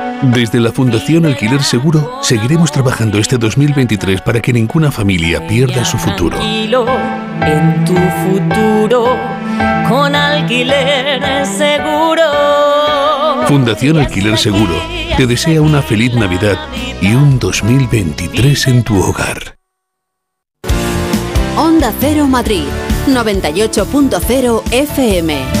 Desde 0.23 0.59
la 0.59 0.71
Fundación 0.71 1.25
Alquiler 1.25 1.63
Seguro 1.63 2.19
seguiremos 2.21 2.71
trabajando 2.71 3.17
este 3.17 3.39
2023 3.39 4.21
para 4.21 4.39
que 4.39 4.53
ninguna 4.53 4.91
familia 4.91 5.45
pierda 5.47 5.83
su 5.83 5.97
futuro. 5.97 6.37
En 6.39 7.85
tu 7.85 7.95
futuro 7.95 9.17
con 9.89 10.15
Alquiler 10.15 11.45
Seguro. 11.47 12.23
Fundación 13.47 13.97
Alquiler 13.97 14.37
Seguro 14.37 14.75
te 15.17 15.25
desea 15.25 15.59
una 15.59 15.81
feliz 15.81 16.13
Navidad 16.13 16.57
y 17.01 17.13
un 17.15 17.39
2023 17.39 18.67
en 18.67 18.83
tu 18.83 19.01
hogar. 19.01 19.57
Onda 21.57 21.91
Cero 21.99 22.27
Madrid 22.27 22.65
98.0 23.07 24.61
FM. 24.71 25.60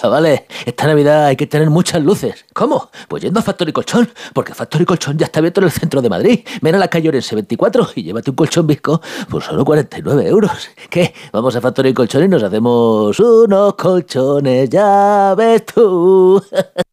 Chavales, 0.00 0.44
esta 0.64 0.86
Navidad 0.86 1.26
hay 1.26 1.36
que 1.36 1.46
tener 1.46 1.68
muchas 1.68 2.02
luces. 2.02 2.46
¿Cómo? 2.54 2.90
Pues 3.06 3.22
yendo 3.22 3.40
a 3.40 3.42
Factory 3.42 3.70
Colchón, 3.70 4.08
porque 4.32 4.54
Factory 4.54 4.86
Colchón 4.86 5.18
ya 5.18 5.26
está 5.26 5.40
abierto 5.40 5.60
en 5.60 5.66
el 5.66 5.70
centro 5.70 6.00
de 6.00 6.08
Madrid. 6.08 6.40
Ven 6.62 6.74
a 6.74 6.78
la 6.78 6.88
calle 6.88 7.10
Orense 7.10 7.34
24 7.34 7.88
y 7.96 8.04
llévate 8.04 8.30
un 8.30 8.36
colchón 8.36 8.66
visco 8.66 9.02
por 9.28 9.42
solo 9.42 9.62
49 9.62 10.26
euros. 10.26 10.70
¿Qué? 10.88 11.12
Vamos 11.32 11.54
a 11.54 11.60
Factory 11.60 11.92
Colchón 11.92 12.24
y 12.24 12.28
nos 12.28 12.42
hacemos 12.42 13.20
unos 13.20 13.74
colchones, 13.74 14.70
ya 14.70 15.34
ves 15.36 15.66
tú. 15.66 16.42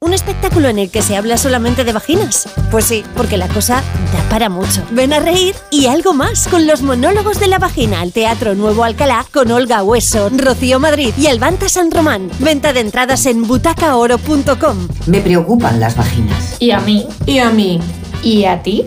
¿Un 0.00 0.14
espectáculo 0.14 0.68
en 0.68 0.78
el 0.78 0.92
que 0.92 1.02
se 1.02 1.16
habla 1.16 1.36
solamente 1.36 1.82
de 1.82 1.92
vaginas? 1.92 2.48
Pues 2.70 2.84
sí, 2.84 3.02
porque 3.16 3.36
la 3.36 3.48
cosa 3.48 3.82
da 4.12 4.28
para 4.30 4.48
mucho. 4.48 4.82
Ven 4.92 5.12
a 5.12 5.18
reír 5.18 5.56
y 5.72 5.86
algo 5.86 6.14
más 6.14 6.46
con 6.46 6.68
los 6.68 6.82
monólogos 6.82 7.40
de 7.40 7.48
la 7.48 7.58
vagina 7.58 8.00
al 8.00 8.12
Teatro 8.12 8.54
Nuevo 8.54 8.84
Alcalá 8.84 9.26
con 9.32 9.50
Olga 9.50 9.82
Hueso, 9.82 10.30
Rocío 10.30 10.78
Madrid 10.78 11.12
y 11.18 11.26
Albanta 11.26 11.68
San 11.68 11.90
Román. 11.90 12.30
Venta 12.38 12.72
de 12.72 12.80
entradas 12.80 13.26
en 13.26 13.42
butacaoro.com. 13.42 14.88
Me 15.06 15.20
preocupan 15.20 15.80
las 15.80 15.96
vaginas. 15.96 16.56
¿Y 16.60 16.70
a 16.70 16.78
mí? 16.78 17.06
¿Y 17.26 17.38
a 17.40 17.50
mí? 17.50 17.80
¿Y 18.22 18.44
a 18.44 18.62
ti? 18.62 18.86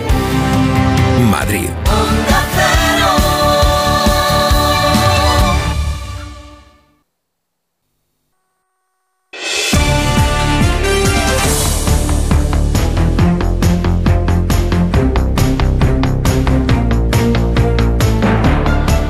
Madrid. 1.41 1.71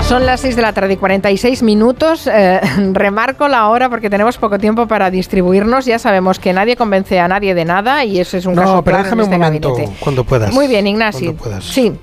Son 0.07 0.25
las 0.25 0.41
6 0.41 0.55
de 0.55 0.61
la 0.61 0.73
tarde 0.73 0.93
y 0.93 0.97
46 0.97 1.63
minutos. 1.63 2.27
Eh, 2.27 2.59
remarco 2.93 3.47
la 3.49 3.67
hora 3.69 3.89
porque 3.89 4.09
tenemos 4.09 4.37
poco 4.37 4.57
tiempo 4.57 4.87
para 4.87 5.09
distribuirnos. 5.11 5.85
Ya 5.85 5.99
sabemos 5.99 6.39
que 6.39 6.53
nadie 6.53 6.77
convence 6.77 7.19
a 7.19 7.27
nadie 7.27 7.53
de 7.53 7.65
nada 7.65 8.05
y 8.05 8.19
eso 8.19 8.37
es 8.37 8.45
un 8.45 8.55
caso 8.55 8.75
No, 8.75 8.83
pero 8.83 8.97
claro 8.97 9.03
déjame 9.03 9.23
en 9.23 9.27
un 9.27 9.33
este 9.33 9.45
momento, 9.45 9.69
gabinete. 9.73 9.97
cuando 10.01 10.23
puedas. 10.23 10.53
Muy 10.53 10.67
bien, 10.67 10.87
Ignacio. 10.87 11.27
Cuando 11.37 11.43
puedas. 11.43 11.63
Sí. 11.65 11.93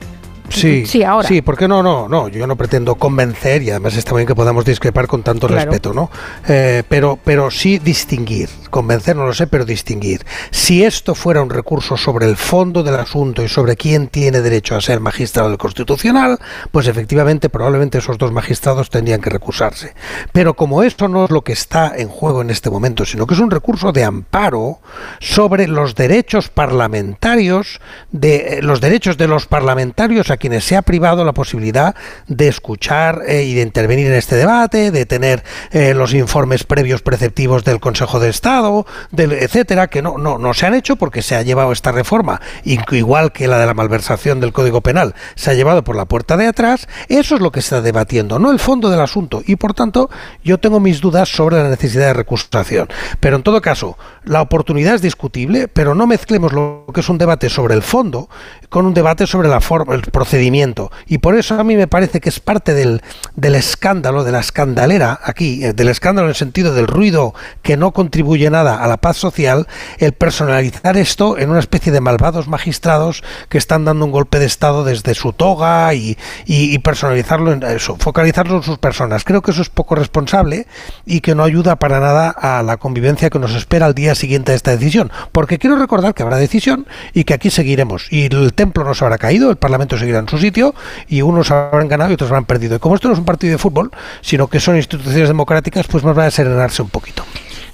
Sí, 0.48 0.86
Sí, 0.86 1.02
ahora. 1.02 1.26
Sí, 1.28 1.42
porque 1.42 1.68
no, 1.68 1.82
no, 1.82 2.08
no. 2.08 2.28
Yo 2.28 2.46
no 2.46 2.56
pretendo 2.56 2.94
convencer 2.96 3.62
y 3.62 3.70
además 3.70 3.96
está 3.96 4.14
bien 4.14 4.26
que 4.26 4.34
podamos 4.34 4.64
discrepar 4.64 5.06
con 5.06 5.22
tanto 5.22 5.46
Claro. 5.46 5.64
respeto, 5.70 5.92
¿no? 5.92 6.10
Eh, 6.48 6.82
pero, 6.88 7.18
pero 7.22 7.50
sí 7.50 7.78
distinguir. 7.78 8.48
Convencer 8.70 9.16
no 9.16 9.26
lo 9.26 9.34
sé, 9.34 9.46
pero 9.46 9.64
distinguir. 9.64 10.24
Si 10.50 10.84
esto 10.84 11.14
fuera 11.14 11.42
un 11.42 11.50
recurso 11.50 11.96
sobre 11.96 12.26
el 12.26 12.36
fondo 12.36 12.82
del 12.82 12.96
asunto 12.96 13.42
y 13.42 13.48
sobre 13.48 13.76
quién 13.76 14.08
tiene 14.08 14.40
derecho 14.40 14.76
a 14.76 14.80
ser 14.80 15.00
magistrado 15.00 15.48
del 15.48 15.58
Constitucional, 15.58 16.38
pues 16.70 16.86
efectivamente 16.86 17.48
probablemente 17.48 17.98
esos 17.98 18.18
dos 18.18 18.32
magistrados 18.32 18.90
tendrían 18.90 19.20
que 19.20 19.30
recusarse. 19.30 19.94
Pero 20.32 20.54
como 20.54 20.82
esto 20.82 21.08
no 21.08 21.24
es 21.24 21.30
lo 21.30 21.42
que 21.42 21.52
está 21.52 21.92
en 21.96 22.08
juego 22.08 22.42
en 22.42 22.50
este 22.50 22.70
momento, 22.70 23.04
sino 23.04 23.26
que 23.26 23.34
es 23.34 23.40
un 23.40 23.50
recurso 23.50 23.92
de 23.92 24.04
amparo 24.04 24.80
sobre 25.20 25.66
los 25.68 25.94
derechos 25.94 26.48
parlamentarios, 26.48 27.80
de 28.10 28.36
eh, 28.36 28.62
los 28.62 28.80
derechos 28.80 29.16
de 29.18 29.28
los 29.28 29.46
parlamentarios 29.46 30.30
a 30.30 30.36
quienes 30.38 30.64
se 30.64 30.76
ha 30.76 30.82
privado 30.82 31.24
la 31.24 31.32
posibilidad 31.32 31.94
de 32.26 32.48
escuchar 32.48 33.22
eh, 33.26 33.44
y 33.44 33.54
de 33.54 33.62
intervenir 33.62 34.06
en 34.06 34.14
este 34.14 34.36
debate, 34.36 34.90
de 34.90 35.06
tener 35.06 35.44
eh, 35.70 35.94
los 35.94 36.14
informes 36.14 36.64
previos 36.64 37.02
preceptivos 37.02 37.64
del 37.64 37.80
Consejo 37.80 38.20
de 38.20 38.30
Estado, 38.30 38.86
etcétera, 39.16 39.88
que 39.88 40.02
no, 40.02 40.18
no, 40.18 40.38
no 40.38 40.54
se 40.54 40.66
han 40.66 40.74
hecho 40.74 40.96
porque 40.96 41.22
se 41.22 41.36
ha 41.36 41.42
llevado 41.42 41.72
esta 41.72 41.92
reforma, 41.92 42.40
igual 42.64 43.32
que 43.32 43.48
la 43.48 43.58
de 43.58 43.66
la 43.66 43.74
malversación 43.74 44.40
del 44.40 44.52
Código 44.52 44.80
Penal, 44.80 45.14
se 45.34 45.50
ha 45.50 45.54
llevado 45.54 45.84
por 45.84 45.96
la 45.96 46.06
puerta 46.06 46.36
de 46.36 46.46
atrás. 46.46 46.88
Eso 47.08 47.34
es 47.34 47.40
lo 47.40 47.52
que 47.52 47.60
se 47.60 47.66
está 47.66 47.82
debatiendo, 47.82 48.38
no 48.38 48.50
el 48.50 48.58
fondo 48.58 48.90
del 48.90 49.00
asunto. 49.00 49.42
Y 49.46 49.56
por 49.56 49.74
tanto, 49.74 50.10
yo 50.44 50.58
tengo 50.58 50.80
mis 50.80 51.00
dudas 51.00 51.28
sobre 51.28 51.56
la 51.56 51.68
necesidad 51.68 52.06
de 52.06 52.12
recusación. 52.14 52.88
Pero 53.20 53.36
en 53.36 53.42
todo 53.42 53.60
caso, 53.60 53.98
la 54.24 54.42
oportunidad 54.42 54.94
es 54.94 55.02
discutible, 55.02 55.68
pero 55.68 55.94
no 55.94 56.06
mezclemos 56.06 56.52
lo 56.52 56.86
que 56.92 57.00
es 57.00 57.08
un 57.08 57.18
debate 57.18 57.48
sobre 57.48 57.74
el 57.74 57.82
fondo 57.82 58.28
con 58.68 58.86
un 58.86 58.94
debate 58.94 59.26
sobre 59.26 59.48
la 59.48 59.60
forma, 59.60 59.94
el 59.94 60.02
procedimiento. 60.28 60.92
Y 61.06 61.18
por 61.18 61.36
eso 61.36 61.58
a 61.58 61.64
mí 61.64 61.74
me 61.74 61.86
parece 61.86 62.20
que 62.20 62.28
es 62.28 62.38
parte 62.38 62.74
del, 62.74 63.00
del 63.34 63.54
escándalo, 63.54 64.24
de 64.24 64.32
la 64.32 64.40
escandalera 64.40 65.18
aquí, 65.24 65.64
eh, 65.64 65.72
del 65.72 65.88
escándalo 65.88 66.26
en 66.26 66.30
el 66.30 66.34
sentido 66.36 66.74
del 66.74 66.86
ruido 66.86 67.32
que 67.62 67.78
no 67.78 67.92
contribuye 67.92 68.50
nada 68.50 68.82
a 68.84 68.86
la 68.88 68.98
paz 68.98 69.16
social, 69.16 69.66
el 69.98 70.12
personalizar 70.12 70.98
esto 70.98 71.38
en 71.38 71.48
una 71.48 71.60
especie 71.60 71.92
de 71.92 72.02
malvados 72.02 72.46
magistrados 72.46 73.22
que 73.48 73.56
están 73.56 73.86
dando 73.86 74.04
un 74.04 74.12
golpe 74.12 74.38
de 74.38 74.44
Estado 74.44 74.84
desde 74.84 75.14
su 75.14 75.32
toga 75.32 75.94
y, 75.94 76.18
y- 76.44 76.78
personalizarlo 76.78 77.52
en 77.52 77.62
focalizarlo 77.98 78.56
en 78.58 78.62
sus 78.62 78.78
personas. 78.78 79.24
Creo 79.24 79.40
que 79.42 79.50
eso 79.52 79.62
es 79.62 79.70
poco 79.70 79.94
responsable 79.94 80.66
y 81.06 81.20
que 81.20 81.34
no 81.34 81.42
ayuda 81.42 81.76
para 81.76 82.00
nada 82.00 82.28
a 82.30 82.62
la 82.62 82.76
convivencia 82.76 83.30
que 83.30 83.38
nos 83.38 83.54
espera 83.54 83.86
al 83.86 83.94
día 83.94 84.14
siguiente 84.14 84.52
de 84.52 84.56
esta 84.56 84.72
decisión. 84.72 85.10
Porque 85.32 85.58
quiero 85.58 85.76
recordar 85.78 86.14
que 86.14 86.22
habrá 86.22 86.36
decisión 86.36 86.86
y 87.14 87.24
que 87.24 87.34
aquí 87.34 87.50
seguiremos. 87.50 88.06
Y 88.12 88.26
el 88.26 88.52
templo 88.52 88.84
no 88.84 88.94
se 88.94 89.04
habrá 89.04 89.16
caído, 89.18 89.50
el 89.50 89.56
Parlamento 89.56 89.96
seguirá 89.98 90.17
en 90.20 90.28
su 90.28 90.38
sitio 90.38 90.74
y 91.08 91.22
unos 91.22 91.50
habrán 91.50 91.88
ganado 91.88 92.10
y 92.10 92.14
otros 92.14 92.30
habrán 92.30 92.44
perdido. 92.44 92.76
Y 92.76 92.78
como 92.78 92.94
esto 92.94 93.08
no 93.08 93.14
es 93.14 93.20
un 93.20 93.24
partido 93.24 93.52
de 93.52 93.58
fútbol, 93.58 93.90
sino 94.20 94.46
que 94.48 94.60
son 94.60 94.76
instituciones 94.76 95.28
democráticas, 95.28 95.86
pues 95.86 96.04
más 96.04 96.16
va 96.16 96.26
a 96.26 96.30
serenarse 96.30 96.82
un 96.82 96.90
poquito. 96.90 97.24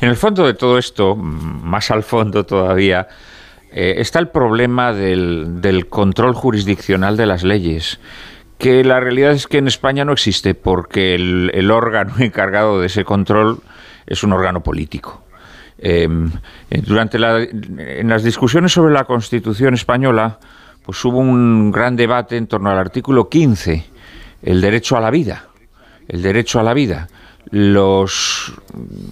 En 0.01 0.09
el 0.09 0.17
fondo 0.17 0.47
de 0.47 0.55
todo 0.55 0.79
esto, 0.79 1.17
más 1.17 1.91
al 1.91 2.03
fondo 2.03 2.45
todavía, 2.45 3.09
eh, 3.73 3.95
está 3.99 4.19
el 4.19 4.29
problema 4.29 4.93
del, 4.93 5.87
control 5.89 6.35
jurisdiccional 6.35 7.17
de 7.17 7.27
las 7.27 7.43
leyes, 7.43 7.99
que 8.59 8.85
la 8.85 9.01
realidad 9.01 9.33
es 9.33 9.47
que 9.47 9.59
en 9.59 9.67
España 9.67 10.05
no 10.05 10.13
existe 10.13 10.55
porque 10.55 11.15
el, 11.15 11.71
órgano 11.71 12.15
encargado 12.19 12.81
de 12.81 12.87
ese 12.87 13.05
control 13.05 13.61
es 14.07 14.23
un 14.23 14.33
órgano 14.33 14.63
político. 14.63 15.23
Eh, 15.79 16.09
durante 16.87 17.19
la- 17.19 17.43
en 17.43 18.09
las 18.09 18.23
discusiones 18.23 18.73
sobre 18.73 18.95
la 18.95 19.05
Constitución 19.05 19.75
española, 19.75 20.39
pues 20.85 21.03
hubo 21.05 21.19
un 21.19 21.71
gran 21.71 21.97
debate 21.97 22.37
en 22.37 22.47
torno 22.47 22.71
al 22.71 22.79
artículo 22.79 23.29
15, 23.29 23.85
el 24.43 24.61
derecho 24.61 24.97
a 24.97 25.01
la 25.01 25.11
vida. 25.11 25.47
El 26.07 26.23
derecho 26.23 26.61
a 26.61 26.63
la 26.63 26.75
vida. 26.75 27.09
Los 27.51 28.53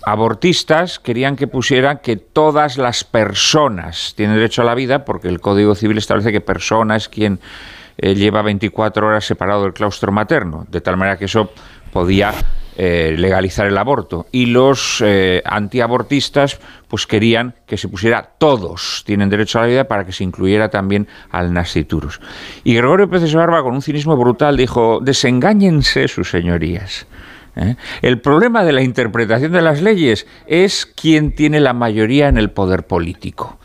abortistas 0.05 0.99
querían 0.99 1.37
que 1.37 1.47
pusieran 1.47 2.01
que 2.03 2.17
todas 2.17 2.77
las 2.77 3.05
personas 3.05 4.15
tienen 4.17 4.37
derecho 4.37 4.63
a 4.63 4.67
la 4.67 4.75
vida, 4.75 5.05
porque 5.05 5.29
el 5.29 5.41
Código 5.41 5.75
Civil 5.75 5.99
establece 5.99 6.33
que 6.33 6.41
persona 6.41 6.97
es 6.97 7.09
quien 7.09 7.41
eh, 7.97 8.15
lleva 8.15 8.43
24 8.43 9.07
horas 9.07 9.25
separado 9.25 9.63
del 9.63 9.73
claustro 9.73 10.13
materno, 10.13 10.67
de 10.71 10.81
tal 10.81 10.97
manera 10.97 11.19
que 11.19 11.27
eso 11.27 11.51
podía 11.93 12.35
eh, 12.77 13.15
legalizar 13.19 13.67
el 13.67 13.77
aborto. 13.77 14.27
Y 14.33 14.47
los 14.47 15.03
eh, 15.05 15.43
antiabortistas 15.45 16.59
pues 16.89 17.07
querían 17.07 17.55
que 17.67 17.77
se 17.77 17.89
pusiera 17.89 18.31
todos 18.39 19.03
tienen 19.07 19.29
derecho 19.29 19.59
a 19.59 19.63
la 19.63 19.69
vida 19.69 19.85
para 19.85 20.05
que 20.05 20.13
se 20.13 20.25
incluyera 20.25 20.71
también 20.71 21.09
al 21.31 21.53
nasciturus. 21.53 22.21
Y 22.65 22.75
Gregorio 22.75 23.09
Pérez 23.09 23.35
Barba, 23.35 23.63
con 23.63 23.75
un 23.75 23.83
cinismo 23.83 24.17
brutal, 24.17 24.57
dijo, 24.57 25.01
desengáñense 25.03 26.09
sus 26.09 26.31
señorías. 26.31 27.07
¿eh? 27.57 27.77
El 28.01 28.21
problema 28.21 28.65
de 28.65 28.73
la 28.73 28.83
interpretación 28.83 29.53
de 29.53 29.63
las 29.63 29.83
leyes 29.83 30.27
es 30.47 30.87
quién 30.87 31.35
tiene 31.35 31.61
la 31.61 31.73
mayoría 31.73 32.29
en 32.29 32.39
el 32.39 32.51
poder 32.51 32.87
político. 32.87 33.59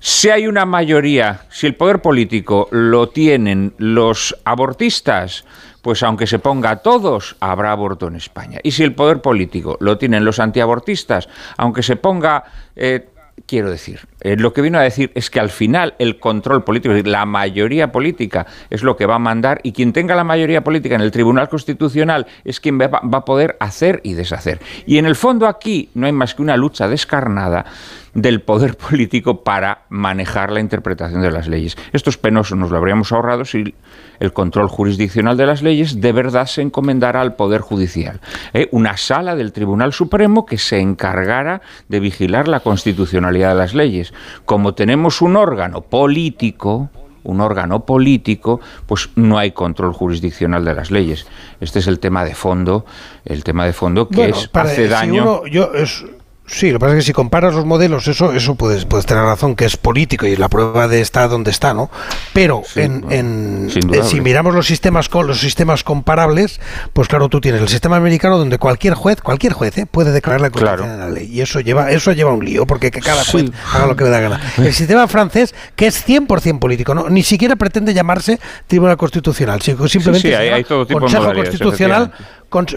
Si 0.00 0.28
hay 0.28 0.46
una 0.46 0.66
mayoría, 0.66 1.46
si 1.50 1.66
el 1.66 1.76
poder 1.76 2.02
político 2.02 2.68
lo 2.70 3.08
tienen 3.08 3.74
los 3.78 4.36
abortistas, 4.44 5.44
pues 5.84 6.02
aunque 6.02 6.26
se 6.26 6.38
ponga 6.38 6.70
a 6.70 6.76
todos, 6.76 7.36
habrá 7.40 7.70
aborto 7.70 8.08
en 8.08 8.16
España. 8.16 8.58
Y 8.62 8.70
si 8.70 8.82
el 8.84 8.94
poder 8.94 9.20
político 9.20 9.76
lo 9.80 9.98
tienen 9.98 10.24
los 10.24 10.40
antiabortistas, 10.40 11.28
aunque 11.58 11.82
se 11.82 11.96
ponga... 11.96 12.42
Eh, 12.74 13.10
quiero 13.46 13.70
decir, 13.70 14.00
eh, 14.24 14.36
lo 14.36 14.54
que 14.54 14.62
vino 14.62 14.78
a 14.78 14.82
decir 14.82 15.12
es 15.14 15.28
que 15.28 15.38
al 15.38 15.50
final 15.50 15.94
el 15.98 16.18
control 16.18 16.64
político, 16.64 16.92
es 16.92 16.96
decir, 16.96 17.12
la 17.12 17.26
mayoría 17.26 17.92
política 17.92 18.46
es 18.70 18.82
lo 18.82 18.96
que 18.96 19.04
va 19.04 19.16
a 19.16 19.18
mandar 19.18 19.60
y 19.62 19.72
quien 19.72 19.92
tenga 19.92 20.16
la 20.16 20.24
mayoría 20.24 20.64
política 20.64 20.94
en 20.94 21.02
el 21.02 21.10
Tribunal 21.10 21.50
Constitucional 21.50 22.26
es 22.42 22.58
quien 22.58 22.78
va, 22.80 22.88
a 22.90 23.24
poder 23.24 23.56
hacer 23.60 24.00
y 24.02 24.14
deshacer. 24.14 24.60
Y 24.86 24.96
en 24.96 25.04
el 25.04 25.14
fondo 25.14 25.46
aquí 25.46 25.90
no 25.94 26.06
hay 26.06 26.12
más 26.12 26.34
que 26.34 26.40
una 26.40 26.56
lucha 26.56 26.88
descarnada 26.88 27.66
del 28.14 28.40
poder 28.40 28.76
político 28.88 29.42
para 29.42 29.82
manejar 29.90 30.50
la 30.52 30.60
interpretación 30.60 31.20
de 31.20 31.30
las 31.30 31.46
leyes. 31.46 31.76
Esto 31.92 32.08
es 32.08 32.16
penoso, 32.16 32.56
nos 32.56 32.70
lo 32.70 32.78
habríamos 32.78 33.12
ahorrado 33.12 33.44
si 33.44 33.74
el 34.20 34.32
control 34.32 34.68
jurisdiccional 34.68 35.36
de 35.36 35.46
las 35.46 35.62
leyes 35.62 36.00
de 36.00 36.12
verdad 36.12 36.46
se 36.46 36.62
encomendara 36.62 37.20
al 37.20 37.34
Poder 37.34 37.60
Judicial. 37.60 38.20
¿eh? 38.54 38.68
Una 38.70 38.96
sala 38.96 39.34
del 39.34 39.52
Tribunal 39.52 39.92
Supremo 39.92 40.46
que 40.46 40.56
se 40.56 40.78
encargara 40.78 41.60
de 41.88 42.00
vigilar 42.00 42.48
la 42.48 42.60
constitucionalidad 42.60 43.50
de 43.50 43.54
las 43.56 43.74
leyes. 43.74 44.13
Como 44.44 44.74
tenemos 44.74 45.20
un 45.22 45.36
órgano 45.36 45.80
político, 45.82 46.90
un 47.24 47.40
órgano 47.40 47.84
político, 47.86 48.60
pues 48.86 49.08
no 49.16 49.38
hay 49.38 49.52
control 49.52 49.92
jurisdiccional 49.94 50.64
de 50.64 50.74
las 50.74 50.90
leyes. 50.90 51.26
Este 51.60 51.78
es 51.78 51.86
el 51.86 51.98
tema 51.98 52.24
de 52.24 52.34
fondo, 52.34 52.84
el 53.24 53.42
tema 53.44 53.64
de 53.64 53.72
fondo 53.72 54.08
que 54.08 54.16
Bueno, 54.16 54.36
es 54.36 54.50
hace 54.52 54.84
si 54.84 54.88
daño. 54.88 55.22
uno- 55.22 55.46
yo 55.46 55.72
es- 55.74 56.04
sí, 56.46 56.70
lo 56.70 56.78
que 56.78 56.80
pasa 56.80 56.92
es 56.92 56.98
que 56.98 57.06
si 57.06 57.12
comparas 57.12 57.54
los 57.54 57.64
modelos, 57.64 58.06
eso, 58.08 58.32
eso 58.32 58.54
puedes, 58.54 58.84
puedes 58.84 59.06
tener 59.06 59.24
razón, 59.24 59.56
que 59.56 59.64
es 59.64 59.76
político 59.76 60.26
y 60.26 60.36
la 60.36 60.48
prueba 60.48 60.88
de 60.88 61.00
está 61.00 61.26
donde 61.28 61.50
está, 61.50 61.74
¿no? 61.74 61.90
Pero 62.32 62.62
en, 62.76 63.04
en- 63.10 63.70
eh, 63.92 64.02
si 64.04 64.20
miramos 64.20 64.54
los 64.54 64.66
sistemas 64.66 65.08
con 65.08 65.26
los 65.26 65.40
sistemas 65.40 65.84
comparables, 65.84 66.60
pues 66.92 67.08
claro, 67.08 67.28
tú 67.28 67.40
tienes 67.40 67.60
el 67.62 67.68
sistema 67.68 67.96
americano 67.96 68.36
donde 68.38 68.58
cualquier 68.58 68.94
juez, 68.94 69.20
cualquier 69.22 69.52
juez, 69.52 69.78
¿eh? 69.78 69.86
puede 69.86 70.12
declarar 70.12 70.40
la 70.40 70.50
constitución 70.50 70.90
de 70.90 70.98
la 70.98 71.10
ley. 71.10 71.30
Y 71.32 71.40
eso 71.40 71.60
lleva, 71.60 71.90
eso 71.90 72.12
lleva 72.12 72.32
un 72.32 72.44
lío, 72.44 72.66
porque 72.66 72.90
que 72.90 73.00
cada 73.00 73.24
juez 73.24 73.46
haga 73.72 73.86
lo 73.86 73.96
que 73.96 74.04
le 74.04 74.10
da 74.10 74.20
gana. 74.20 74.40
El 74.58 74.72
sistema 74.74 75.08
francés, 75.08 75.54
que 75.76 75.86
es 75.86 76.06
100% 76.06 76.58
político, 76.58 76.94
¿no? 76.94 77.08
ni 77.08 77.22
siquiera 77.22 77.56
pretende 77.56 77.94
llamarse 77.94 78.38
Tribunal 78.66 78.96
Constitucional, 78.96 79.62
sino 79.62 79.88
simplemente 79.88 80.28
sí, 80.28 80.34
hay- 80.34 80.46
llama 80.46 80.56
hay 80.56 80.64
todo 80.64 80.86
tipo 80.86 80.98
de 81.00 81.00
Consejo 81.00 81.32
Constitucional 81.34 82.12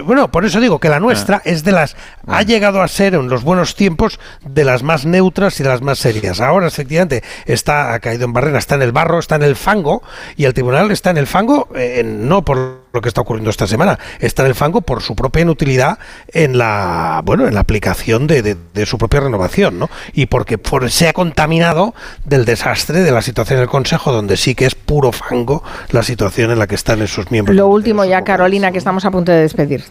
bueno, 0.03 0.31
por 0.31 0.45
eso 0.45 0.59
digo 0.59 0.79
que 0.79 0.89
la 0.89 0.99
nuestra 0.99 1.41
es 1.45 1.63
de 1.63 1.71
las, 1.71 1.95
ha 2.25 2.41
llegado 2.41 2.81
a 2.81 2.87
ser 2.87 3.13
en 3.13 3.29
los 3.29 3.43
buenos 3.43 3.75
tiempos 3.75 4.19
de 4.43 4.63
las 4.63 4.83
más 4.83 5.05
neutras 5.05 5.59
y 5.59 5.63
de 5.63 5.69
las 5.69 5.81
más 5.81 5.99
serias. 5.99 6.41
Ahora, 6.41 6.67
efectivamente, 6.67 7.23
está, 7.45 7.93
ha 7.93 7.99
caído 7.99 8.25
en 8.25 8.33
barrera, 8.33 8.59
está 8.59 8.75
en 8.75 8.81
el 8.81 8.91
barro, 8.91 9.19
está 9.19 9.35
en 9.35 9.43
el 9.43 9.55
fango, 9.55 10.01
y 10.35 10.45
el 10.45 10.53
tribunal 10.53 10.91
está 10.91 11.11
en 11.11 11.17
el 11.17 11.27
fango, 11.27 11.69
eh, 11.75 12.03
no 12.03 12.43
por 12.43 12.86
lo 12.97 13.01
que 13.01 13.09
está 13.09 13.21
ocurriendo 13.21 13.49
esta 13.49 13.67
semana, 13.67 13.97
está 14.19 14.41
en 14.43 14.49
el 14.49 14.55
fango 14.55 14.81
por 14.81 15.01
su 15.01 15.15
propia 15.15 15.43
inutilidad 15.43 15.97
en 16.33 16.57
la, 16.57 17.21
bueno, 17.23 17.47
en 17.47 17.53
la 17.53 17.61
aplicación 17.61 18.27
de, 18.27 18.41
de- 18.41 18.57
de 18.73 18.85
su 18.85 18.97
propia 18.97 19.21
renovación, 19.21 19.79
¿no? 19.79 19.89
Y 20.13 20.25
porque 20.25 20.57
por- 20.57 20.89
se 20.91 21.07
ha 21.07 21.13
contaminado 21.13 21.93
del 22.25 22.45
desastre 22.45 23.01
de 23.01 23.11
la 23.11 23.21
situación 23.21 23.59
del 23.59 23.69
Consejo, 23.69 24.11
donde 24.11 24.35
sí 24.37 24.55
que 24.55 24.65
es 24.65 24.75
puro 24.75 25.11
fango 25.11 25.63
la 25.91 26.03
situación 26.03 26.51
en 26.51 26.59
la 26.59 26.67
que 26.67 26.75
están 26.75 27.01
esos 27.01 27.31
miembros. 27.31 27.55
Lo 27.55 27.67
último 27.67 28.03
ya, 28.05 28.23
Carolina, 28.23 28.71
que 28.71 28.77
estamos 28.79 29.05
a 29.05 29.11
punto 29.11 29.31
de 29.31 29.39
despedir. 29.41 29.83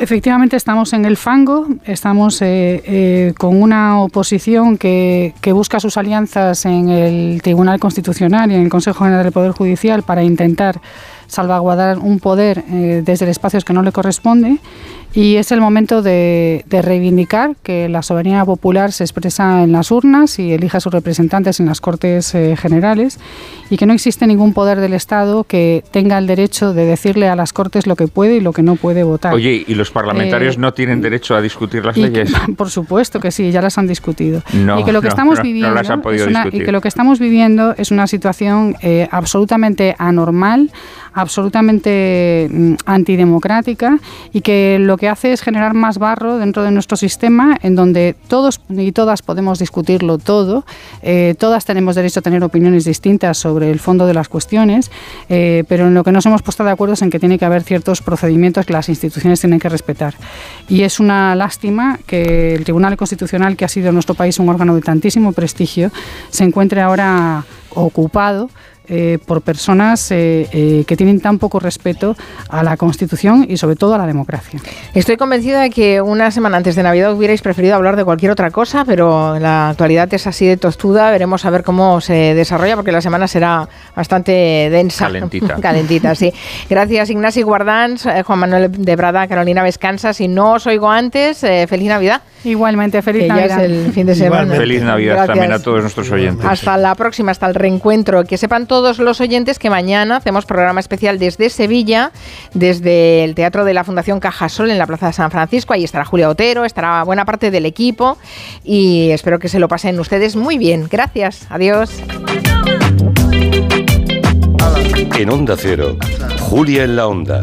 Efectivamente 0.00 0.54
estamos 0.56 0.92
en 0.92 1.04
el 1.04 1.16
fango, 1.16 1.66
estamos 1.84 2.40
eh, 2.40 2.82
eh, 2.86 3.34
con 3.36 3.60
una 3.60 4.00
oposición 4.00 4.78
que, 4.78 5.34
que 5.40 5.52
busca 5.52 5.80
sus 5.80 5.96
alianzas 5.96 6.64
en 6.66 6.88
el 6.88 7.42
Tribunal 7.42 7.80
Constitucional 7.80 8.52
y 8.52 8.54
en 8.54 8.62
el 8.62 8.68
Consejo 8.68 9.02
General 9.04 9.24
del 9.24 9.32
Poder 9.32 9.50
Judicial 9.50 10.04
para 10.04 10.22
intentar 10.22 10.80
salvaguardar 11.28 11.98
un 11.98 12.18
poder 12.18 12.64
eh, 12.68 13.02
desde 13.04 13.26
el 13.26 13.30
espacio 13.30 13.60
que 13.60 13.72
no 13.72 13.82
le 13.82 13.92
corresponde 13.92 14.58
y 15.14 15.36
es 15.36 15.50
el 15.52 15.60
momento 15.60 16.02
de, 16.02 16.64
de 16.68 16.82
reivindicar 16.82 17.56
que 17.62 17.88
la 17.88 18.02
soberanía 18.02 18.44
popular 18.44 18.92
se 18.92 19.04
expresa 19.04 19.62
en 19.62 19.72
las 19.72 19.90
urnas 19.90 20.38
y 20.38 20.52
elija 20.52 20.78
a 20.78 20.80
sus 20.80 20.92
representantes 20.92 21.60
en 21.60 21.66
las 21.66 21.80
Cortes 21.80 22.34
eh, 22.34 22.56
Generales 22.56 23.18
y 23.70 23.76
que 23.78 23.86
no 23.86 23.94
existe 23.94 24.26
ningún 24.26 24.52
poder 24.52 24.78
del 24.80 24.92
Estado 24.92 25.44
que 25.44 25.82
tenga 25.90 26.18
el 26.18 26.26
derecho 26.26 26.74
de 26.74 26.84
decirle 26.86 27.28
a 27.28 27.36
las 27.36 27.52
Cortes 27.52 27.86
lo 27.86 27.96
que 27.96 28.06
puede 28.06 28.36
y 28.36 28.40
lo 28.40 28.52
que 28.52 28.62
no 28.62 28.76
puede 28.76 29.02
votar. 29.02 29.32
Oye, 29.34 29.64
¿y 29.66 29.74
los 29.74 29.90
parlamentarios 29.90 30.56
Eh, 30.56 30.60
no 30.60 30.72
tienen 30.74 31.00
derecho 31.00 31.34
a 31.34 31.40
discutir 31.40 31.84
las 31.84 31.96
leyes? 31.96 32.32
que- 32.32 32.52
por 32.56 32.70
supuesto 32.70 33.18
que 33.18 33.30
sí, 33.30 33.50
ya 33.50 33.62
las 33.62 33.78
han 33.78 33.86
discutido. 33.86 34.42
No, 34.52 34.78
y 34.80 34.84
que 34.84 34.92
lo 34.92 35.00
que 35.00 35.06
no, 35.06 35.10
estamos 35.10 35.38
no, 35.38 35.42
viviendo 35.42 35.80
es 35.80 36.26
una- 36.26 36.48
y 36.52 36.60
que 36.60 36.72
lo 36.72 36.80
que 36.80 36.88
estamos 36.88 37.18
viviendo 37.18 37.74
es 37.78 37.90
una 37.90 38.06
situación 38.06 38.76
eh, 38.82 39.08
absolutamente 39.10 39.96
anormal, 39.98 40.70
absolutamente 41.14 42.48
mm, 42.50 42.74
antidemocrática 42.86 43.98
y 44.32 44.40
que 44.42 44.78
lo 44.80 44.96
que 44.98 45.08
hace 45.08 45.32
es 45.32 45.40
generar 45.40 45.74
más 45.74 45.98
barro 45.98 46.38
dentro 46.38 46.62
de 46.62 46.70
nuestro 46.70 46.96
sistema 46.96 47.56
en 47.62 47.74
donde 47.74 48.14
todos 48.28 48.60
y 48.68 48.92
todas 48.92 49.22
podemos 49.22 49.58
discutirlo 49.58 50.18
todo, 50.18 50.64
eh, 51.02 51.34
todas 51.38 51.64
tenemos 51.64 51.94
derecho 51.94 52.20
a 52.20 52.22
tener 52.22 52.42
opiniones 52.44 52.84
distintas 52.84 53.38
sobre 53.38 53.70
el 53.70 53.78
fondo 53.78 54.06
de 54.06 54.14
las 54.14 54.28
cuestiones, 54.28 54.90
eh, 55.28 55.64
pero 55.68 55.86
en 55.86 55.94
lo 55.94 56.04
que 56.04 56.12
nos 56.12 56.26
hemos 56.26 56.42
puesto 56.42 56.64
de 56.64 56.70
acuerdo 56.70 56.94
es 56.94 57.02
en 57.02 57.10
que 57.10 57.18
tiene 57.18 57.38
que 57.38 57.44
haber 57.44 57.62
ciertos 57.62 58.02
procedimientos 58.02 58.66
que 58.66 58.72
las 58.72 58.88
instituciones 58.88 59.40
tienen 59.40 59.58
que 59.58 59.68
respetar. 59.68 60.14
Y 60.68 60.82
es 60.82 61.00
una 61.00 61.34
lástima 61.34 61.98
que 62.06 62.54
el 62.54 62.64
Tribunal 62.64 62.96
Constitucional, 62.96 63.56
que 63.56 63.64
ha 63.64 63.68
sido 63.68 63.88
en 63.88 63.94
nuestro 63.94 64.14
país 64.14 64.38
un 64.38 64.48
órgano 64.48 64.74
de 64.74 64.82
tantísimo 64.82 65.32
prestigio, 65.32 65.90
se 66.30 66.44
encuentre 66.44 66.80
ahora 66.80 67.44
ocupado 67.70 68.50
eh, 68.88 69.18
por 69.26 69.42
personas 69.42 70.10
eh, 70.10 70.48
eh, 70.52 70.84
que 70.86 70.96
tienen 70.96 71.20
tan 71.20 71.38
poco 71.38 71.60
respeto 71.60 72.16
a 72.48 72.62
la 72.62 72.76
Constitución 72.76 73.46
y 73.48 73.56
sobre 73.56 73.76
todo 73.76 73.94
a 73.94 73.98
la 73.98 74.06
democracia. 74.06 74.60
Estoy 74.94 75.16
convencida 75.16 75.62
de 75.62 75.70
que 75.70 76.00
una 76.00 76.30
semana 76.30 76.56
antes 76.56 76.76
de 76.76 76.82
Navidad 76.82 77.12
hubierais 77.12 77.42
preferido 77.42 77.74
hablar 77.74 77.96
de 77.96 78.04
cualquier 78.04 78.30
otra 78.30 78.50
cosa, 78.50 78.84
pero 78.84 79.38
la 79.38 79.70
actualidad 79.70 80.12
es 80.14 80.26
así 80.26 80.46
de 80.46 80.56
tostuda. 80.56 81.10
Veremos 81.10 81.44
a 81.44 81.50
ver 81.50 81.64
cómo 81.64 82.00
se 82.00 82.34
desarrolla, 82.34 82.76
porque 82.76 82.92
la 82.92 83.00
semana 83.00 83.28
será 83.28 83.68
bastante 83.94 84.32
densa. 84.70 85.06
Calentita. 85.06 85.56
Calentita, 85.60 86.14
sí. 86.14 86.32
Gracias, 86.68 87.10
Ignasi 87.10 87.42
Guardans, 87.42 88.08
Juan 88.24 88.38
Manuel 88.38 88.72
de 88.72 88.96
Brada, 88.96 89.26
Carolina 89.26 89.62
Vescanza. 89.62 90.12
Si 90.12 90.28
no 90.28 90.54
os 90.54 90.66
oigo 90.66 90.90
antes, 90.90 91.44
eh, 91.44 91.66
feliz 91.68 91.88
Navidad. 91.88 92.22
Igualmente, 92.44 93.02
feliz 93.02 93.22
Que 93.22 93.28
ya 93.28 93.34
Navidad. 93.34 93.64
es 93.64 93.70
el 93.70 93.92
fin 93.92 94.06
de 94.06 94.14
semana. 94.14 94.54
Feliz 94.54 94.82
Navidad 94.82 95.14
Gracias. 95.14 95.34
también 95.34 95.52
a 95.52 95.58
todos 95.62 95.80
nuestros 95.80 96.10
oyentes. 96.10 96.46
Hasta 96.46 96.76
la 96.76 96.94
próxima, 96.94 97.32
hasta 97.32 97.46
el 97.46 97.54
reencuentro. 97.54 98.24
Que 98.24 98.38
sepan 98.38 98.66
todos 98.78 99.00
los 99.00 99.20
oyentes 99.20 99.58
que 99.58 99.70
mañana 99.70 100.18
hacemos 100.18 100.46
programa 100.46 100.78
especial 100.78 101.18
desde 101.18 101.50
Sevilla, 101.50 102.12
desde 102.54 103.24
el 103.24 103.34
Teatro 103.34 103.64
de 103.64 103.74
la 103.74 103.82
Fundación 103.82 104.20
Cajasol 104.20 104.70
en 104.70 104.78
la 104.78 104.86
Plaza 104.86 105.08
de 105.08 105.14
San 105.14 105.32
Francisco. 105.32 105.72
Ahí 105.72 105.82
estará 105.82 106.04
Julia 106.04 106.28
Otero, 106.28 106.64
estará 106.64 107.02
buena 107.02 107.24
parte 107.24 107.50
del 107.50 107.66
equipo 107.66 108.18
y 108.62 109.10
espero 109.10 109.40
que 109.40 109.48
se 109.48 109.58
lo 109.58 109.66
pasen 109.66 109.98
ustedes 109.98 110.36
muy 110.36 110.58
bien. 110.58 110.86
Gracias, 110.88 111.48
adiós. 111.50 111.90
En 115.18 115.28
Onda 115.28 115.56
Cero, 115.58 115.96
Julia 116.38 116.84
en 116.84 116.94
la 116.94 117.08
Onda. 117.08 117.42